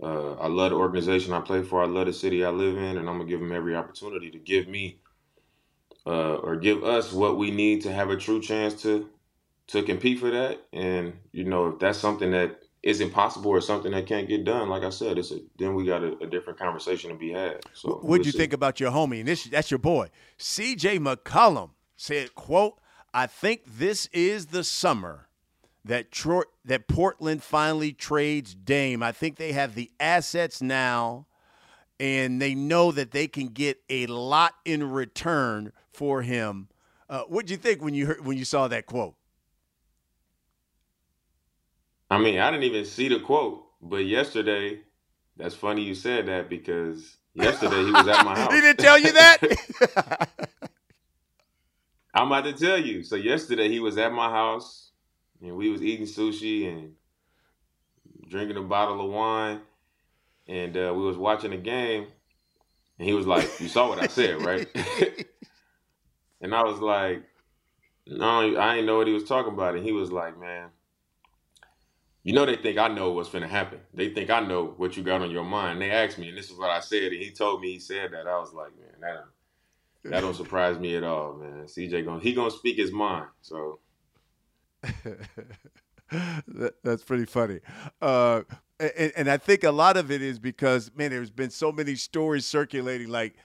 uh, 0.02 0.34
I 0.34 0.48
love 0.48 0.72
the 0.72 0.76
organization 0.76 1.32
I 1.32 1.40
play 1.40 1.64
for. 1.64 1.82
I 1.82 1.86
love 1.86 2.08
the 2.08 2.14
city 2.14 2.44
I 2.44 2.50
live 2.50 2.78
in, 2.78 2.98
and 2.98 3.10
I'm 3.10 3.18
gonna 3.18 3.26
give 3.26 3.40
them 3.40 3.54
every 3.54 3.76
opportunity 3.76 4.30
to 4.30 4.40
give 4.40 4.68
me 4.68 5.00
uh, 6.06 6.36
or 6.36 6.58
give 6.58 6.84
us 6.84 7.14
what 7.14 7.38
we 7.38 7.50
need 7.50 7.82
to 7.84 7.94
have 7.94 8.10
a 8.10 8.18
true 8.18 8.42
chance 8.42 8.82
to 8.84 9.10
to 9.68 9.84
compete 9.84 10.20
for 10.20 10.32
that. 10.32 10.60
And 10.74 11.14
you 11.32 11.46
know, 11.46 11.68
if 11.70 11.80
that's 11.80 12.00
something 12.00 12.32
that 12.32 12.63
is 12.84 13.00
impossible 13.00 13.50
or 13.50 13.62
something 13.62 13.92
that 13.94 14.06
can't 14.06 14.28
get 14.28 14.44
done, 14.44 14.68
like 14.70 14.84
I 14.84 14.90
said, 14.90 15.18
it's 15.18 15.32
a, 15.32 15.40
then 15.58 15.74
we 15.74 15.86
got 15.86 16.04
a, 16.04 16.18
a 16.20 16.28
different 16.28 16.60
conversation 16.60 17.10
to 17.10 17.16
be 17.16 17.32
had. 17.32 17.62
So, 17.74 17.90
what'd 17.90 18.10
we'll 18.10 18.26
you 18.26 18.32
see. 18.32 18.38
think 18.38 18.54
about 18.54 18.80
your 18.80 18.92
homie? 18.92 19.20
And 19.20 19.28
this 19.28 19.46
that's 19.46 19.72
your 19.72 19.78
boy, 19.80 20.10
C.J. 20.38 21.00
McCollum 21.00 21.72
said, 21.96 22.36
"quote 22.36 22.80
I 23.14 23.26
think 23.28 23.62
this 23.66 24.08
is 24.08 24.48
the 24.48 24.64
summer." 24.64 25.30
that 25.86 26.08
that 26.66 26.88
Portland 26.88 27.44
finally 27.44 27.92
trades 27.92 28.56
Dame. 28.56 29.04
I 29.04 29.12
think 29.12 29.38
they 29.38 29.52
have 29.52 29.76
the 29.76 29.92
assets 30.00 30.62
now, 30.62 31.28
and 32.00 32.42
they 32.42 32.56
know 32.56 32.92
that 32.92 33.12
they 33.12 33.28
can 33.28 33.48
get 33.48 33.82
a 33.90 34.08
lot 34.08 34.54
in 34.66 34.90
return 34.92 35.72
for 35.92 36.22
him. 36.22 36.70
Uh, 37.10 37.24
what 37.24 37.46
did 37.46 37.52
you 37.52 37.58
think 37.58 37.82
when 37.82 37.94
you 37.94 38.08
heard 38.08 38.26
when 38.26 38.38
you 38.38 38.46
saw 38.46 38.68
that 38.68 38.86
quote? 38.86 39.16
I 42.14 42.20
mean, 42.20 42.38
I 42.38 42.52
didn't 42.52 42.66
even 42.66 42.86
see 42.86 43.08
the 43.08 43.20
quote, 43.20 43.66
but 43.82 44.06
yesterday, 44.06 44.82
that's 45.36 45.56
funny 45.56 45.82
you 45.82 45.96
said 45.96 46.28
that 46.28 46.48
because 46.48 47.18
yesterday 47.34 47.84
he 47.84 47.92
was 47.92 48.08
at 48.08 48.24
my 48.24 48.36
house. 48.40 48.54
he 48.54 48.62
didn't 48.62 48.78
tell 48.78 49.00
you 49.00 49.12
that. 49.14 49.40
I'm 52.14 52.28
about 52.28 52.44
to 52.44 52.54
tell 52.54 52.78
you. 52.78 53.02
So 53.02 53.16
yesterday 53.16 53.68
he 53.68 53.80
was 53.80 53.98
at 53.98 54.14
my 54.14 54.30
house 54.30 54.92
and 55.42 55.58
we 55.58 55.72
was 55.72 55.82
eating 55.82 56.06
sushi 56.06 56.72
and 56.72 56.94
drinking 58.30 58.58
a 58.58 58.62
bottle 58.62 59.04
of 59.04 59.12
wine, 59.12 59.62
and 60.48 60.78
uh, 60.78 60.94
we 60.96 61.02
was 61.02 61.18
watching 61.18 61.50
the 61.50 61.58
game, 61.58 62.06
and 63.00 63.08
he 63.08 63.16
was 63.16 63.26
like, 63.26 63.60
"You 63.60 63.68
saw 63.68 63.90
what 63.90 64.00
I 64.00 64.06
said, 64.06 64.40
right?" 64.44 64.68
and 66.42 66.54
I 66.54 66.62
was 66.62 66.80
like, 66.80 67.24
"No, 68.06 68.56
I 68.56 68.76
didn't 68.76 68.86
know 68.86 68.98
what 68.98 69.08
he 69.08 69.14
was 69.14 69.24
talking 69.24 69.54
about," 69.54 69.74
and 69.74 69.84
he 69.84 69.92
was 69.92 70.12
like, 70.12 70.40
"Man." 70.40 70.70
You 72.24 72.32
know 72.32 72.46
they 72.46 72.56
think 72.56 72.78
I 72.78 72.88
know 72.88 73.12
what's 73.12 73.30
gonna 73.30 73.48
happen. 73.48 73.80
They 73.94 74.10
think 74.10 74.30
I 74.30 74.40
know 74.40 74.74
what 74.78 74.96
you 74.96 75.04
got 75.04 75.22
on 75.22 75.30
your 75.30 75.44
mind. 75.44 75.82
They 75.82 75.92
asked 75.92 76.18
me, 76.18 76.30
and 76.30 76.38
this 76.38 76.50
is 76.50 76.58
what 76.58 76.70
I 76.70 76.80
said, 76.80 77.12
and 77.12 77.22
he 77.22 77.32
told 77.32 77.62
me 77.62 77.74
he 77.74 77.80
said 77.80 78.12
that. 78.14 78.28
I 78.28 78.40
was 78.40 78.54
like, 78.54 78.72
man, 78.78 79.02
that 79.02 79.14
don't, 79.14 80.12
that 80.12 80.22
don't 80.22 80.36
surprise 80.44 80.80
me 80.80 80.96
at 80.96 81.04
all, 81.04 81.34
man. 81.34 81.66
CJ 81.66 82.06
gonna 82.06 82.22
he 82.22 82.34
gonna 82.34 82.52
speak 82.52 82.78
his 82.78 82.94
mind. 82.94 83.28
So 83.42 83.80
that, 86.12 86.76
that's 86.84 87.04
pretty 87.04 87.26
funny. 87.26 87.60
Uh, 88.02 88.44
and, 88.80 89.14
and, 89.16 89.30
I 89.30 89.38
think 89.38 89.64
a 89.64 89.72
lot 89.72 89.98
of 89.98 90.12
it 90.12 90.22
is 90.22 90.40
because 90.40 90.92
man, 90.96 91.12
there's 91.12 91.30
been 91.30 91.50
so 91.50 91.72
many 91.74 91.96
stories 91.96 92.46
circulating, 92.46 93.10
like 93.10 93.36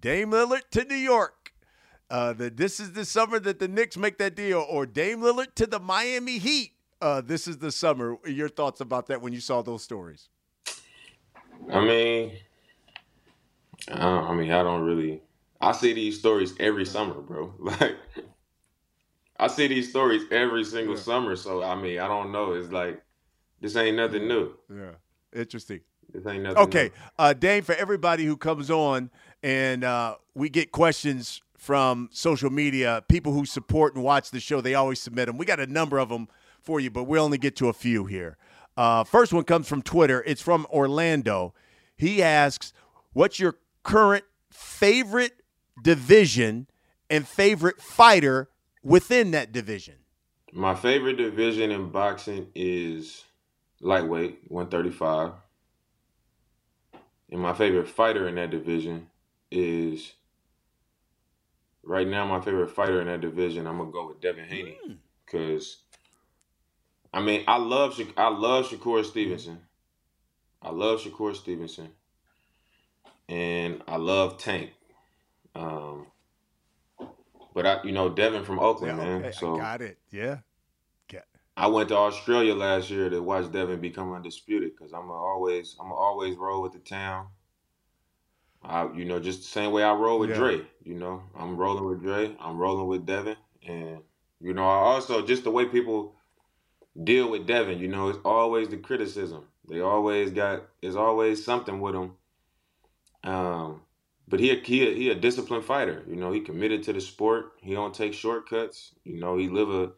Dame 0.00 0.32
Lillard 0.32 0.68
to 0.72 0.84
New 0.84 0.94
York. 0.96 1.52
Uh, 2.10 2.32
that 2.34 2.56
this 2.56 2.78
is 2.78 2.92
the 2.92 3.04
summer 3.04 3.38
that 3.40 3.58
the 3.58 3.66
Knicks 3.66 3.96
make 3.96 4.18
that 4.18 4.36
deal, 4.36 4.64
or 4.68 4.86
Dame 4.86 5.20
Lillard 5.20 5.54
to 5.54 5.66
the 5.66 5.80
Miami 5.80 6.38
Heat 6.38 6.73
uh, 7.04 7.20
this 7.20 7.46
is 7.46 7.58
the 7.58 7.70
summer. 7.70 8.16
Your 8.26 8.48
thoughts 8.48 8.80
about 8.80 9.08
that 9.08 9.20
when 9.20 9.34
you 9.34 9.40
saw 9.40 9.60
those 9.60 9.82
stories? 9.82 10.30
I 11.70 11.84
mean, 11.84 12.32
I, 13.92 14.06
I 14.06 14.34
mean, 14.34 14.50
I 14.50 14.62
don't 14.62 14.80
really. 14.80 15.20
I 15.60 15.72
see 15.72 15.92
these 15.92 16.18
stories 16.18 16.54
every 16.58 16.86
summer, 16.86 17.20
bro. 17.20 17.54
Like, 17.60 17.96
I 19.36 19.48
see 19.48 19.66
these 19.66 19.90
stories 19.90 20.22
every 20.30 20.64
single 20.64 20.94
yeah. 20.94 21.02
summer. 21.02 21.36
So 21.36 21.62
I 21.62 21.74
mean, 21.74 21.98
I 21.98 22.08
don't 22.08 22.32
know. 22.32 22.54
It's 22.54 22.72
like 22.72 23.02
this 23.60 23.76
ain't 23.76 23.96
nothing 23.96 24.26
new. 24.26 24.54
Yeah, 24.70 24.92
interesting. 25.38 25.80
This 26.10 26.26
ain't 26.26 26.44
nothing. 26.44 26.58
Okay, 26.58 26.90
uh, 27.18 27.34
Dame, 27.34 27.64
for 27.64 27.74
everybody 27.74 28.24
who 28.24 28.38
comes 28.38 28.70
on 28.70 29.10
and 29.42 29.84
uh, 29.84 30.16
we 30.34 30.48
get 30.48 30.72
questions 30.72 31.42
from 31.58 32.08
social 32.12 32.50
media, 32.50 33.02
people 33.08 33.32
who 33.32 33.44
support 33.44 33.94
and 33.94 34.04
watch 34.04 34.30
the 34.30 34.40
show, 34.40 34.62
they 34.62 34.74
always 34.74 35.00
submit 35.00 35.26
them. 35.26 35.36
We 35.36 35.44
got 35.44 35.60
a 35.60 35.66
number 35.66 35.98
of 35.98 36.08
them 36.08 36.28
for 36.64 36.80
you, 36.80 36.90
but 36.90 37.04
we'll 37.04 37.22
only 37.22 37.38
get 37.38 37.56
to 37.56 37.68
a 37.68 37.72
few 37.72 38.06
here. 38.06 38.36
Uh, 38.76 39.04
first 39.04 39.32
one 39.32 39.44
comes 39.44 39.68
from 39.68 39.82
Twitter. 39.82 40.22
It's 40.26 40.42
from 40.42 40.66
Orlando. 40.70 41.54
He 41.96 42.22
asks, 42.22 42.72
"What's 43.12 43.38
your 43.38 43.56
current 43.82 44.24
favorite 44.50 45.42
division 45.80 46.66
and 47.08 47.28
favorite 47.28 47.80
fighter 47.80 48.48
within 48.82 49.30
that 49.32 49.52
division?" 49.52 49.94
My 50.52 50.74
favorite 50.74 51.16
division 51.16 51.70
in 51.70 51.90
boxing 51.90 52.48
is 52.54 53.24
lightweight, 53.80 54.40
135. 54.48 55.32
And 57.30 57.40
my 57.40 57.52
favorite 57.52 57.88
fighter 57.88 58.28
in 58.28 58.36
that 58.36 58.50
division 58.50 59.08
is 59.50 60.14
right 61.82 62.06
now 62.06 62.24
my 62.26 62.40
favorite 62.40 62.70
fighter 62.70 63.00
in 63.00 63.06
that 63.08 63.20
division, 63.20 63.66
I'm 63.66 63.78
gonna 63.78 63.90
go 63.90 64.08
with 64.08 64.20
Devin 64.20 64.46
Haney. 64.46 64.78
Because 65.24 65.78
I 67.14 67.20
mean, 67.20 67.44
I 67.46 67.58
love 67.58 68.00
I 68.16 68.28
love 68.28 68.68
Shakur 68.68 69.04
Stevenson. 69.04 69.60
I 70.60 70.70
love 70.70 71.00
Shakur 71.00 71.36
Stevenson, 71.36 71.90
and 73.28 73.82
I 73.86 73.96
love 73.96 74.38
Tank. 74.38 74.70
Um, 75.54 76.06
but 77.54 77.66
I, 77.66 77.82
you 77.84 77.92
know, 77.92 78.08
Devin 78.08 78.44
from 78.44 78.58
Oakland, 78.58 78.98
yeah, 78.98 79.18
man. 79.18 79.32
so 79.32 79.54
I 79.54 79.58
got 79.58 79.82
it. 79.82 79.98
Yeah. 80.10 80.38
I 81.56 81.68
went 81.68 81.88
to 81.90 81.96
Australia 81.96 82.54
last 82.54 82.90
year 82.90 83.08
to 83.08 83.22
watch 83.22 83.50
Devin 83.52 83.80
become 83.80 84.12
undisputed 84.12 84.72
because 84.76 84.92
I'm 84.92 85.10
always 85.10 85.76
I'm 85.80 85.92
always 85.92 86.36
roll 86.36 86.62
with 86.62 86.72
the 86.72 86.80
town. 86.80 87.28
I, 88.62 88.90
you 88.94 89.04
know, 89.04 89.20
just 89.20 89.42
the 89.42 89.48
same 89.48 89.70
way 89.72 89.84
I 89.84 89.92
roll 89.92 90.18
with 90.18 90.30
yeah. 90.30 90.36
Dre. 90.36 90.60
You 90.82 90.94
know, 90.94 91.22
I'm 91.38 91.56
rolling 91.56 91.84
with 91.84 92.02
Dre. 92.02 92.34
I'm 92.40 92.58
rolling 92.58 92.88
with 92.88 93.06
Devin, 93.06 93.36
and 93.66 94.00
you 94.40 94.52
know, 94.52 94.64
I 94.64 94.78
also 94.78 95.24
just 95.24 95.44
the 95.44 95.50
way 95.50 95.66
people 95.66 96.16
deal 97.02 97.30
with 97.30 97.46
Devin. 97.46 97.78
You 97.78 97.88
know, 97.88 98.08
it's 98.08 98.18
always 98.24 98.68
the 98.68 98.76
criticism. 98.76 99.44
They 99.68 99.80
always 99.80 100.30
got. 100.30 100.64
There's 100.80 100.96
always 100.96 101.44
something 101.44 101.80
with 101.80 101.94
him. 101.94 102.12
Um, 103.24 103.80
but 104.28 104.40
he 104.40 104.50
a, 104.50 104.56
he 104.56 104.94
he 104.94 105.10
a 105.10 105.14
disciplined 105.14 105.64
fighter. 105.64 106.02
You 106.08 106.16
know, 106.16 106.32
he 106.32 106.40
committed 106.40 106.82
to 106.84 106.92
the 106.92 107.00
sport. 107.00 107.52
He 107.60 107.74
don't 107.74 107.94
take 107.94 108.14
shortcuts. 108.14 108.92
You 109.04 109.18
know, 109.18 109.36
he 109.36 109.48
live 109.48 109.70
a 109.70 109.92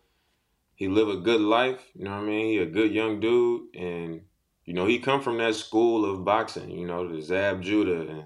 he 0.75 0.89
live 0.89 1.09
a 1.09 1.17
good 1.17 1.41
life. 1.41 1.81
You 1.95 2.05
know 2.05 2.13
what 2.13 2.23
I 2.23 2.27
mean? 2.27 2.47
He 2.47 2.59
a 2.59 2.67
good 2.67 2.93
young 2.93 3.21
dude, 3.21 3.75
and 3.75 4.23
you 4.65 4.75
know 4.75 4.87
he 4.87 4.99
come 4.99 5.21
from 5.21 5.39
that 5.39 5.55
school 5.55 6.05
of 6.05 6.25
boxing. 6.25 6.71
You 6.71 6.87
know, 6.87 7.09
the 7.09 7.21
Zab 7.21 7.63
Judah 7.63 8.09
and 8.09 8.25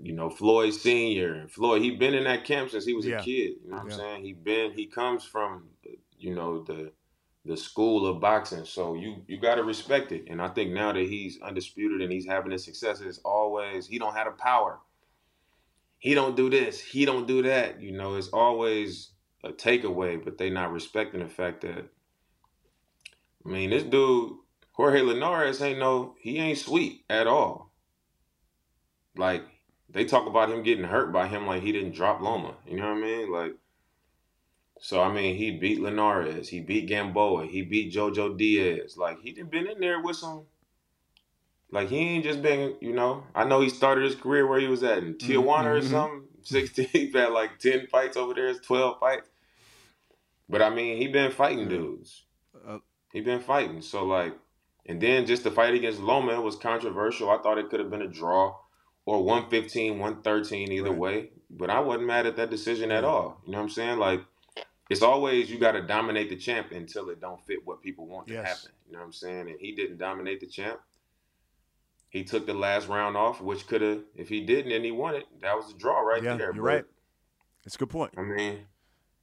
you 0.00 0.12
know 0.12 0.30
Floyd 0.30 0.74
Senior 0.74 1.34
and 1.34 1.50
Floyd. 1.50 1.82
He 1.82 1.92
been 1.92 2.14
in 2.14 2.24
that 2.24 2.44
camp 2.44 2.70
since 2.70 2.84
he 2.84 2.94
was 2.94 3.06
yeah. 3.06 3.20
a 3.20 3.22
kid. 3.22 3.54
You 3.64 3.70
know 3.70 3.76
what 3.76 3.86
yeah. 3.86 3.92
I'm 3.92 3.98
saying? 3.98 4.24
He 4.24 4.32
been 4.32 4.72
he 4.72 4.86
comes 4.86 5.24
from 5.24 5.64
you 6.18 6.34
know 6.34 6.62
the 6.62 6.92
the 7.44 7.56
school 7.56 8.06
of 8.06 8.20
boxing. 8.20 8.64
So 8.64 8.94
you 8.94 9.22
you 9.26 9.38
got 9.38 9.56
to 9.56 9.64
respect 9.64 10.12
it. 10.12 10.24
And 10.28 10.40
I 10.40 10.48
think 10.48 10.72
now 10.72 10.92
that 10.92 11.06
he's 11.06 11.40
undisputed 11.42 12.00
and 12.00 12.12
he's 12.12 12.26
having 12.26 12.52
his 12.52 12.64
successes, 12.64 13.20
always 13.24 13.86
he 13.86 13.98
don't 13.98 14.14
have 14.14 14.26
the 14.26 14.32
power. 14.32 14.78
He 15.98 16.14
don't 16.14 16.36
do 16.36 16.50
this. 16.50 16.80
He 16.80 17.04
don't 17.04 17.26
do 17.26 17.42
that. 17.42 17.80
You 17.80 17.92
know, 17.92 18.16
it's 18.16 18.28
always 18.28 19.10
a 19.42 19.50
takeaway, 19.50 20.22
but 20.22 20.38
they 20.38 20.50
not 20.50 20.72
respecting 20.72 21.20
the 21.20 21.28
fact 21.28 21.62
that. 21.62 21.86
I 23.46 23.48
mean, 23.48 23.70
this 23.70 23.82
dude 23.82 24.38
Jorge 24.74 25.02
Linares 25.02 25.62
ain't 25.62 25.78
no 25.78 26.14
he 26.20 26.38
ain't 26.38 26.58
sweet 26.58 27.04
at 27.08 27.26
all. 27.26 27.72
Like 29.16 29.44
they 29.88 30.04
talk 30.04 30.26
about 30.26 30.50
him 30.50 30.62
getting 30.62 30.84
hurt 30.84 31.12
by 31.12 31.28
him 31.28 31.46
like 31.46 31.62
he 31.62 31.72
didn't 31.72 31.94
drop 31.94 32.20
Loma. 32.20 32.54
You 32.66 32.78
know 32.78 32.88
what 32.88 32.98
I 32.98 33.00
mean? 33.00 33.32
Like 33.32 33.54
so 34.84 35.00
I 35.00 35.10
mean, 35.10 35.34
he 35.36 35.50
beat 35.50 35.80
Linares, 35.80 36.50
he 36.50 36.60
beat 36.60 36.88
Gamboa, 36.88 37.46
he 37.46 37.62
beat 37.62 37.90
JoJo 37.90 38.36
Diaz. 38.36 38.98
Like 38.98 39.18
he 39.22 39.32
done 39.32 39.46
been 39.46 39.66
in 39.66 39.80
there 39.80 40.02
with 40.02 40.16
some. 40.16 40.42
Like 41.70 41.88
he 41.88 42.00
ain't 42.00 42.24
just 42.24 42.42
been, 42.42 42.76
you 42.82 42.92
know. 42.92 43.24
I 43.34 43.44
know 43.44 43.62
he 43.62 43.70
started 43.70 44.04
his 44.04 44.14
career 44.14 44.46
where 44.46 44.60
he 44.60 44.66
was 44.66 44.82
at 44.82 44.98
in 44.98 45.14
mm-hmm, 45.14 45.32
Tijuana 45.32 45.64
mm-hmm. 45.64 45.86
or 45.86 45.88
something. 45.88 46.24
Sixteen, 46.42 46.88
he 46.92 47.10
had 47.10 47.30
like 47.30 47.58
ten 47.60 47.86
fights 47.86 48.18
over 48.18 48.34
there. 48.34 48.48
It's 48.48 48.60
twelve 48.60 49.00
fights. 49.00 49.26
But 50.50 50.60
I 50.60 50.68
mean, 50.68 50.98
he 50.98 51.08
been 51.08 51.30
fighting 51.30 51.66
dudes. 51.66 52.24
Uh, 52.68 52.80
he 53.10 53.22
been 53.22 53.40
fighting. 53.40 53.80
So 53.80 54.04
like, 54.04 54.34
and 54.84 55.00
then 55.00 55.24
just 55.24 55.44
the 55.44 55.50
fight 55.50 55.72
against 55.72 56.00
Loma 56.00 56.38
was 56.42 56.56
controversial. 56.56 57.30
I 57.30 57.38
thought 57.38 57.56
it 57.56 57.70
could 57.70 57.80
have 57.80 57.90
been 57.90 58.02
a 58.02 58.06
draw 58.06 58.54
or 59.06 59.24
115, 59.24 59.92
113 59.92 60.72
either 60.72 60.90
right. 60.90 60.98
way. 60.98 61.30
But 61.48 61.70
I 61.70 61.80
wasn't 61.80 62.06
mad 62.06 62.26
at 62.26 62.36
that 62.36 62.50
decision 62.50 62.90
at 62.90 63.04
all. 63.04 63.40
You 63.46 63.52
know 63.52 63.58
what 63.58 63.64
I'm 63.64 63.70
saying? 63.70 63.98
Like 63.98 64.20
it's 64.90 65.02
always 65.02 65.50
you 65.50 65.58
got 65.58 65.72
to 65.72 65.82
dominate 65.82 66.28
the 66.28 66.36
champ 66.36 66.72
until 66.72 67.08
it 67.08 67.20
don't 67.20 67.44
fit 67.46 67.66
what 67.66 67.82
people 67.82 68.06
want 68.06 68.28
yes. 68.28 68.36
to 68.36 68.48
happen. 68.48 68.70
You 68.86 68.92
know 68.92 68.98
what 69.00 69.06
I'm 69.06 69.12
saying? 69.12 69.48
And 69.48 69.58
he 69.58 69.72
didn't 69.72 69.98
dominate 69.98 70.40
the 70.40 70.46
champ. 70.46 70.80
He 72.10 72.22
took 72.22 72.46
the 72.46 72.54
last 72.54 72.86
round 72.88 73.16
off, 73.16 73.40
which 73.40 73.66
could 73.66 73.80
have, 73.80 74.02
if 74.14 74.28
he 74.28 74.40
didn't 74.42 74.72
and 74.72 74.84
he 74.84 74.92
won 74.92 75.16
it, 75.16 75.24
that 75.40 75.56
was 75.56 75.72
a 75.72 75.76
draw 75.76 76.00
right 76.00 76.22
yeah, 76.22 76.36
there. 76.36 76.54
You're 76.54 76.62
right. 76.62 76.84
It's 77.64 77.74
a 77.74 77.78
good 77.78 77.90
point. 77.90 78.12
I 78.16 78.22
mean, 78.22 78.58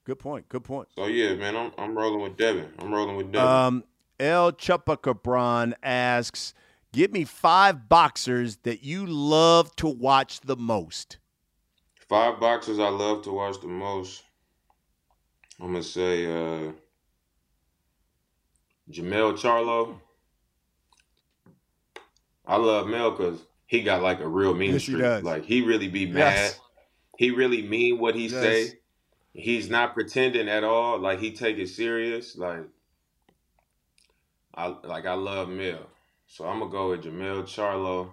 good 0.03 0.19
point. 0.19 0.49
Good 0.49 0.63
point. 0.63 0.89
So 0.95 1.05
yeah, 1.05 1.35
man, 1.35 1.55
I'm 1.55 1.71
I'm 1.77 1.97
rolling 1.97 2.21
with 2.21 2.35
Devin. 2.37 2.73
I'm 2.79 2.91
rolling 2.91 3.15
with 3.15 3.31
Devin. 3.31 3.47
Um, 3.47 3.83
El 4.19 4.51
Chupacabron 4.51 5.73
asks, 5.83 6.53
"Give 6.91 7.11
me 7.11 7.23
five 7.23 7.87
boxers 7.87 8.57
that 8.63 8.83
you 8.83 9.05
love 9.05 9.75
to 9.77 9.87
watch 9.87 10.41
the 10.41 10.57
most." 10.57 11.17
Five 12.09 12.39
boxers 12.39 12.79
I 12.79 12.89
love 12.89 13.21
to 13.23 13.31
watch 13.31 13.61
the 13.61 13.67
most. 13.67 14.23
I'm 15.61 15.67
gonna 15.67 15.83
say 15.83 16.25
uh, 16.25 16.71
Jermell 18.89 19.33
Charlo. 19.33 19.95
I 22.47 22.55
love 22.55 22.87
Mel 22.87 23.11
because 23.11 23.39
he 23.67 23.83
got 23.83 24.01
like 24.01 24.21
a 24.21 24.27
real 24.27 24.55
mean 24.55 24.73
yes, 24.73 24.83
streak. 24.83 25.23
Like 25.23 25.45
he 25.45 25.61
really 25.61 25.87
be 25.87 26.07
mad. 26.07 26.33
Yes. 26.33 26.59
He 27.17 27.29
really 27.29 27.61
mean 27.61 27.99
what 27.99 28.15
he 28.15 28.23
yes. 28.23 28.31
say. 28.31 28.79
He's 29.33 29.69
not 29.69 29.93
pretending 29.93 30.49
at 30.49 30.63
all. 30.63 30.97
Like 30.97 31.19
he 31.19 31.31
take 31.31 31.59
it 31.59 31.69
serious. 31.69 32.35
Like 32.35 32.63
I 34.55 34.75
like 34.83 35.05
I 35.05 35.13
love 35.13 35.47
Mel. 35.47 35.87
So 36.25 36.47
I'm 36.47 36.59
gonna 36.59 36.71
go 36.71 36.89
with 36.89 37.03
Jermell 37.03 37.43
Charlo. 37.43 38.09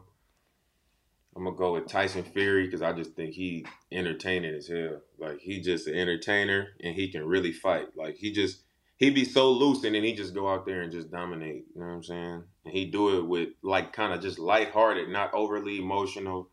I'm 1.38 1.44
gonna 1.44 1.56
go 1.56 1.74
with 1.74 1.86
Tyson 1.86 2.24
Fury 2.24 2.64
because 2.64 2.82
I 2.82 2.92
just 2.92 3.12
think 3.12 3.32
he 3.32 3.64
entertaining 3.92 4.52
as 4.56 4.66
hell. 4.66 5.00
Like 5.20 5.38
he 5.38 5.60
just 5.60 5.86
an 5.86 5.94
entertainer 5.94 6.70
and 6.82 6.96
he 6.96 7.12
can 7.12 7.24
really 7.24 7.52
fight. 7.52 7.96
Like 7.96 8.16
he 8.16 8.32
just 8.32 8.62
he 8.96 9.10
be 9.10 9.24
so 9.24 9.52
loose 9.52 9.84
and 9.84 9.94
then 9.94 10.02
he 10.02 10.14
just 10.14 10.34
go 10.34 10.48
out 10.48 10.66
there 10.66 10.82
and 10.82 10.90
just 10.90 11.12
dominate. 11.12 11.66
You 11.76 11.80
know 11.80 11.86
what 11.86 11.92
I'm 11.92 12.02
saying? 12.02 12.42
And 12.64 12.74
he 12.74 12.86
do 12.86 13.18
it 13.18 13.22
with 13.24 13.50
like 13.62 13.92
kind 13.92 14.12
of 14.12 14.20
just 14.20 14.40
lighthearted, 14.40 15.10
not 15.10 15.32
overly 15.32 15.78
emotional. 15.78 16.50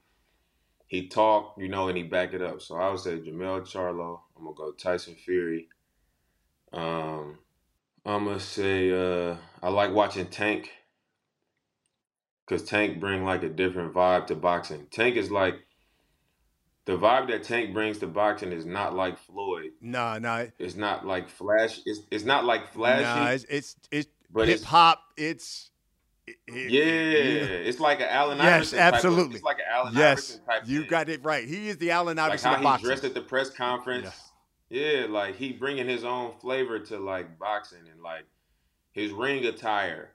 He 0.86 1.08
talk, 1.08 1.56
you 1.58 1.68
know, 1.68 1.88
and 1.88 1.98
he 1.98 2.04
back 2.04 2.36
it 2.36 2.44
up. 2.44 2.62
So 2.62 2.76
I 2.76 2.92
would 2.92 3.00
say 3.00 3.18
Jermell 3.18 3.62
Charlo. 3.62 4.20
I'm 4.38 4.44
gonna 4.44 4.56
go 4.56 4.72
Tyson 4.72 5.16
Fury. 5.16 5.68
Um, 6.72 7.40
I'm 8.06 8.26
gonna 8.26 8.40
say 8.40 8.92
uh, 8.92 9.36
I 9.64 9.70
like 9.70 9.92
watching 9.92 10.28
Tank 10.28 10.70
because 12.48 12.64
Tank 12.68 13.00
bring 13.00 13.24
like 13.24 13.44
a 13.44 13.50
different 13.50 13.94
vibe 13.94 14.28
to 14.28 14.36
boxing. 14.36 14.88
Tank 14.92 15.16
is 15.16 15.32
like 15.32 15.56
the 16.86 16.98
vibe 16.98 17.28
that 17.30 17.44
Tank 17.44 17.74
brings 17.74 17.98
to 18.00 18.08
boxing 18.08 18.52
is 18.52 18.66
not 18.66 18.94
like 18.96 19.18
Floyd. 19.18 19.72
Nah, 19.82 20.20
nah. 20.20 20.46
It's 20.60 20.76
not 20.76 21.06
like 21.06 21.30
flash. 21.30 21.80
It's 21.86 22.02
it's 22.12 22.26
not 22.26 22.46
like 22.46 22.72
flashy. 22.72 23.04
Nah, 23.04 23.28
it's 23.32 23.46
it's, 23.50 23.76
it's 23.92 24.08
but 24.32 24.48
hip 24.48 24.56
it's 24.58 24.64
hop. 24.64 25.02
It's 25.18 25.72
it- 26.28 26.38
it- 26.48 26.72
yeah, 26.72 26.84
you- 26.84 27.68
it's 27.68 27.80
like 27.80 28.00
an 28.02 28.08
Allen 28.10 28.38
Yes, 28.38 28.48
Iverson. 28.74 28.78
type 28.80 28.88
of- 28.88 28.94
absolutely. 28.96 29.36
it's 29.36 29.44
like 29.44 29.58
an 29.60 29.66
Allen 29.72 29.94
yes, 29.96 30.12
Iverson 30.12 30.46
type. 30.46 30.62
you 30.66 30.80
thing. 30.82 30.90
got 30.90 31.10
it 31.10 31.24
right. 31.24 31.48
He 31.48 31.70
is 31.70 31.78
the 31.78 31.92
Allen 31.92 32.18
like 32.18 32.30
Iverson 32.32 32.54
how 32.54 32.74
of 32.76 32.80
he 32.82 32.86
dressed 32.86 33.04
at 33.04 33.14
the 33.14 33.22
press 33.22 33.50
conference. 33.50 34.10
Yeah. 34.70 35.06
like 35.08 35.36
he 35.36 35.54
bringing 35.54 35.88
his 35.88 36.04
own 36.04 36.34
flavor 36.42 36.80
to 36.80 36.98
like 36.98 37.38
boxing 37.38 37.88
and 37.92 38.02
like 38.02 38.26
his 38.92 39.12
ring 39.12 39.46
attire, 39.46 40.10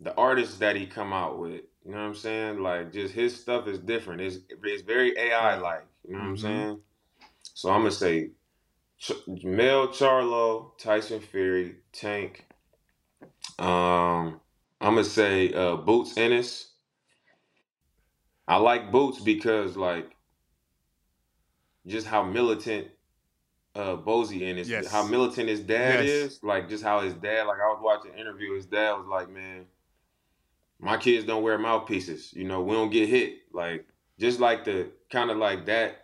the 0.00 0.14
artists 0.16 0.58
that 0.58 0.76
he 0.76 0.86
come 0.86 1.12
out 1.12 1.38
with. 1.38 1.62
You 1.84 1.92
know 1.92 1.98
what 1.98 2.04
I'm 2.04 2.14
saying? 2.14 2.60
Like 2.60 2.92
just 2.92 3.14
his 3.14 3.38
stuff 3.38 3.66
is 3.68 3.78
different. 3.78 4.20
It's 4.20 4.38
it's 4.62 4.82
very 4.82 5.16
AI 5.18 5.56
like. 5.56 5.86
You 6.06 6.14
know 6.14 6.18
what 6.20 6.24
I'm 6.28 6.36
Mhm. 6.36 6.40
saying? 6.40 6.80
So 7.54 7.70
I'm 7.70 7.80
gonna 7.80 7.90
say 7.92 8.30
Ch- 8.98 9.12
Mel 9.26 9.88
Charlo, 9.88 10.76
Tyson 10.78 11.20
Fury, 11.20 11.76
Tank. 11.92 12.46
Um, 13.58 14.40
I'm 14.80 14.94
gonna 14.94 15.04
say 15.04 15.52
uh, 15.52 15.76
Boots 15.76 16.16
Ennis. 16.16 16.72
I 18.48 18.56
like 18.56 18.90
Boots 18.90 19.20
because 19.20 19.76
like 19.76 20.16
just 21.86 22.06
how 22.06 22.22
militant 22.22 22.88
uh 23.74 23.96
Bozy 23.96 24.42
Ennis, 24.42 24.68
Yes. 24.68 24.90
how 24.90 25.04
militant 25.06 25.48
his 25.48 25.60
dad 25.60 26.00
Yes. 26.00 26.08
is. 26.08 26.42
Like 26.42 26.68
just 26.68 26.82
how 26.84 27.00
his 27.00 27.14
dad. 27.14 27.46
Like 27.46 27.58
I 27.60 27.66
was 27.68 27.80
watching 27.82 28.12
an 28.12 28.18
interview. 28.18 28.54
His 28.54 28.66
dad 28.66 28.92
was 28.92 29.06
like, 29.06 29.28
"Man, 29.28 29.66
my 30.84 30.96
kids 30.96 31.24
don't 31.24 31.42
wear 31.42 31.58
mouthpieces. 31.58 32.32
You 32.34 32.44
know, 32.44 32.60
we 32.62 32.74
don't 32.74 32.90
get 32.90 33.08
hit. 33.08 33.38
Like 33.52 33.86
just 34.18 34.38
like 34.40 34.64
the 34.64 34.88
kind 35.10 35.30
of 35.30 35.36
like 35.38 35.66
that." 35.66 36.00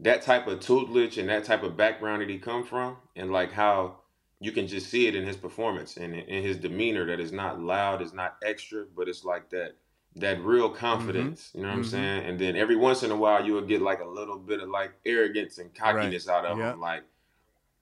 that 0.00 0.22
type 0.22 0.48
of 0.48 0.58
tutelage 0.58 1.18
and 1.18 1.28
that 1.28 1.44
type 1.44 1.62
of 1.62 1.76
background 1.76 2.20
that 2.20 2.28
he 2.28 2.36
come 2.36 2.64
from 2.64 2.96
and 3.14 3.30
like 3.30 3.52
how 3.52 3.94
you 4.40 4.50
can 4.50 4.66
just 4.66 4.88
see 4.90 5.06
it 5.06 5.14
in 5.14 5.24
his 5.24 5.36
performance 5.36 5.96
and 5.96 6.16
in 6.16 6.42
his 6.42 6.56
demeanor 6.56 7.06
that 7.06 7.20
is 7.20 7.30
not 7.30 7.60
loud 7.60 8.02
it's 8.02 8.12
not 8.12 8.34
extra 8.44 8.84
but 8.96 9.08
it's 9.08 9.24
like 9.24 9.48
that 9.50 9.76
that 10.16 10.40
real 10.42 10.68
confidence 10.68 11.52
you 11.54 11.62
know 11.62 11.68
what 11.68 11.74
i'm 11.74 11.82
Mhm. 11.84 11.86
saying 11.86 12.24
and 12.24 12.40
then 12.40 12.56
every 12.56 12.74
once 12.74 13.04
in 13.04 13.12
a 13.12 13.16
while 13.16 13.46
you 13.46 13.52
will 13.52 13.62
get 13.62 13.80
like 13.82 14.00
a 14.00 14.04
little 14.04 14.36
bit 14.36 14.60
of 14.60 14.68
like 14.68 14.92
arrogance 15.06 15.58
and 15.58 15.72
cockiness 15.72 16.28
out 16.28 16.44
of 16.44 16.58
him 16.72 16.80
like 16.80 17.04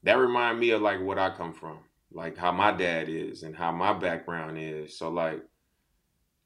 that 0.03 0.19
remind 0.19 0.61
me 0.61 0.69
of 0.71 0.83
like 0.83 1.01
what 1.01 1.19
i 1.19 1.31
come 1.31 1.55
from 1.55 1.79
like 2.13 2.37
how 2.37 2.53
my 2.53 2.71
dad 2.73 3.09
is 3.09 3.43
and 3.43 3.57
how 3.57 3.73
my 3.73 3.95
background 3.95 4.59
is 4.59 4.99
so 4.99 5.09
like 5.09 5.43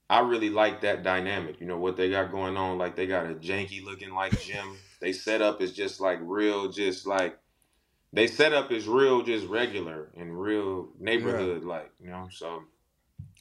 I 0.09 0.21
really 0.21 0.51
like 0.51 0.83
that 0.83 1.03
dynamic. 1.03 1.61
You 1.61 1.67
know 1.67 1.79
what 1.79 1.97
they 1.97 2.11
got 2.11 2.31
going 2.31 2.57
on. 2.57 2.79
Like 2.79 2.95
they 2.97 3.07
got 3.07 3.27
a 3.31 3.35
janky 3.35 3.85
looking 3.85 4.15
like 4.15 4.41
gym. 4.41 4.77
they 5.01 5.13
set 5.13 5.43
up 5.43 5.61
is 5.61 5.73
just 5.73 6.01
like 6.01 6.19
real, 6.23 6.69
just 6.71 7.07
like 7.07 7.39
they 8.13 8.27
set 8.27 8.53
up 8.53 8.71
is 8.71 8.87
real, 8.87 9.23
just 9.23 9.47
regular 9.49 10.11
and 10.17 10.41
real 10.41 10.91
neighborhood 10.99 11.65
like. 11.65 11.91
You 12.01 12.11
know, 12.11 12.29
so 12.31 12.63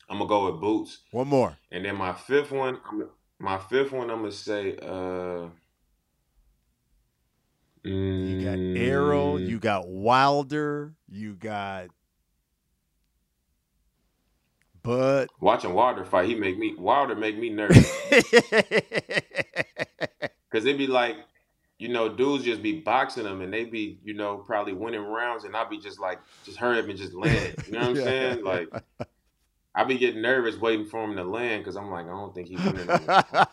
I'm 0.09 0.17
gonna 0.17 0.27
go 0.27 0.51
with 0.51 0.59
boots. 0.61 0.99
One 1.11 1.27
more. 1.27 1.55
And 1.71 1.85
then 1.85 1.95
my 1.97 2.13
fifth 2.13 2.51
one, 2.51 2.79
I'm, 2.89 3.09
my 3.39 3.57
fifth 3.59 3.91
one, 3.91 4.09
I'm 4.09 4.19
gonna 4.19 4.31
say. 4.31 4.75
uh 4.81 5.49
You 7.83 8.43
got 8.43 8.57
Errol. 8.81 9.37
mm, 9.37 9.47
You 9.47 9.59
got 9.59 9.87
Wilder. 9.87 10.93
You 11.07 11.35
got 11.35 11.89
Bud. 14.85 15.29
watching 15.41 15.73
Wilder 15.73 16.05
fight. 16.05 16.29
He 16.29 16.35
make 16.35 16.57
me 16.57 16.75
Wilder 16.77 17.15
make 17.15 17.37
me 17.37 17.49
nervous. 17.49 18.03
Cause 20.51 20.65
it'd 20.65 20.77
be 20.77 20.87
like, 20.87 21.17
you 21.79 21.89
know, 21.89 22.09
dudes 22.09 22.45
just 22.45 22.63
be 22.63 22.81
boxing 22.81 23.23
them 23.25 23.41
and 23.41 23.53
they 23.53 23.65
be, 23.65 23.99
you 24.03 24.13
know, 24.13 24.37
probably 24.37 24.73
winning 24.73 25.01
rounds 25.03 25.43
and 25.45 25.55
I'd 25.55 25.69
be 25.69 25.79
just 25.79 25.99
like, 25.99 26.19
just 26.45 26.57
hurry 26.57 26.79
up 26.79 26.87
and 26.89 26.97
just 26.97 27.13
land. 27.13 27.55
You 27.65 27.73
know 27.73 27.81
what 27.81 27.89
I'm 27.89 27.95
Yeah. 28.19 28.35
saying? 28.35 28.43
Like, 28.45 28.69
I'd 29.75 29.87
be 29.89 29.97
getting 29.97 30.21
nervous 30.21 30.57
waiting 30.57 30.85
for 30.87 31.03
him 31.03 31.15
to 31.17 31.23
land 31.25 31.63
because 31.63 31.75
I'm 31.77 31.91
like, 31.91 32.05
I 32.05 32.09
don't 32.09 32.33
think 32.35 32.47
he's 32.49 32.63
winning 32.63 32.95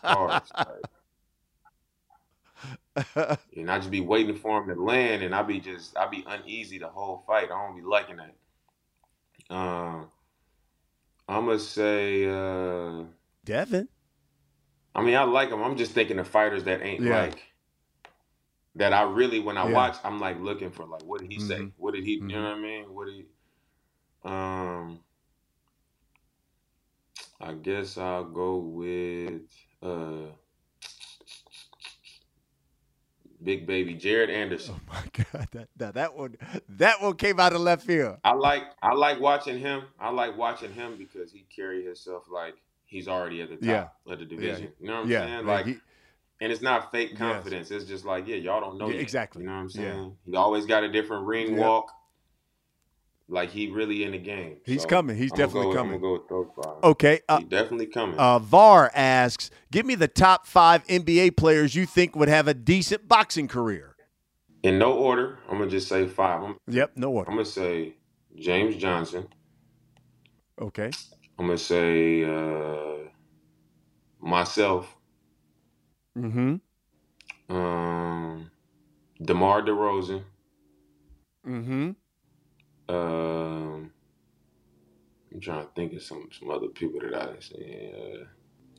cards. 0.05 0.53
Like, 0.65 0.85
and 3.55 3.71
I 3.71 3.79
just 3.79 3.91
be 3.91 4.01
waiting 4.01 4.35
for 4.35 4.61
him 4.63 4.75
to 4.75 4.81
land 4.81 5.23
and 5.23 5.35
I'd 5.35 5.47
be 5.47 5.59
just, 5.59 5.97
I'd 5.97 6.11
be 6.11 6.23
uneasy 6.27 6.79
the 6.79 6.89
whole 6.89 7.23
fight. 7.27 7.45
I 7.51 7.67
don't 7.67 7.75
be 7.77 7.83
liking 7.83 8.17
that. 8.17 8.35
Um, 9.55 10.09
I'm 11.27 11.45
gonna 11.45 11.59
say, 11.59 12.25
uh, 12.25 13.05
Devin. 13.45 13.87
I 14.95 15.01
mean, 15.01 15.15
I 15.15 15.23
like 15.23 15.49
him. 15.49 15.63
I'm 15.63 15.77
just 15.77 15.91
thinking 15.93 16.19
of 16.19 16.27
fighters 16.27 16.65
that 16.65 16.83
ain't 16.83 17.03
Yeah. 17.03 17.21
like 17.21 17.41
that. 18.75 18.93
I 18.93 19.03
really, 19.03 19.39
when 19.39 19.57
I 19.57 19.65
Yeah. 19.65 19.73
watch, 19.73 19.97
I'm 20.03 20.19
like 20.19 20.39
looking 20.39 20.71
for 20.71 20.85
like, 20.85 21.03
what 21.03 21.21
did 21.21 21.31
he 21.31 21.39
say? 21.39 21.59
Mhm. 21.59 21.71
What 21.77 21.93
did 21.95 22.03
he? 22.05 22.13
You 22.13 22.21
Mhm. 22.21 22.29
know 22.29 22.41
what 22.43 22.57
I 22.57 22.59
mean? 22.59 22.93
What 22.93 23.05
did 23.05 23.15
he? 23.15 23.25
Um, 24.23 24.99
I 27.41 27.53
guess 27.53 27.97
I'll 27.97 28.25
go 28.25 28.57
with 28.57 29.41
uh, 29.81 30.31
Big 33.43 33.67
Baby 33.67 33.93
Jared 33.93 34.29
Anderson. 34.29 34.75
Oh 34.77 34.93
my 34.93 35.23
God, 35.33 35.47
that, 35.51 35.67
that 35.77 35.93
that 35.95 36.15
one 36.15 36.35
that 36.69 37.01
one 37.01 37.15
came 37.15 37.39
out 37.39 37.53
of 37.53 37.61
left 37.61 37.85
field. 37.85 38.17
I 38.23 38.33
like 38.33 38.63
I 38.81 38.93
like 38.93 39.19
watching 39.19 39.59
him. 39.59 39.83
I 39.99 40.09
like 40.09 40.37
watching 40.37 40.71
him 40.73 40.97
because 40.97 41.31
he 41.31 41.45
carry 41.55 41.83
himself 41.83 42.23
like 42.31 42.55
he's 42.85 43.07
already 43.07 43.41
at 43.41 43.49
the 43.49 43.55
top 43.55 43.95
Yeah. 44.05 44.13
of 44.13 44.19
the 44.19 44.25
division. 44.25 44.71
You 44.79 44.87
know 44.87 44.93
what 44.95 45.03
I'm 45.05 45.09
yeah, 45.11 45.25
saying? 45.25 45.45
Like 45.47 45.65
he- 45.65 45.77
And 46.41 46.51
it's 46.51 46.61
not 46.61 46.91
fake 46.91 47.11
Yes. 47.11 47.19
confidence. 47.19 47.71
It's 47.71 47.85
just 47.85 48.05
like, 48.05 48.27
yeah, 48.27 48.35
y'all 48.35 48.59
don't 48.59 48.77
know 48.77 48.87
Yeah, 48.87 48.93
yet. 48.95 49.01
exactly. 49.01 49.43
You 49.43 49.47
know 49.49 49.55
what 49.55 49.61
I'm 49.61 49.69
Yeah. 49.69 49.93
saying? 49.93 50.17
He 50.25 50.35
always 50.35 50.65
got 50.65 50.83
a 50.83 50.91
different 50.91 51.25
ring 51.25 51.53
Yeah. 51.53 51.59
walk. 51.59 51.91
Like 53.33 53.49
he 53.49 53.69
really 53.71 54.03
in 54.03 54.11
the 54.11 54.19
game. 54.19 54.57
He's 54.63 54.83
So, 54.83 54.87
coming. 54.87 55.17
He's 55.17 55.31
I'm 55.31 55.37
gonna 55.37 55.47
definitely 55.47 55.73
go 55.73 55.77
coming. 55.77 55.95
I'm 55.95 56.01
go 56.01 56.13
with 56.13 56.27
those 56.29 56.47
five. 56.55 56.83
okay. 56.83 57.19
Uh, 57.27 57.39
He's 57.39 57.47
definitely 57.49 57.87
coming. 57.87 58.15
uh, 58.19 58.37
Var 58.39 58.91
asks, 58.93 59.49
"Give 59.71 59.85
me 59.85 59.95
the 59.95 60.07
top 60.07 60.45
five 60.45 60.85
NBA 60.87 61.31
players 61.35 61.73
you 61.73 61.85
think 61.87 62.15
would 62.15 62.29
have 62.29 62.47
a 62.47 62.53
decent 62.53 63.07
boxing 63.07 63.47
career." 63.47 63.89
in 64.61 64.77
no 64.79 64.93
order, 64.93 65.39
I'm 65.49 65.57
gonna 65.57 65.69
just 65.69 65.89
say 65.89 66.07
five. 66.07 66.41
I'm, 66.41 66.55
Yep, 66.67 66.91
no 66.95 67.11
order. 67.11 67.29
I'm 67.29 67.35
gonna 67.35 67.43
say 67.45 67.95
James 68.37 68.75
Johnson. 68.77 69.27
Okay. 70.61 70.89
I'm 71.39 71.47
gonna 71.47 71.57
say 71.57 72.23
uh, 72.23 73.09
myself. 74.21 74.95
Mm-hmm. 76.17 77.53
Um, 77.53 78.51
DeMar 79.21 79.63
DeRozan. 79.63 80.23
Mm-hmm. 81.47 81.91
Um, 82.93 83.91
I'm 85.33 85.39
trying 85.39 85.65
to 85.65 85.71
think 85.73 85.93
of 85.93 86.01
some 86.03 86.29
some 86.37 86.49
other 86.49 86.67
people 86.67 86.99
that 87.01 87.13
I 87.15 87.25
didn't 87.25 87.43
see. 87.43 87.91
Uh, 87.93 88.25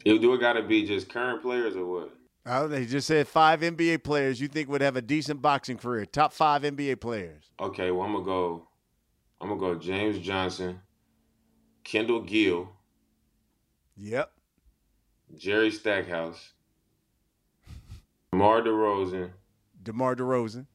it, 0.05 0.19
do 0.21 0.35
it 0.35 0.39
got 0.41 0.53
to 0.55 0.63
be 0.63 0.87
just 0.87 1.09
current 1.09 1.43
players 1.43 1.77
or 1.77 1.85
what? 1.87 2.11
Oh, 2.47 2.69
they 2.69 2.85
just 2.85 3.07
said 3.07 3.27
five 3.27 3.61
NBA 3.61 4.05
players 4.05 4.41
you 4.41 4.49
think 4.49 4.69
would 4.69 4.83
have 4.83 4.97
a 4.97 5.03
decent 5.03 5.41
boxing 5.41 5.79
career. 5.79 6.05
Top 6.05 6.33
five 6.33 6.63
NBA 6.63 7.01
players. 7.01 7.45
Okay, 7.59 7.91
well 7.91 8.07
I'm 8.07 8.13
gonna 8.13 8.25
go. 8.25 8.69
I'm 9.41 9.49
gonna 9.49 9.61
go 9.61 9.75
James 9.75 10.19
Johnson, 10.19 10.81
Kendall 11.83 12.21
Gill, 12.23 12.69
Yep. 13.97 14.31
Jerry 15.37 15.71
Stackhouse, 15.71 16.53
DeMar 18.33 18.63
DeRozan. 18.63 19.31
DeMar 19.83 20.15
DeRozan. 20.17 20.67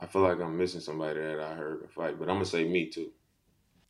I 0.00 0.06
feel 0.06 0.22
like 0.22 0.40
I'm 0.40 0.56
missing 0.56 0.80
somebody 0.80 1.20
that 1.20 1.40
I 1.40 1.54
heard 1.54 1.82
a 1.82 1.88
fight, 1.88 2.18
but 2.18 2.28
I'm 2.28 2.36
gonna 2.36 2.44
say 2.44 2.64
me 2.64 2.86
too. 2.86 3.10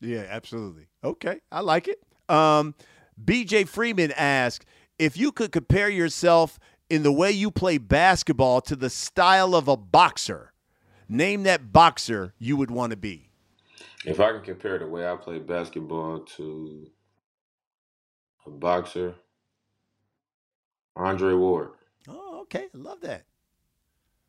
Yeah, 0.00 0.26
absolutely. 0.28 0.86
Okay, 1.02 1.40
I 1.50 1.61
like 1.61 1.88
it. 1.88 2.02
Um, 2.28 2.74
BJ 3.22 3.66
Freeman 3.66 4.12
asked 4.12 4.66
if 4.98 5.16
you 5.16 5.32
could 5.32 5.52
compare 5.52 5.88
yourself 5.88 6.59
in 6.88 7.02
the 7.02 7.12
way 7.12 7.30
you 7.32 7.50
play 7.50 7.78
basketball 7.78 8.61
to 8.62 8.76
the 8.76 8.90
style 8.90 9.54
of 9.54 9.68
a 9.68 9.76
boxer. 9.76 10.52
Name 11.09 11.44
that 11.44 11.72
boxer 11.72 12.34
you 12.38 12.57
would 12.57 12.70
want 12.70 12.90
to 12.90 12.96
be. 12.96 13.30
If 14.04 14.20
I 14.20 14.32
can 14.32 14.42
compare 14.42 14.78
the 14.78 14.86
way 14.86 15.09
I 15.09 15.16
play 15.16 15.38
basketball 15.38 16.20
to 16.36 16.88
a 18.44 18.50
boxer, 18.50 19.14
Andre 20.94 21.34
Ward. 21.34 21.70
Oh, 22.09 22.40
okay. 22.42 22.66
I 22.72 22.78
love 22.78 23.00
that. 23.02 23.24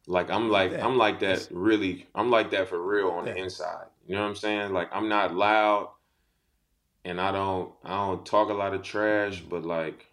Like 0.08 0.32
I'm 0.32 0.50
like 0.50 0.72
that. 0.72 0.84
I'm 0.84 0.98
like 0.98 1.20
that 1.22 1.48
really 1.52 2.08
I'm 2.16 2.32
like 2.32 2.52
that 2.52 2.70
for 2.70 2.82
real 2.82 3.10
on 3.10 3.26
the 3.26 3.36
inside. 3.38 3.88
You 4.08 4.16
know 4.16 4.22
what 4.24 4.30
I'm 4.30 4.36
saying? 4.38 4.74
Like 4.74 4.90
I'm 4.94 5.10
not 5.10 5.36
loud 5.36 5.92
and 7.06 7.22
I 7.22 7.32
don't 7.32 7.74
I 7.84 7.92
don't 8.08 8.26
talk 8.26 8.50
a 8.50 8.54
lot 8.54 8.74
of 8.74 8.84
trash, 8.84 9.42
but 9.42 9.66
like 9.66 10.08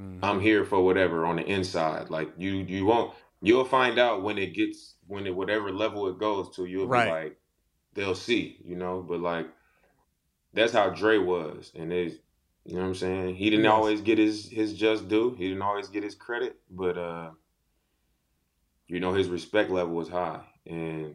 Mhm. 0.00 0.20
I'm 0.22 0.40
here 0.40 0.64
for 0.64 0.82
whatever 0.84 1.26
on 1.26 1.36
the 1.36 1.44
inside. 1.46 2.10
Like 2.10 2.30
you 2.38 2.56
you 2.56 2.86
won't 2.86 3.14
you'll 3.42 3.64
find 3.64 3.98
out 3.98 4.22
when 4.22 4.38
it 4.38 4.54
gets 4.54 4.96
when 5.06 5.26
it 5.26 5.34
whatever 5.34 5.72
level 5.72 6.08
it 6.08 6.18
goes 6.18 6.54
to, 6.56 6.66
you'll 6.66 6.88
Right. 6.88 7.06
be 7.06 7.10
like 7.10 7.38
they'll 7.94 8.14
see, 8.14 8.58
you 8.64 8.76
know, 8.76 9.02
but 9.08 9.20
like 9.20 9.48
that's 10.54 10.72
how 10.72 10.90
Dre 10.90 11.18
was 11.18 11.72
and 11.74 11.92
it's 11.92 12.16
you 12.66 12.74
know 12.74 12.82
what 12.82 12.88
I'm 12.88 12.94
saying? 12.96 13.36
He 13.36 13.50
didn't 13.50 13.64
Yes. 13.64 13.72
always 13.72 14.00
get 14.02 14.18
his 14.18 14.50
his 14.50 14.74
just 14.74 15.08
due. 15.08 15.34
He 15.36 15.48
didn't 15.48 15.62
always 15.62 15.88
get 15.88 16.04
his 16.04 16.14
credit, 16.14 16.58
but 16.70 16.98
uh 16.98 17.30
you 18.88 19.00
know 19.00 19.12
his 19.14 19.28
respect 19.28 19.70
level 19.70 19.94
was 19.94 20.08
high 20.08 20.42
and 20.66 21.14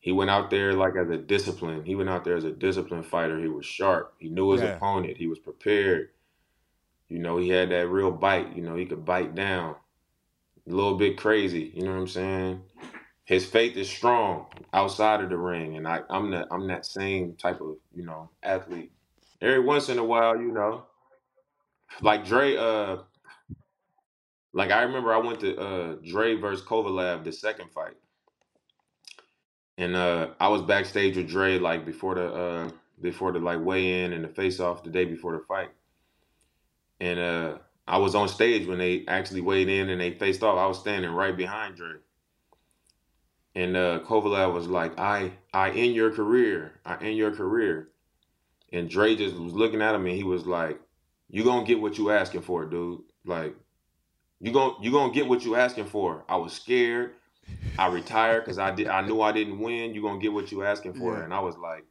he 0.00 0.12
went 0.12 0.30
out 0.30 0.50
there 0.50 0.74
like 0.74 0.94
as 0.96 1.10
a 1.10 1.18
discipline. 1.18 1.84
He 1.84 1.94
went 1.94 2.08
out 2.08 2.24
there 2.24 2.36
as 2.36 2.44
a 2.44 2.52
disciplined 2.52 3.06
fighter. 3.06 3.38
He 3.40 3.48
was 3.48 3.66
sharp. 3.66 4.14
He 4.18 4.28
knew 4.28 4.52
his 4.52 4.62
Yeah. 4.62 4.76
opponent. 4.76 5.16
He 5.16 5.26
was 5.26 5.38
prepared. 5.38 6.10
You 7.08 7.18
know, 7.18 7.38
he 7.38 7.48
had 7.48 7.70
that 7.70 7.88
real 7.88 8.10
bite. 8.10 8.54
You 8.56 8.62
know, 8.62 8.76
he 8.76 8.86
could 8.86 9.04
bite 9.04 9.34
down. 9.34 9.76
A 10.66 10.70
little 10.70 10.96
bit 10.96 11.16
crazy. 11.18 11.72
You 11.74 11.84
know 11.84 11.92
what 11.92 12.00
I'm 12.00 12.08
saying? 12.08 12.62
His 13.24 13.46
faith 13.46 13.76
is 13.76 13.90
strong 13.90 14.46
outside 14.72 15.22
of 15.22 15.30
the 15.30 15.36
ring, 15.36 15.76
and 15.76 15.86
I, 15.88 16.00
I'm 16.10 16.30
that 16.30 16.48
I'm 16.50 16.66
that 16.68 16.86
same 16.86 17.34
type 17.34 17.60
of 17.60 17.76
you 17.94 18.04
know 18.04 18.30
athlete. 18.42 18.92
Every 19.40 19.60
once 19.60 19.88
in 19.88 19.98
a 19.98 20.04
while, 20.04 20.36
you 20.36 20.52
know, 20.52 20.84
like 22.02 22.24
Dre. 22.26 22.56
Uh, 22.56 22.98
like 24.58 24.72
I 24.72 24.82
remember 24.82 25.14
I 25.14 25.18
went 25.18 25.38
to 25.40 25.56
uh 25.56 25.96
Dre 26.04 26.34
versus 26.34 26.66
Kovalev 26.66 27.22
the 27.22 27.32
second 27.32 27.70
fight. 27.70 27.94
And 29.78 29.94
uh, 29.94 30.30
I 30.40 30.48
was 30.48 30.62
backstage 30.62 31.16
with 31.16 31.28
Dre 31.28 31.60
like 31.60 31.86
before 31.86 32.16
the 32.16 32.34
uh, 32.34 32.70
before 33.00 33.30
the 33.30 33.38
like 33.38 33.64
weigh 33.64 34.02
in 34.02 34.12
and 34.12 34.24
the 34.24 34.28
face 34.28 34.58
off 34.58 34.82
the 34.82 34.90
day 34.90 35.04
before 35.04 35.32
the 35.32 35.44
fight. 35.46 35.70
And 36.98 37.20
uh, 37.20 37.58
I 37.86 37.98
was 37.98 38.16
on 38.16 38.28
stage 38.28 38.66
when 38.66 38.78
they 38.78 39.04
actually 39.06 39.42
weighed 39.42 39.68
in 39.68 39.90
and 39.90 40.00
they 40.00 40.10
faced 40.10 40.42
off. 40.42 40.58
I 40.58 40.66
was 40.66 40.80
standing 40.80 41.12
right 41.12 41.36
behind 41.36 41.76
Dre. 41.76 41.92
And 43.54 43.76
uh, 43.76 44.00
Kovalev 44.00 44.52
was 44.52 44.66
like, 44.66 44.98
"I 44.98 45.30
I 45.54 45.70
end 45.70 45.94
your 45.94 46.10
career. 46.10 46.80
I 46.84 46.96
end 46.96 47.16
your 47.16 47.30
career." 47.30 47.90
And 48.72 48.90
Dre 48.90 49.14
just 49.14 49.36
was 49.36 49.52
looking 49.52 49.80
at 49.80 49.94
him 49.94 50.06
and 50.06 50.16
he 50.16 50.24
was 50.24 50.44
like, 50.46 50.80
"You 51.30 51.44
gonna 51.44 51.64
get 51.64 51.80
what 51.80 51.96
you 51.96 52.10
asking 52.10 52.42
for, 52.42 52.66
dude? 52.66 53.02
Like, 53.24 53.54
you 54.40 54.52
gonna 54.52 54.74
you 54.80 54.90
gonna 54.90 55.12
get 55.12 55.26
what 55.28 55.44
you 55.44 55.56
asking 55.56 55.86
for?" 55.86 56.24
I 56.28 56.36
was 56.36 56.52
scared. 56.52 57.14
I 57.78 57.86
retired 57.88 58.44
because 58.44 58.58
I 58.58 58.70
did. 58.72 58.88
I 58.88 59.00
knew 59.00 59.20
I 59.20 59.32
didn't 59.32 59.58
win. 59.58 59.94
You 59.94 60.02
gonna 60.02 60.18
get 60.20 60.32
what 60.32 60.52
you 60.52 60.64
asking 60.64 60.94
for, 60.94 61.16
Yeah. 61.16 61.24
and 61.24 61.32
I 61.34 61.40
was 61.40 61.56
like, 61.56 61.84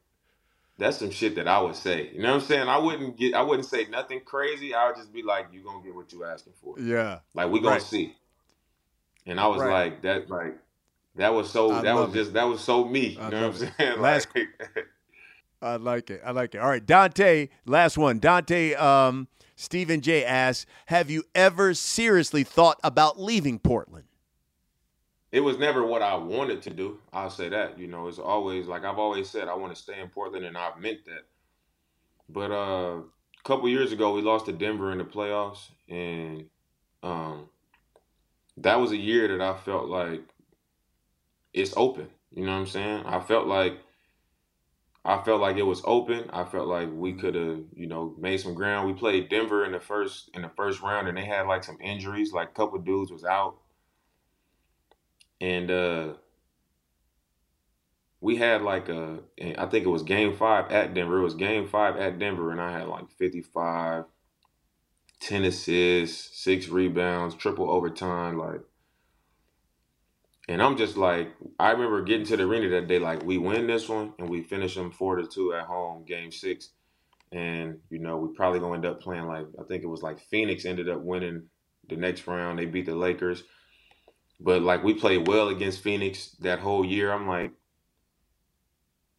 "That's 0.77 0.97
some 0.97 1.09
shit 1.11 1.35
that 1.35 1.47
I 1.47 1.59
would 1.61 1.75
say." 1.75 2.09
You 2.13 2.21
know 2.21 2.33
what 2.33 2.41
I'm 2.43 2.47
saying? 2.47 2.67
I 2.69 2.77
wouldn't 2.77 3.17
get. 3.17 3.33
I 3.33 3.41
wouldn't 3.41 3.67
say 3.67 3.85
nothing 3.85 4.21
crazy. 4.23 4.73
I 4.75 4.87
would 4.87 4.95
just 4.97 5.11
be 5.11 5.23
like, 5.23 5.47
"You 5.51 5.61
gonna 5.63 5.83
get 5.83 5.95
what 5.95 6.11
you 6.13 6.23
asking 6.25 6.53
for." 6.61 6.79
Yeah. 6.79 7.19
Like 7.33 7.49
we 7.51 7.59
gonna 7.59 7.75
Right. 7.75 7.81
see. 7.81 8.15
And 9.25 9.39
I 9.39 9.47
was 9.47 9.61
Right. 9.61 9.91
like, 9.91 10.01
that 10.03 10.29
like 10.29 10.57
that 11.15 11.33
was 11.33 11.49
so 11.49 11.71
I 11.71 11.81
that 11.81 11.95
was 11.95 12.11
it. 12.13 12.17
just 12.17 12.33
that 12.33 12.43
was 12.43 12.61
so 12.63 12.85
me. 12.85 13.17
I 13.19 13.25
You 13.25 13.31
know 13.31 13.47
what 13.49 13.61
I'm 13.61 13.71
saying? 13.79 13.99
Last- 13.99 14.27
Like, 14.35 14.47
I 15.61 15.75
like 15.77 16.09
it. 16.11 16.21
I 16.23 16.31
like 16.31 16.53
it. 16.53 16.59
All 16.59 16.69
right, 16.69 16.85
Dante, 16.85 17.49
last 17.65 17.97
one. 17.97 18.19
Dante, 18.19 18.75
um, 18.75 19.27
Stephen 19.57 19.99
J 19.99 20.23
asks, 20.23 20.65
have 20.85 21.09
you 21.09 21.23
ever 21.35 21.73
seriously 21.73 22.45
thought 22.45 22.79
about 22.83 23.19
leaving 23.19 23.59
Portland? 23.59 24.05
it 25.31 25.41
was 25.41 25.57
never 25.57 25.85
what 25.85 26.01
I 26.01 26.15
wanted 26.15 26.61
to 26.63 26.69
do. 26.69 26.99
I'll 27.11 27.29
say 27.29 27.49
that. 27.49 27.77
You 27.77 27.87
know, 27.87 28.07
it's 28.07 28.19
always 28.19 28.67
like 28.67 28.83
I've 28.83 28.99
always 28.99 29.29
said 29.29 29.47
I 29.47 29.55
want 29.55 29.75
to 29.75 29.81
stay 29.81 29.99
in 29.99 30.09
Portland, 30.09 30.45
and 30.45 30.57
I've 30.57 30.79
meant 30.79 31.05
that. 31.05 31.25
But 32.29 32.51
uh, 32.51 33.01
a 33.01 33.43
couple 33.43 33.67
years 33.69 33.91
ago, 33.91 34.13
we 34.13 34.21
lost 34.21 34.45
to 34.45 34.53
Denver 34.53 34.91
in 34.91 34.97
the 34.97 35.03
playoffs, 35.03 35.69
and 35.89 36.45
um, 37.03 37.49
that 38.57 38.79
was 38.79 38.91
a 38.91 38.97
year 38.97 39.27
that 39.27 39.41
I 39.41 39.57
felt 39.57 39.87
like 39.87 40.21
it's 41.53 41.73
open. 41.75 42.07
You 42.33 42.45
know 42.45 42.53
what 42.53 42.59
I'm 42.59 42.67
saying? 42.67 43.05
I 43.05 43.19
felt 43.19 43.47
like 43.47 43.79
I 45.07 45.23
felt 45.23 45.39
like 45.39 45.55
it 45.55 45.63
was 45.63 45.81
open. 45.85 46.29
I 46.31 46.43
felt 46.43 46.67
like 46.67 46.89
we 46.91 47.13
could 47.13 47.33
have, 47.33 47.61
you 47.73 47.87
know, 47.87 48.13
made 48.19 48.41
some 48.41 48.53
ground. 48.53 48.87
We 48.87 48.93
played 48.93 49.29
Denver 49.29 49.63
in 49.63 49.71
the 49.71 49.79
first 49.79 50.29
in 50.33 50.41
the 50.41 50.51
first 50.57 50.81
round, 50.81 51.07
and 51.07 51.17
they 51.17 51.23
had 51.23 51.47
like 51.47 51.63
some 51.63 51.77
injuries. 51.81 52.33
Like 52.33 52.49
a 52.49 52.53
couple 52.53 52.77
dudes 52.79 53.09
was 53.09 53.23
out, 53.23 53.55
and 55.39 55.71
uh 55.71 56.13
we 58.19 58.35
had 58.35 58.61
like 58.63 58.89
a, 58.89 59.19
I 59.57 59.67
think 59.67 59.85
it 59.85 59.89
was 59.89 60.03
Game 60.03 60.35
Five 60.35 60.71
at 60.71 60.93
Denver. 60.93 61.19
It 61.19 61.23
was 61.23 61.35
Game 61.35 61.67
Five 61.67 61.95
at 61.95 62.19
Denver, 62.19 62.51
and 62.51 62.59
I 62.59 62.77
had 62.77 62.87
like 62.87 63.09
55, 63.11 64.05
10 65.21 65.43
assists, 65.45 66.43
six 66.43 66.67
rebounds, 66.67 67.35
triple 67.35 67.69
overtime, 67.71 68.37
like. 68.37 68.61
And 70.47 70.61
I'm 70.61 70.77
just 70.77 70.95
like, 70.95 71.33
I 71.59 71.71
remember 71.71 72.01
getting 72.03 72.25
to 72.27 72.37
the 72.37 72.43
arena 72.43 72.69
that 72.69 72.87
day, 72.87 72.99
like 72.99 73.23
we 73.23 73.37
win 73.37 73.67
this 73.67 73.89
one 73.89 74.13
and 74.17 74.29
we 74.29 74.41
finish 74.41 74.75
them 74.75 74.91
four 74.91 75.17
to 75.17 75.27
two 75.27 75.53
at 75.53 75.65
home, 75.65 76.05
game 76.05 76.31
six. 76.31 76.69
And, 77.33 77.79
you 77.89 77.99
know, 77.99 78.17
we 78.17 78.33
probably 78.33 78.59
gonna 78.59 78.75
end 78.75 78.85
up 78.85 79.01
playing 79.01 79.27
like 79.27 79.45
I 79.59 79.63
think 79.63 79.83
it 79.83 79.87
was 79.87 80.01
like 80.01 80.19
Phoenix 80.19 80.63
ended 80.65 80.87
up 80.87 81.01
winning 81.01 81.43
the 81.89 81.97
next 81.97 82.25
round. 82.27 82.59
They 82.59 82.65
beat 82.65 82.85
the 82.85 82.95
Lakers. 82.95 83.43
But 84.39 84.61
like 84.61 84.83
we 84.83 84.93
played 84.93 85.27
well 85.27 85.49
against 85.49 85.81
Phoenix 85.81 86.29
that 86.39 86.59
whole 86.59 86.85
year. 86.85 87.11
I'm 87.11 87.27
like, 87.27 87.51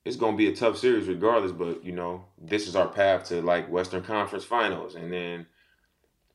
it's 0.06 0.16
gonna 0.16 0.36
be 0.36 0.48
a 0.48 0.56
tough 0.56 0.78
series 0.78 1.08
regardless, 1.08 1.52
but 1.52 1.84
you 1.84 1.92
know, 1.92 2.24
this 2.40 2.66
is 2.66 2.74
our 2.74 2.88
path 2.88 3.24
to 3.24 3.42
like 3.42 3.68
Western 3.68 4.02
Conference 4.02 4.44
finals. 4.44 4.94
And 4.94 5.12
then, 5.12 5.46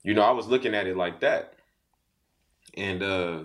you 0.03 0.13
know, 0.13 0.21
I 0.21 0.31
was 0.31 0.45
looking 0.47 0.75
at 0.75 0.85
it 0.85 0.95
like 0.95 1.21
that. 1.21 1.55
And 2.75 3.01
uh 3.01 3.43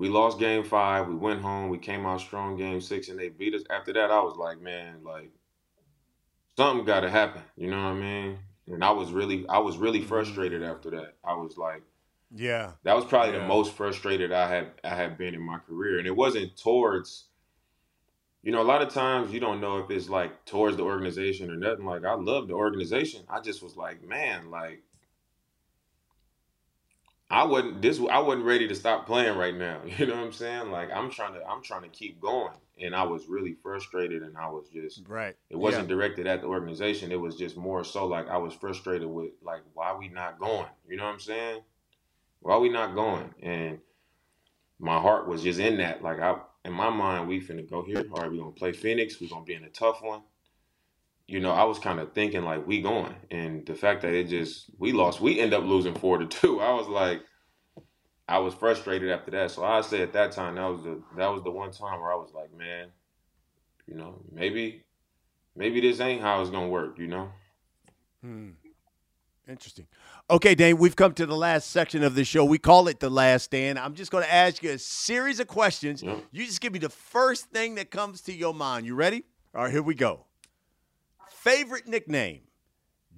we 0.00 0.08
lost 0.08 0.38
game 0.38 0.64
five. 0.64 1.08
We 1.08 1.14
went 1.14 1.42
home. 1.42 1.68
We 1.68 1.76
came 1.76 2.06
out 2.06 2.22
strong 2.22 2.56
game 2.56 2.80
six, 2.80 3.10
and 3.10 3.18
they 3.18 3.28
beat 3.28 3.54
us. 3.54 3.60
After 3.68 3.92
that, 3.92 4.10
I 4.10 4.22
was 4.22 4.34
like, 4.34 4.58
man, 4.58 5.04
like 5.04 5.30
something 6.56 6.86
got 6.86 7.00
to 7.00 7.10
happen. 7.10 7.42
You 7.54 7.70
know 7.70 7.76
what 7.76 7.90
I 7.90 7.94
mean? 7.94 8.38
And 8.66 8.82
I 8.82 8.92
was 8.92 9.12
really, 9.12 9.46
I 9.46 9.58
was 9.58 9.76
really 9.76 9.98
mm-hmm. 9.98 10.08
frustrated 10.08 10.62
after 10.62 10.88
that. 10.92 11.16
I 11.22 11.34
was 11.34 11.58
like, 11.58 11.82
Yeah. 12.34 12.72
that 12.84 12.96
was 12.96 13.04
probably 13.04 13.34
Yeah. 13.34 13.40
the 13.40 13.48
most 13.48 13.74
frustrated 13.74 14.32
I 14.32 14.48
had 14.48 14.70
I 14.82 14.94
had 14.94 15.18
been 15.18 15.34
in 15.34 15.42
my 15.42 15.58
career, 15.58 15.98
and 15.98 16.06
it 16.06 16.16
wasn't 16.16 16.56
towards. 16.56 17.26
You 18.42 18.52
know, 18.52 18.62
a 18.62 18.70
lot 18.72 18.80
of 18.80 18.88
times 18.88 19.34
you 19.34 19.40
don't 19.40 19.60
know 19.60 19.80
if 19.80 19.90
it's 19.90 20.08
like 20.08 20.46
towards 20.46 20.78
the 20.78 20.82
organization 20.82 21.50
or 21.50 21.56
nothing. 21.56 21.84
Like 21.84 22.06
I 22.06 22.14
love 22.14 22.48
the 22.48 22.54
organization. 22.54 23.20
I 23.28 23.40
just 23.40 23.62
was 23.62 23.76
like, 23.76 24.02
man, 24.02 24.50
like 24.50 24.82
I 27.30 27.44
wasn't 27.44 27.80
this 27.80 28.00
I 28.10 28.18
wasn't 28.18 28.44
ready 28.44 28.66
to 28.68 28.74
stop 28.74 29.06
playing 29.06 29.38
right 29.38 29.54
now. 29.54 29.80
You 29.98 30.06
know 30.06 30.16
what 30.16 30.24
I'm 30.24 30.32
saying? 30.32 30.70
Like 30.70 30.90
I'm 30.92 31.10
trying 31.10 31.34
to 31.34 31.46
I'm 31.46 31.62
trying 31.62 31.82
to 31.82 31.88
keep 31.88 32.20
going. 32.20 32.52
And 32.82 32.94
I 32.94 33.02
was 33.04 33.26
really 33.28 33.54
frustrated 33.62 34.22
and 34.22 34.36
I 34.36 34.48
was 34.48 34.68
just 34.68 35.02
Right. 35.06 35.36
it 35.48 35.56
wasn't 35.56 35.88
directed 35.88 36.26
at 36.26 36.40
the 36.40 36.48
organization. 36.48 37.12
It 37.12 37.20
was 37.20 37.36
just 37.36 37.56
more 37.56 37.84
so 37.84 38.06
like 38.06 38.28
I 38.28 38.38
was 38.38 38.54
frustrated 38.54 39.08
with 39.08 39.30
like 39.42 39.62
why 39.74 39.94
we 39.94 40.08
not 40.08 40.40
going? 40.40 40.66
You 40.88 40.96
know 40.96 41.04
what 41.04 41.14
I'm 41.14 41.20
saying? 41.20 41.60
Why 42.40 42.56
we 42.58 42.68
not 42.68 42.94
going? 42.94 43.32
And 43.42 43.78
my 44.78 44.98
heart 44.98 45.28
was 45.28 45.42
just 45.42 45.60
in 45.60 45.76
that. 45.78 46.02
Like 46.02 46.20
I 46.20 46.36
in 46.64 46.72
my 46.72 46.90
mind, 46.90 47.28
we 47.28 47.40
finna 47.40 47.68
go 47.68 47.82
here. 47.82 48.04
All 48.12 48.22
right, 48.22 48.30
we 48.30 48.38
gonna 48.38 48.50
play 48.50 48.72
Phoenix. 48.72 49.20
we 49.20 49.28
gonna 49.28 49.44
be 49.44 49.54
in 49.54 49.64
a 49.64 49.70
tough 49.70 50.02
one. 50.02 50.22
You 51.30 51.38
know, 51.38 51.52
I 51.52 51.62
was 51.62 51.78
kind 51.78 52.00
of 52.00 52.12
thinking 52.12 52.42
like 52.42 52.66
we 52.66 52.82
going. 52.82 53.14
And 53.30 53.64
the 53.64 53.74
fact 53.76 54.02
that 54.02 54.14
it 54.14 54.24
just 54.24 54.68
we 54.78 54.90
lost, 54.90 55.20
we 55.20 55.38
end 55.38 55.54
up 55.54 55.62
losing 55.62 55.94
four 55.94 56.18
to 56.18 56.26
two. 56.26 56.60
I 56.60 56.72
was 56.72 56.88
like 56.88 57.22
I 58.26 58.38
was 58.38 58.52
frustrated 58.52 59.10
after 59.10 59.30
that. 59.30 59.52
So 59.52 59.64
I 59.64 59.80
say 59.82 60.02
at 60.02 60.12
that 60.14 60.32
time 60.32 60.56
that 60.56 60.66
was 60.66 60.82
the 60.82 61.00
that 61.16 61.28
was 61.28 61.44
the 61.44 61.52
one 61.52 61.70
time 61.70 62.00
where 62.00 62.12
I 62.12 62.16
was 62.16 62.32
like, 62.34 62.52
man, 62.56 62.88
you 63.86 63.94
know, 63.94 64.20
maybe 64.32 64.82
maybe 65.54 65.80
this 65.80 66.00
ain't 66.00 66.20
how 66.20 66.40
it's 66.40 66.50
gonna 66.50 66.68
work, 66.68 66.98
you 66.98 67.06
know? 67.06 67.28
Hmm. 68.22 68.50
Interesting. 69.48 69.86
Okay, 70.28 70.54
Dame, 70.54 70.78
we've 70.78 70.94
come 70.94 71.12
to 71.14 71.26
the 71.26 71.36
last 71.36 71.70
section 71.70 72.02
of 72.02 72.14
the 72.16 72.24
show. 72.24 72.44
We 72.44 72.58
call 72.58 72.88
it 72.88 73.00
the 73.00 73.10
last 73.10 73.44
stand. 73.44 73.80
I'm 73.80 73.94
just 73.94 74.12
going 74.12 74.22
to 74.22 74.32
ask 74.32 74.62
you 74.62 74.70
a 74.70 74.78
series 74.78 75.40
of 75.40 75.48
questions. 75.48 76.04
Yep. 76.04 76.24
You 76.30 76.46
just 76.46 76.60
give 76.60 76.72
me 76.72 76.78
the 76.78 76.88
first 76.88 77.46
thing 77.46 77.74
that 77.74 77.90
comes 77.90 78.20
to 78.22 78.32
your 78.32 78.54
mind. 78.54 78.86
You 78.86 78.94
ready? 78.94 79.24
All 79.52 79.64
right, 79.64 79.72
here 79.72 79.82
we 79.82 79.96
go. 79.96 80.26
Favorite 81.40 81.88
nickname? 81.88 82.42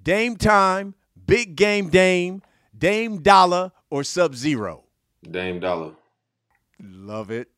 Dame 0.01 0.37
Time, 0.37 0.95
Big 1.27 1.57
Game 1.57 1.89
Dame, 1.89 2.41
Dame 2.77 3.21
Dollar, 3.21 3.73
or 3.91 4.05
Sub 4.05 4.37
Zero? 4.37 4.85
Dame 5.29 5.59
Dollar. 5.59 5.95
Love 6.81 7.33
it. 7.33 7.49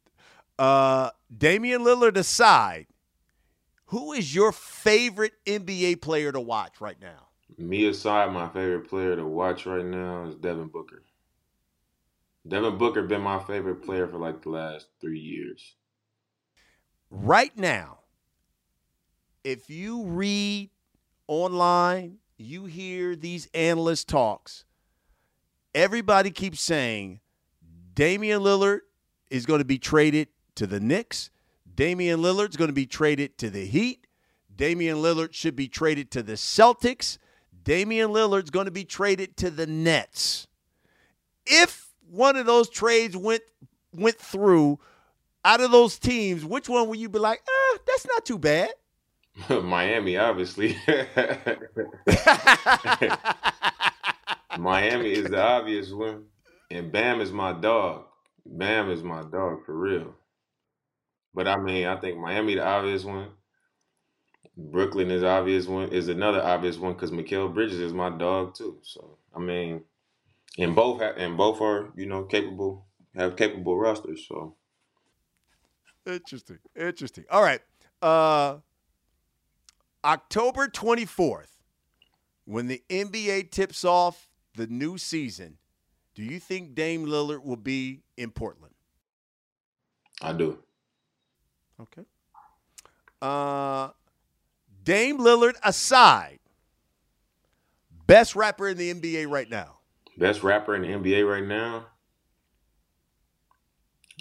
Uh, 0.59 1.11
Damian 1.37 1.83
Lillard 1.83 2.17
aside, 2.17 2.87
who 3.87 4.15
is 4.15 4.35
your 4.35 4.53
favorite 4.53 5.35
NBA 5.45 6.01
player 6.01 6.33
to 6.33 6.41
watch 6.41 6.81
right 6.81 6.99
now? 6.99 7.29
Me 7.59 7.85
aside, 7.87 8.33
my 8.33 8.49
favorite 8.49 8.89
player 8.89 9.17
to 9.17 9.27
watch 9.27 9.67
right 9.67 9.85
now 9.85 10.25
is 10.25 10.35
Devin 10.35 10.69
Booker. 10.69 11.03
Devin 12.49 12.79
Booker 12.79 13.03
been 13.03 13.21
my 13.21 13.39
favorite 13.39 13.83
player 13.83 14.09
for 14.09 14.17
like 14.17 14.41
the 14.41 14.49
last 14.49 14.87
three 14.99 15.21
years. 15.21 15.75
right 17.11 17.55
now, 17.55 17.99
if 19.45 19.69
you 19.69 20.05
read 20.05 20.71
online, 21.29 22.17
you 22.39 22.65
hear 22.65 23.15
these 23.15 23.49
analyst 23.55 24.09
talks, 24.09 24.65
everybody 25.75 26.31
keeps 26.31 26.61
saying 26.61 27.21
Damian 27.95 28.41
Lillard 28.41 28.81
is 29.31 29.47
going 29.47 29.61
to 29.61 29.65
be 29.65 29.79
traded 29.79 30.29
to 30.57 30.67
the 30.67 30.81
Knicks. 30.81 31.31
Damian 31.75 32.21
Lillard's 32.21 32.57
going 32.57 32.69
to 32.69 32.75
be 32.75 32.87
traded 32.87 33.37
to 33.39 33.51
the 33.51 33.67
Heat. 33.67 34.07
Damian 34.57 34.99
Lillard 34.99 35.33
should 35.33 35.57
be 35.57 35.69
traded 35.69 36.11
to 36.13 36.23
the 36.23 36.35
Celtics. 36.35 37.19
Damian 37.63 38.11
Lillard's 38.11 38.51
going 38.51 38.67
to 38.67 38.73
be 38.73 38.85
traded 38.85 39.37
to 39.39 39.51
the 39.51 39.67
Nets. 39.67 40.47
If 41.47 41.91
one 42.11 42.37
of 42.37 42.47
those 42.47 42.69
trades 42.69 43.17
went 43.17 43.43
went 43.93 44.19
through, 44.19 44.79
out 45.45 45.61
of 45.61 45.71
those 45.71 45.99
teams, 45.99 46.45
which 46.45 46.69
one 46.69 46.89
will 46.89 46.97
you 46.97 47.09
be 47.09 47.19
like, 47.19 47.41
ah, 47.49 47.79
that's 47.87 48.07
not 48.07 48.25
too 48.25 48.39
bad? 48.39 48.71
Miami, 49.63 50.17
obviously. 50.17 50.77
Miami 54.59 55.11
is 55.11 55.31
the 55.31 55.41
obvious 55.41 55.91
one, 55.91 56.25
and 56.71 56.93
Bam 56.93 57.21
is 57.21 57.33
my 57.33 57.53
dog. 57.53 58.05
Bam 58.47 58.91
is 58.91 59.03
my 59.03 59.23
dog 59.23 59.65
for 59.65 59.77
real. 59.77 60.15
But 61.35 61.49
I 61.49 61.57
mean, 61.57 61.87
I 61.87 61.97
think 61.97 62.19
Miami 62.19 62.55
the 62.55 62.65
obvious 62.65 63.05
one. 63.05 63.31
Brooklyn 64.57 65.11
is 65.11 65.25
obvious 65.25 65.67
one 65.67 65.89
is 65.89 66.07
another 66.09 66.41
obvious 66.41 66.79
one 66.79 66.93
because 66.93 67.11
Mikal 67.11 67.53
Bridges 67.53 67.81
is 67.81 67.93
my 67.93 68.11
dog 68.11 68.55
too. 68.55 68.79
So 68.83 69.19
I 69.35 69.41
mean, 69.41 69.83
and 70.59 70.77
both 70.77 71.01
have, 71.01 71.17
and 71.17 71.37
both 71.37 71.61
are 71.61 71.91
you 71.97 72.07
know 72.07 72.23
capable 72.25 72.87
have 73.17 73.37
capable 73.37 73.77
rosters. 73.77 74.27
So 74.29 74.55
interesting, 76.07 76.59
interesting. 76.77 77.25
All 77.31 77.43
right, 77.43 77.61
uh, 78.01 78.59
October 80.05 80.69
twenty 80.69 81.07
fourth, 81.07 81.63
when 82.45 82.69
the 82.69 82.83
NBA 82.91 83.51
tips 83.51 83.85
off 83.85 84.29
the 84.55 84.67
new 84.67 84.99
season, 84.99 85.59
do 86.15 86.23
you 86.23 86.39
think 86.39 86.75
Dame 86.75 87.07
Lillard 87.07 87.45
will 87.45 87.57
be 87.57 88.03
in 88.17 88.31
Portland? 88.31 88.75
I 90.23 90.33
do. 90.33 90.59
Okay. 91.81 92.03
Uh, 93.21 93.89
Dame 94.85 95.19
Lillard 95.19 95.55
aside, 95.63 96.39
best 98.07 98.37
rapper 98.37 98.69
in 98.69 98.77
the 98.77 98.93
NBA 98.93 99.29
right 99.29 99.49
now. 99.49 99.79
Best 100.17 100.43
rapper 100.43 100.77
in 100.77 100.83
the 100.83 100.89
NBA 100.89 101.29
right 101.29 101.45
now? 101.45 101.87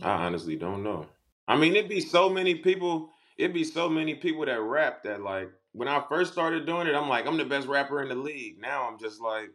I 0.01 0.25
honestly 0.25 0.55
don't 0.55 0.84
know. 0.84 1.05
I 1.47 1.57
mean, 1.57 1.75
it'd 1.75 1.89
be 1.89 2.01
so 2.01 2.29
many 2.29 2.55
people. 2.55 3.09
It'd 3.38 3.53
be 3.53 3.63
so 3.63 3.89
many 3.89 4.15
people 4.15 4.45
that 4.45 4.59
rap 4.59 5.03
that 5.03 5.21
like 5.21 5.51
when 5.74 5.88
I 5.88 6.03
first 6.07 6.32
started 6.32 6.65
doing 6.65 6.88
it, 6.88 6.95
I'm 6.95 7.09
like, 7.09 7.28
I'm 7.28 7.38
the 7.38 7.45
best 7.45 7.67
rapper 7.67 8.01
in 8.01 8.09
the 8.09 8.15
league. 8.15 8.59
Now 8.59 8.88
I'm 8.88 8.99
just 8.99 9.19
like, 9.19 9.49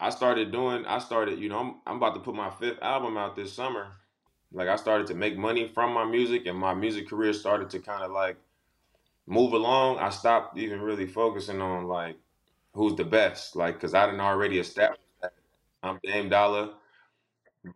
I 0.00 0.10
started 0.10 0.50
doing. 0.50 0.84
I 0.86 0.98
started, 0.98 1.38
you 1.38 1.48
know, 1.48 1.58
I'm 1.58 1.74
I'm 1.86 1.96
about 1.96 2.14
to 2.14 2.20
put 2.20 2.34
my 2.34 2.50
fifth 2.50 2.82
album 2.82 3.16
out 3.16 3.36
this 3.36 3.52
summer. 3.52 3.92
Like 4.52 4.68
I 4.68 4.76
started 4.76 5.06
to 5.08 5.14
make 5.14 5.36
money 5.36 5.68
from 5.68 5.92
my 5.92 6.04
music, 6.04 6.46
and 6.46 6.58
my 6.58 6.74
music 6.74 7.08
career 7.08 7.32
started 7.32 7.70
to 7.70 7.78
kind 7.78 8.02
of 8.02 8.10
like 8.10 8.36
move 9.26 9.52
along. 9.52 9.98
I 9.98 10.10
stopped 10.10 10.58
even 10.58 10.80
really 10.80 11.06
focusing 11.06 11.60
on 11.60 11.86
like 11.86 12.16
who's 12.72 12.96
the 12.96 13.04
best, 13.04 13.56
like 13.56 13.74
because 13.74 13.94
I 13.94 14.06
didn't 14.06 14.20
already 14.20 14.58
established 14.58 15.02
that 15.22 15.34
I'm 15.82 16.00
Dame 16.02 16.28
Dollar. 16.28 16.70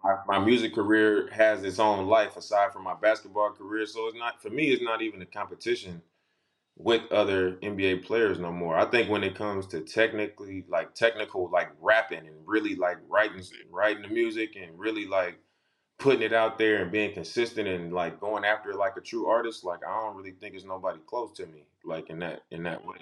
My, 0.04 0.16
my 0.26 0.38
music 0.38 0.74
career 0.74 1.30
has 1.32 1.64
its 1.64 1.78
own 1.78 2.06
life 2.06 2.36
aside 2.36 2.72
from 2.72 2.84
my 2.84 2.94
basketball 2.94 3.52
career, 3.52 3.86
so 3.86 4.06
it's 4.06 4.18
not 4.18 4.42
for 4.42 4.50
me. 4.50 4.70
It's 4.70 4.82
not 4.82 5.02
even 5.02 5.22
a 5.22 5.26
competition 5.26 6.02
with 6.78 7.10
other 7.10 7.54
NBA 7.54 8.04
players 8.04 8.38
no 8.38 8.52
more. 8.52 8.76
I 8.76 8.84
think 8.84 9.10
when 9.10 9.24
it 9.24 9.34
comes 9.34 9.66
to 9.68 9.80
technically 9.80 10.64
like 10.68 10.94
technical 10.94 11.50
like 11.50 11.70
rapping 11.80 12.26
and 12.26 12.36
really 12.46 12.76
like 12.76 12.98
writing 13.08 13.42
writing 13.70 14.02
the 14.02 14.08
music 14.08 14.56
and 14.56 14.78
really 14.78 15.06
like 15.06 15.38
putting 15.98 16.22
it 16.22 16.32
out 16.32 16.56
there 16.56 16.82
and 16.82 16.92
being 16.92 17.12
consistent 17.12 17.66
and 17.66 17.92
like 17.92 18.20
going 18.20 18.44
after 18.44 18.70
it 18.70 18.76
like 18.76 18.96
a 18.96 19.00
true 19.00 19.26
artist, 19.26 19.64
like 19.64 19.80
I 19.84 19.92
don't 19.92 20.16
really 20.16 20.30
think 20.30 20.54
it's 20.54 20.64
nobody 20.64 21.00
close 21.06 21.36
to 21.38 21.46
me 21.46 21.64
like 21.84 22.10
in 22.10 22.20
that 22.20 22.42
in 22.52 22.62
that 22.62 22.84
way. 22.84 22.98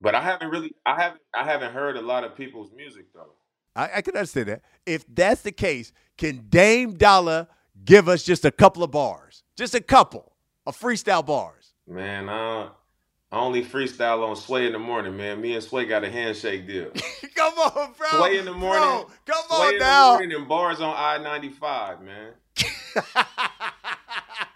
But 0.00 0.14
I 0.14 0.22
haven't 0.22 0.48
really 0.48 0.74
I 0.86 1.00
haven't 1.00 1.20
I 1.34 1.44
haven't 1.44 1.74
heard 1.74 1.96
a 1.98 2.02
lot 2.02 2.24
of 2.24 2.34
people's 2.34 2.72
music 2.74 3.12
though. 3.14 3.34
I, 3.76 3.90
I 3.96 4.00
can 4.00 4.16
understand 4.16 4.48
that. 4.48 4.62
If 4.86 5.04
that's 5.06 5.42
the 5.42 5.52
case, 5.52 5.92
can 6.16 6.46
Dame 6.48 6.94
Dollar 6.94 7.46
give 7.84 8.08
us 8.08 8.22
just 8.22 8.46
a 8.46 8.50
couple 8.50 8.82
of 8.82 8.90
bars? 8.90 9.42
Just 9.54 9.74
a 9.74 9.82
couple 9.82 10.32
of 10.64 10.78
freestyle 10.78 11.24
bars. 11.24 11.74
Man, 11.86 12.30
I 12.30 12.70
I 13.30 13.38
only 13.38 13.62
freestyle 13.62 14.26
on 14.26 14.36
Sway 14.36 14.66
in 14.66 14.72
the 14.72 14.78
morning, 14.78 15.14
man. 15.16 15.40
Me 15.40 15.54
and 15.54 15.62
Sway 15.62 15.84
got 15.84 16.02
a 16.02 16.10
handshake 16.10 16.66
deal. 16.66 16.90
come 17.34 17.54
on, 17.58 17.92
bro. 17.96 18.08
Sway 18.18 18.38
in 18.38 18.46
the 18.46 18.54
morning. 18.54 18.82
Bro, 18.82 19.10
come 19.26 19.44
on 19.50 19.66
Sway 19.66 19.74
in 19.74 19.80
now. 19.80 20.12
the 20.12 20.18
morning 20.18 20.38
and 20.38 20.48
bars 20.48 20.80
on 20.80 20.94
I 20.96 21.18
ninety 21.22 21.50
five, 21.50 22.00
man. 22.00 22.32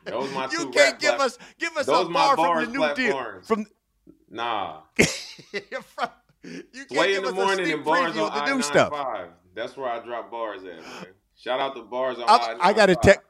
Those 0.06 0.32
my 0.32 0.48
you 0.50 0.64
two 0.64 0.70
can't 0.70 0.98
give 0.98 1.14
us 1.20 1.38
give 1.58 1.76
us 1.76 1.86
Those 1.86 2.06
a 2.06 2.10
bar 2.10 2.34
from 2.34 2.64
the 2.64 2.70
new 2.70 2.94
deal. 2.94 3.40
From 3.42 3.66
Nah. 4.30 4.80
from, 4.96 6.08
you 6.42 6.62
can't 6.72 6.88
Sway 6.90 7.14
in 7.14 7.24
the 7.24 7.32
morning 7.32 7.70
and 7.70 7.84
bars 7.84 8.16
on 8.16 8.32
the 8.32 8.42
I 8.42 8.54
new 8.54 8.62
stuff. 8.62 8.92
That's 9.54 9.76
where 9.76 9.90
I 9.90 9.98
drop 10.02 10.30
bars 10.30 10.64
at, 10.64 10.76
man. 10.82 11.06
Shout 11.36 11.60
out 11.60 11.76
to 11.76 11.82
bars 11.82 12.16
on 12.18 12.24
I 12.26 12.56
I 12.58 12.72
got 12.72 12.86
to 12.86 12.94
ninety 12.94 12.94
five. 12.94 13.02
text. 13.02 13.26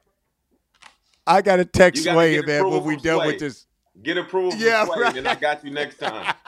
I 1.26 1.42
got 1.42 1.56
to 1.56 1.64
text 1.64 2.04
Sway, 2.04 2.40
man, 2.42 2.70
when 2.70 2.84
we 2.84 2.96
done 2.96 3.26
with 3.26 3.40
this. 3.40 3.66
Get 4.02 4.18
approval 4.18 4.58
Yeah, 4.58 4.86
right. 4.86 5.16
and 5.16 5.28
I 5.28 5.34
got 5.34 5.64
you 5.64 5.70
next 5.70 5.98
time. 5.98 6.34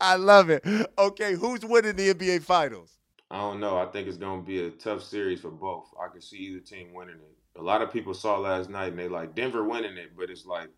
I 0.00 0.16
love 0.16 0.50
it. 0.50 0.64
Okay, 0.96 1.34
who's 1.34 1.64
winning 1.64 1.96
the 1.96 2.14
NBA 2.14 2.42
Finals? 2.42 2.94
I 3.30 3.38
don't 3.38 3.60
know. 3.60 3.76
I 3.76 3.86
think 3.86 4.08
it's 4.08 4.16
gonna 4.16 4.42
be 4.42 4.66
a 4.66 4.70
tough 4.70 5.02
series 5.02 5.40
for 5.40 5.50
both. 5.50 5.88
I 6.00 6.10
can 6.10 6.22
see 6.22 6.38
either 6.38 6.60
team 6.60 6.94
winning 6.94 7.16
it. 7.16 7.60
A 7.60 7.62
lot 7.62 7.82
of 7.82 7.92
people 7.92 8.14
saw 8.14 8.38
last 8.38 8.70
night 8.70 8.90
and 8.90 8.98
they 8.98 9.08
like 9.08 9.34
Denver 9.34 9.64
winning 9.64 9.96
it, 9.96 10.12
but 10.16 10.30
it's 10.30 10.46
like 10.46 10.68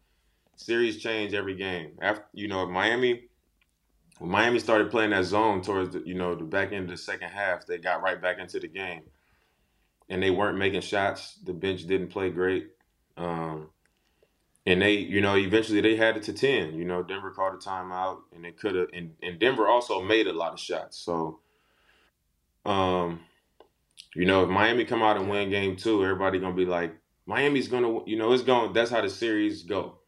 series 0.57 0.99
change 0.99 1.33
every 1.33 1.55
game. 1.55 1.93
After 2.03 2.25
you 2.33 2.49
know, 2.49 2.67
Miami 2.67 3.29
when 4.19 4.31
Miami 4.31 4.59
started 4.59 4.91
playing 4.91 5.11
that 5.11 5.25
zone 5.25 5.63
towards 5.63 5.95
the 5.95 6.03
you 6.05 6.15
know, 6.15 6.35
the 6.35 6.45
back 6.45 6.73
end 6.73 6.85
of 6.85 6.91
the 6.91 6.97
second 6.97 7.29
half, 7.29 7.67
they 7.67 7.79
got 7.79 8.03
right 8.03 8.21
back 8.21 8.39
into 8.39 8.59
the 8.59 8.69
game. 8.69 9.03
And 10.09 10.21
they 10.21 10.33
weren't 10.33 10.59
making 10.59 10.81
shots. 10.81 11.39
The 11.45 11.53
bench 11.53 11.87
didn't 11.87 12.09
play 12.09 12.31
great. 12.31 12.71
Um 13.17 13.69
and 14.67 14.83
they, 14.83 14.93
you 14.95 15.21
know, 15.21 15.37
eventually 15.37 15.81
they 15.81 15.97
had 15.97 16.17
it 16.17 16.23
to 16.25 16.33
ten. 16.33 16.75
You 16.75 16.85
know, 16.85 17.03
Denver 17.03 17.31
called 17.31 17.55
a 17.55 17.59
timeout 17.59 18.19
and 18.35 18.45
they 18.45 18.53
could 18.53 18.75
have 18.75 18.89
and, 18.93 19.15
and 19.23 19.39
Denver 19.39 19.69
also 19.69 20.03
made 20.03 20.27
a 20.27 20.33
lot 20.33 20.53
of 20.53 20.61
shots. 20.61 20.99
So 20.99 21.41
um, 22.65 23.21
you 24.15 24.27
know, 24.27 24.43
if 24.45 24.51
Miami 24.51 24.85
come 24.85 25.03
out 25.03 25.17
and 25.17 25.31
win 25.31 25.51
game 25.51 25.77
two, 25.77 26.05
everybody 26.05 26.39
gonna 26.39 26.55
be 26.55 26.67
like, 26.67 26.95
Miami's 27.27 27.69
gonna, 27.69 28.05
you 28.07 28.17
know, 28.17 28.33
it's 28.33 28.43
going. 28.43 28.73
That's 28.73 28.91
how 28.91 29.01
the 29.01 29.11
series 29.11 29.63
go. 29.63 29.99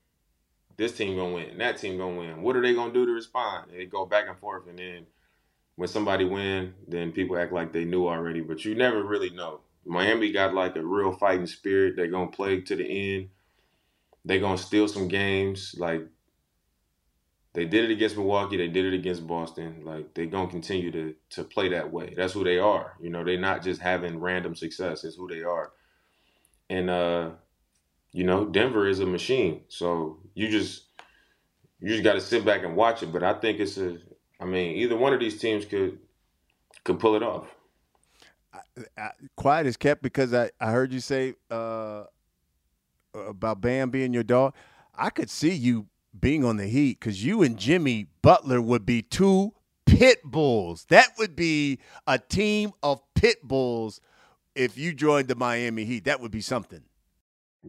This 0.77 0.93
team 0.97 1.17
gonna 1.17 1.35
win. 1.35 1.59
That 1.59 1.79
team 1.79 1.99
gonna 1.99 2.19
win. 2.19 2.43
What 2.43 2.57
are 2.57 2.63
they 2.63 2.75
gonna 2.75 2.93
do 2.93 3.07
to 3.07 3.13
respond? 3.13 3.71
They 3.71 3.87
go 3.87 4.07
back 4.07 4.27
and 4.29 4.39
forth, 4.39 4.67
and 4.69 4.79
then 4.79 5.07
when 5.77 5.89
somebody 5.89 6.25
win, 6.25 6.75
then 6.89 7.13
people 7.13 7.39
act 7.39 7.53
like 7.53 7.73
they 7.73 7.85
knew 7.85 8.09
already, 8.09 8.41
but 8.41 8.65
you 8.65 8.75
never 8.75 9.03
really 9.03 9.31
know. 9.31 9.61
Miami 9.85 10.33
got 10.33 10.55
like 10.55 10.77
a 10.77 10.85
real 10.85 11.13
fighting 11.13 11.47
spirit. 11.47 11.95
They're 11.97 12.09
gonna 12.09 12.31
play 12.31 12.61
to 12.61 12.77
the 12.77 12.85
end. 13.17 13.29
They're 14.25 14.41
gonna 14.41 14.59
steal 14.59 14.89
some 14.89 15.09
games. 15.09 15.75
Like 15.79 16.03
they 17.55 17.67
did 17.67 17.85
it 17.85 17.91
against 17.91 18.17
Milwaukee. 18.17 18.57
They 18.57 18.69
did 18.69 18.87
it 18.87 18.95
against 18.95 19.27
Boston. 19.27 19.83
Like 19.85 20.15
they're 20.15 20.27
gonna 20.27 20.51
continue 20.51 20.91
to 20.93 21.15
to 21.31 21.45
play 21.45 21.69
that 21.71 21.93
way. 21.93 22.15
That's 22.17 22.33
who 22.33 22.45
they 22.45 22.59
are. 22.59 22.95
You 23.01 23.11
know, 23.11 23.25
they're 23.25 23.39
not 23.39 23.63
just 23.63 23.81
having 23.81 24.21
random 24.21 24.55
success. 24.55 25.05
It's 25.05 25.17
who 25.17 25.29
they 25.29 25.43
are. 25.43 25.73
And 26.71 26.89
uh, 26.89 27.31
you 28.13 28.25
know, 28.25 28.47
Denver 28.47 28.89
is 28.89 29.01
a 29.01 29.07
machine. 29.07 29.63
So 29.69 30.19
you 30.35 30.49
just 30.49 30.85
you 31.81 31.89
just 31.89 32.05
got 32.05 32.15
to 32.15 32.21
sit 32.21 32.45
back 32.45 32.63
and 32.63 32.77
watch 32.77 33.03
it. 33.03 33.13
But 33.13 33.23
I 33.23 33.35
think 33.35 33.59
it's 33.59 33.77
a. 33.77 33.99
I 34.41 34.45
mean, 34.45 34.77
either 34.77 34.97
one 34.97 35.13
of 35.13 35.21
these 35.21 35.39
teams 35.39 35.65
could 35.65 35.99
could 36.85 36.99
pull 36.99 37.17
it 37.17 37.23
off. 37.23 37.47
I, 38.97 39.11
quiet 39.37 39.67
is 39.67 39.77
kept 39.77 40.03
because 40.03 40.33
I, 40.33 40.51
I 40.61 40.71
heard 40.71 40.93
you 40.93 41.01
say 41.01 41.35
uh, 41.51 42.05
about 43.15 43.61
Bam 43.61 43.91
being 43.91 44.13
your 44.13 44.23
dog. 44.23 44.55
I 44.95 45.11
could 45.11 45.31
see 45.31 45.53
you 45.53 45.87
being 46.19 46.45
on 46.45 46.57
the 46.57 46.67
Heat 46.67 47.01
because 47.01 47.25
you 47.25 47.43
and 47.43 47.59
Jimmy 47.59 48.07
Butler 48.23 48.61
would 48.61 48.85
be 48.85 49.03
two 49.03 49.55
pit 49.87 50.19
bulls. 50.25 50.87
That 50.89 51.09
would 51.19 51.35
be 51.37 51.79
a 52.07 52.19
team 52.19 52.73
of 52.83 53.01
pit 53.15 53.39
bulls 53.43 54.01
if 54.55 54.77
you 54.77 54.93
joined 54.95 55.29
the 55.29 55.35
Miami 55.35 55.85
Heat. 55.85 56.05
That 56.05 56.21
would 56.21 56.31
be 56.31 56.41
something. 56.41 56.83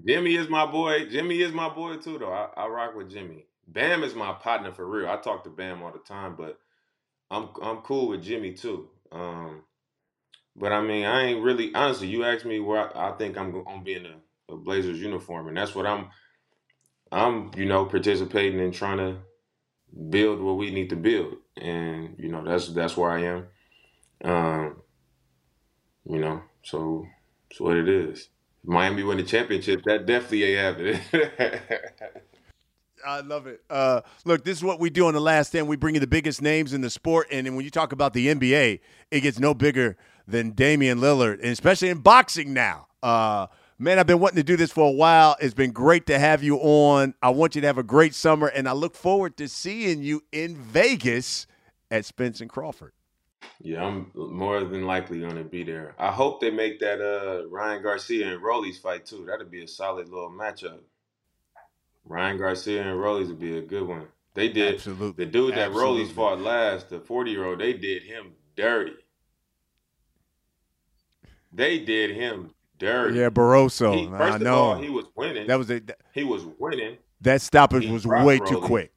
Jimmy 0.08 0.36
is 0.36 0.50
my 0.50 0.66
boy. 0.66 1.08
Jimmy 1.10 1.41
is 1.41 1.54
my 1.54 1.70
boy 1.70 1.98
too, 1.98 2.18
though. 2.18 2.32
I, 2.32 2.50
I 2.58 2.68
rock 2.68 2.96
with 2.96 3.12
Jimmy. 3.12 3.46
Bam 3.68 4.04
is 4.04 4.16
my 4.16 4.34
partner 4.34 4.72
for 4.72 4.86
real. 4.86 5.08
I 5.08 5.18
talk 5.18 5.44
to 5.44 5.50
Bam 5.50 5.84
all 5.84 5.91
the 5.91 6.00
time, 6.00 6.36
but 6.36 6.60
I'm 7.30 7.50
I'm 7.62 7.78
cool 7.78 8.10
with 8.10 8.24
Jimmy 8.24 8.54
too. 8.54 8.89
Um, 9.12 9.64
but 10.56 10.72
I 10.72 10.82
mean, 10.82 11.06
I 11.06 11.26
ain't 11.26 11.44
really 11.44 11.74
honestly. 11.74 12.08
You 12.08 12.24
asked 12.26 12.46
me 12.46 12.60
where 12.60 12.96
I, 12.98 13.10
I 13.10 13.12
think 13.14 13.38
I'm 13.38 13.52
gonna 13.52 13.84
be 13.84 13.94
in 13.94 14.06
a, 14.06 14.16
a 14.50 14.56
Blazers 14.56 15.00
uniform, 15.00 15.48
and 15.48 15.58
that's 15.58 15.76
what 15.76 15.86
I'm. 15.86 16.10
I'm 17.12 17.52
you 17.56 17.66
know 17.66 17.86
participating 17.86 18.60
in 18.60 18.72
trying 18.72 18.98
to 18.98 19.18
build 20.10 20.41
what 20.41 20.58
we 20.58 20.72
need 20.72 20.89
to 20.89 20.96
build, 20.96 21.36
and 21.58 22.16
you 22.18 22.30
know 22.30 22.44
that's 22.44 22.70
that's 22.70 22.98
where 22.98 23.12
I 23.12 23.24
am. 23.24 23.48
Um, 24.24 24.82
you 26.06 26.20
know, 26.20 26.41
so 26.64 27.06
it's 27.50 27.60
what 27.60 27.78
it 27.78 27.88
is. 27.88 28.30
Miami 28.66 29.04
win 29.04 29.18
the 29.18 29.24
championship, 29.24 29.84
that 29.84 30.06
definitely 30.06 30.44
ain't 30.44 30.60
happening. 30.60 31.00
I 33.06 33.20
love 33.20 33.48
it. 33.48 33.62
Uh, 33.70 34.02
look, 34.24 34.46
this 34.46 34.58
is 34.58 34.64
what 34.64 34.80
we 34.80 34.89
do 34.89 35.08
on 35.08 35.14
the 35.14 35.20
last 35.20 35.50
stand. 35.50 35.68
We 35.68 35.76
bring 35.76 35.96
you 35.96 36.00
the 36.00 36.08
biggest 36.08 36.41
names 36.41 36.74
in 36.74 36.80
the 36.80 36.89
sport, 36.89 37.28
and 37.32 37.46
then 37.46 37.56
when 37.56 37.66
you 37.66 37.72
talk 37.72 37.91
about 37.91 38.14
the 38.14 38.28
NBA, 38.28 38.80
it 39.12 39.20
gets 39.20 39.39
no 39.39 39.54
bigger 39.54 39.98
than 40.28 40.52
Damian 40.52 41.00
Lillard, 41.00 41.39
and 41.39 41.50
especially 41.50 41.89
in 41.89 42.00
boxing 42.00 42.54
now. 42.54 42.88
Uh, 43.02 43.48
Man, 43.84 43.99
I've 43.99 44.07
been 44.07 44.21
wanting 44.21 44.38
to 44.38 44.43
do 44.43 44.55
this 44.55 44.71
for 44.71 44.88
a 44.88 44.93
while. 44.93 45.36
It's 45.41 45.53
been 45.53 45.73
great 45.73 46.05
to 46.05 46.17
have 46.17 46.41
you 46.41 46.55
on. 46.55 47.15
I 47.21 47.31
want 47.31 47.53
you 47.53 47.59
to 47.59 47.67
have 47.67 47.77
a 47.77 47.84
great 47.84 48.15
summer, 48.15 48.47
and 48.47 48.69
I 48.69 48.71
look 48.71 48.95
forward 48.95 49.36
to 49.36 49.49
seeing 49.49 50.01
you 50.01 50.23
in 50.31 50.55
Vegas 50.55 51.47
at 51.91 52.05
Spence 52.05 52.39
and 52.39 52.49
Crawford. 52.49 52.93
Yeah, 53.59 53.84
I'm 53.84 54.09
more 54.15 54.63
than 54.63 54.86
likely 54.86 55.19
going 55.19 55.36
to 55.36 55.43
be 55.43 55.65
there. 55.65 55.95
I 55.99 56.11
hope 56.11 56.39
they 56.39 56.49
make 56.49 56.79
that 56.79 57.01
uh, 57.01 57.49
Ryan 57.49 57.84
Garcia 57.84 58.31
and 58.31 58.41
Rollies 58.41 58.79
fight 58.81 59.05
too. 59.05 59.25
That'd 59.25 59.51
be 59.51 59.65
a 59.65 59.67
solid 59.67 60.07
little 60.07 60.31
matchup. 60.31 60.79
Ryan 62.05 62.38
Garcia 62.38 62.84
and 62.84 62.97
Rollies 62.97 63.27
would 63.27 63.39
be 63.41 63.57
a 63.57 63.61
good 63.61 63.86
one. 63.86 64.07
They 64.34 64.47
did 64.47 64.75
Absolutely. 64.75 65.25
the 65.25 65.29
dude 65.29 65.55
that 65.55 65.71
Rollies 65.71 66.09
fought 66.09 66.39
last, 66.39 66.89
the 66.89 67.01
40 67.01 67.31
year 67.31 67.43
old. 67.43 67.59
They 67.59 67.73
did 67.73 68.03
him 68.03 68.31
dirty. 68.55 68.95
They 71.51 71.79
did 71.79 72.11
him 72.11 72.51
dirty. 72.84 73.19
Yeah, 73.19 73.29
Barroso. 73.29 73.95
He, 73.95 74.07
I 74.07 74.17
first 74.17 74.36
of 74.38 74.41
know. 74.41 74.55
all, 74.55 74.81
he 74.81 74.89
was 74.89 75.05
winning. 75.15 75.47
that 75.47 75.57
was 75.57 75.69
a, 75.71 75.81
he 76.13 76.23
was 76.23 76.45
winning. 76.59 76.97
that 77.21 77.41
stoppage 77.41 77.86
He 77.86 77.91
was 77.91 78.05
way 78.05 78.39
too 78.39 78.61
quick. 78.61 78.91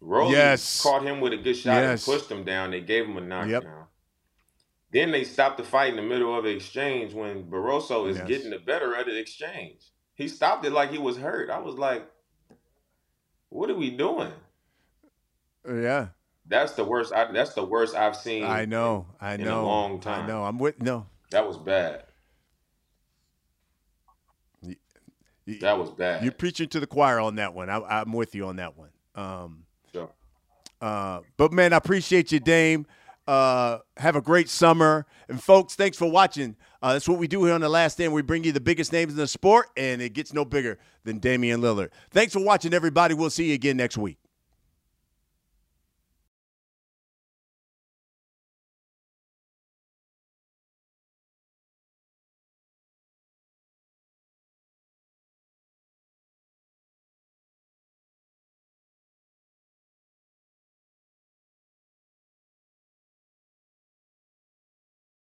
Yes. 0.00 0.82
caught 0.82 1.02
him 1.02 1.20
with 1.20 1.32
a 1.32 1.36
good 1.38 1.56
shot 1.56 1.74
Yes. 1.82 2.06
and 2.06 2.14
pushed 2.18 2.30
him 2.30 2.44
down. 2.44 2.70
They 2.70 2.80
gave 2.80 3.04
him 3.06 3.16
a 3.16 3.20
knockdown. 3.20 3.50
Yep. 3.50 3.64
Then 4.90 5.10
they 5.10 5.24
stopped 5.24 5.58
the 5.58 5.64
fight 5.64 5.90
in 5.90 5.96
the 5.96 6.02
middle 6.02 6.36
of 6.36 6.44
the 6.44 6.50
exchange 6.50 7.12
when 7.12 7.44
Barroso 7.44 8.08
is 8.08 8.16
Yes. 8.18 8.26
getting 8.28 8.50
the 8.50 8.58
better 8.58 8.94
of 8.94 9.06
the 9.06 9.18
exchange. 9.18 9.80
He 10.14 10.28
stopped 10.28 10.64
it 10.64 10.72
like 10.72 10.90
he 10.90 10.98
was 10.98 11.16
hurt. 11.18 11.50
I 11.50 11.58
was 11.58 11.74
like, 11.76 12.08
"What 13.50 13.68
are 13.70 13.74
we 13.74 13.90
doing?" 13.90 14.32
Yeah, 15.68 16.08
That's 16.46 16.72
the 16.72 16.84
worst. 16.84 17.12
I, 17.12 17.30
that's 17.30 17.52
the 17.54 17.64
worst 17.64 17.94
I've 17.94 18.16
seen. 18.16 18.44
I 18.44 18.64
know. 18.64 19.06
I 19.20 19.34
in 19.34 19.42
a 19.42 19.44
know. 19.44 19.66
long 19.66 19.96
I 19.96 20.00
time. 20.00 20.26
know. 20.26 20.44
I'm 20.44 20.58
with 20.58 20.80
no. 20.80 21.06
That 21.30 21.46
was 21.46 21.58
bad. 21.58 22.04
You- 24.62 24.76
That 25.60 25.78
was 25.78 25.90
bad. 25.90 26.22
You're 26.22 26.32
preaching 26.32 26.68
to 26.68 26.80
the 26.80 26.86
choir 26.86 27.20
on 27.20 27.36
that 27.36 27.54
one. 27.54 27.70
I, 27.70 27.78
I'm 27.78 28.12
with 28.12 28.34
you 28.34 28.46
on 28.46 28.56
that 28.56 28.76
one. 28.76 28.90
Um, 29.14 29.64
Sure. 29.92 30.10
uh, 30.80 31.20
but 31.36 31.52
man, 31.52 31.72
I 31.72 31.76
appreciate 31.76 32.30
you, 32.32 32.40
Dame. 32.40 32.86
Uh, 33.26 33.78
have 33.98 34.16
a 34.16 34.22
great 34.22 34.48
summer, 34.48 35.06
and 35.28 35.42
folks, 35.42 35.74
thanks 35.74 35.98
for 35.98 36.10
watching. 36.10 36.56
Uh, 36.80 36.94
that's 36.94 37.06
what 37.08 37.18
we 37.18 37.26
do 37.28 37.44
here 37.44 37.52
on 37.54 37.60
the 37.60 37.68
Last 37.68 37.94
Stand. 37.94 38.12
We 38.12 38.22
bring 38.22 38.42
you 38.44 38.52
the 38.52 38.60
biggest 38.60 38.90
names 38.92 39.12
in 39.12 39.18
the 39.18 39.26
sport, 39.26 39.66
and 39.76 40.00
it 40.00 40.14
gets 40.14 40.32
no 40.32 40.44
bigger 40.46 40.78
than 41.04 41.18
Damian 41.18 41.60
Lillard. 41.60 41.90
Thanks 42.10 42.32
for 42.32 42.40
watching, 42.40 42.72
everybody. 42.72 43.12
We'll 43.14 43.28
see 43.30 43.48
you 43.48 43.54
again 43.54 43.76
next 43.76 43.98
week. 43.98 44.16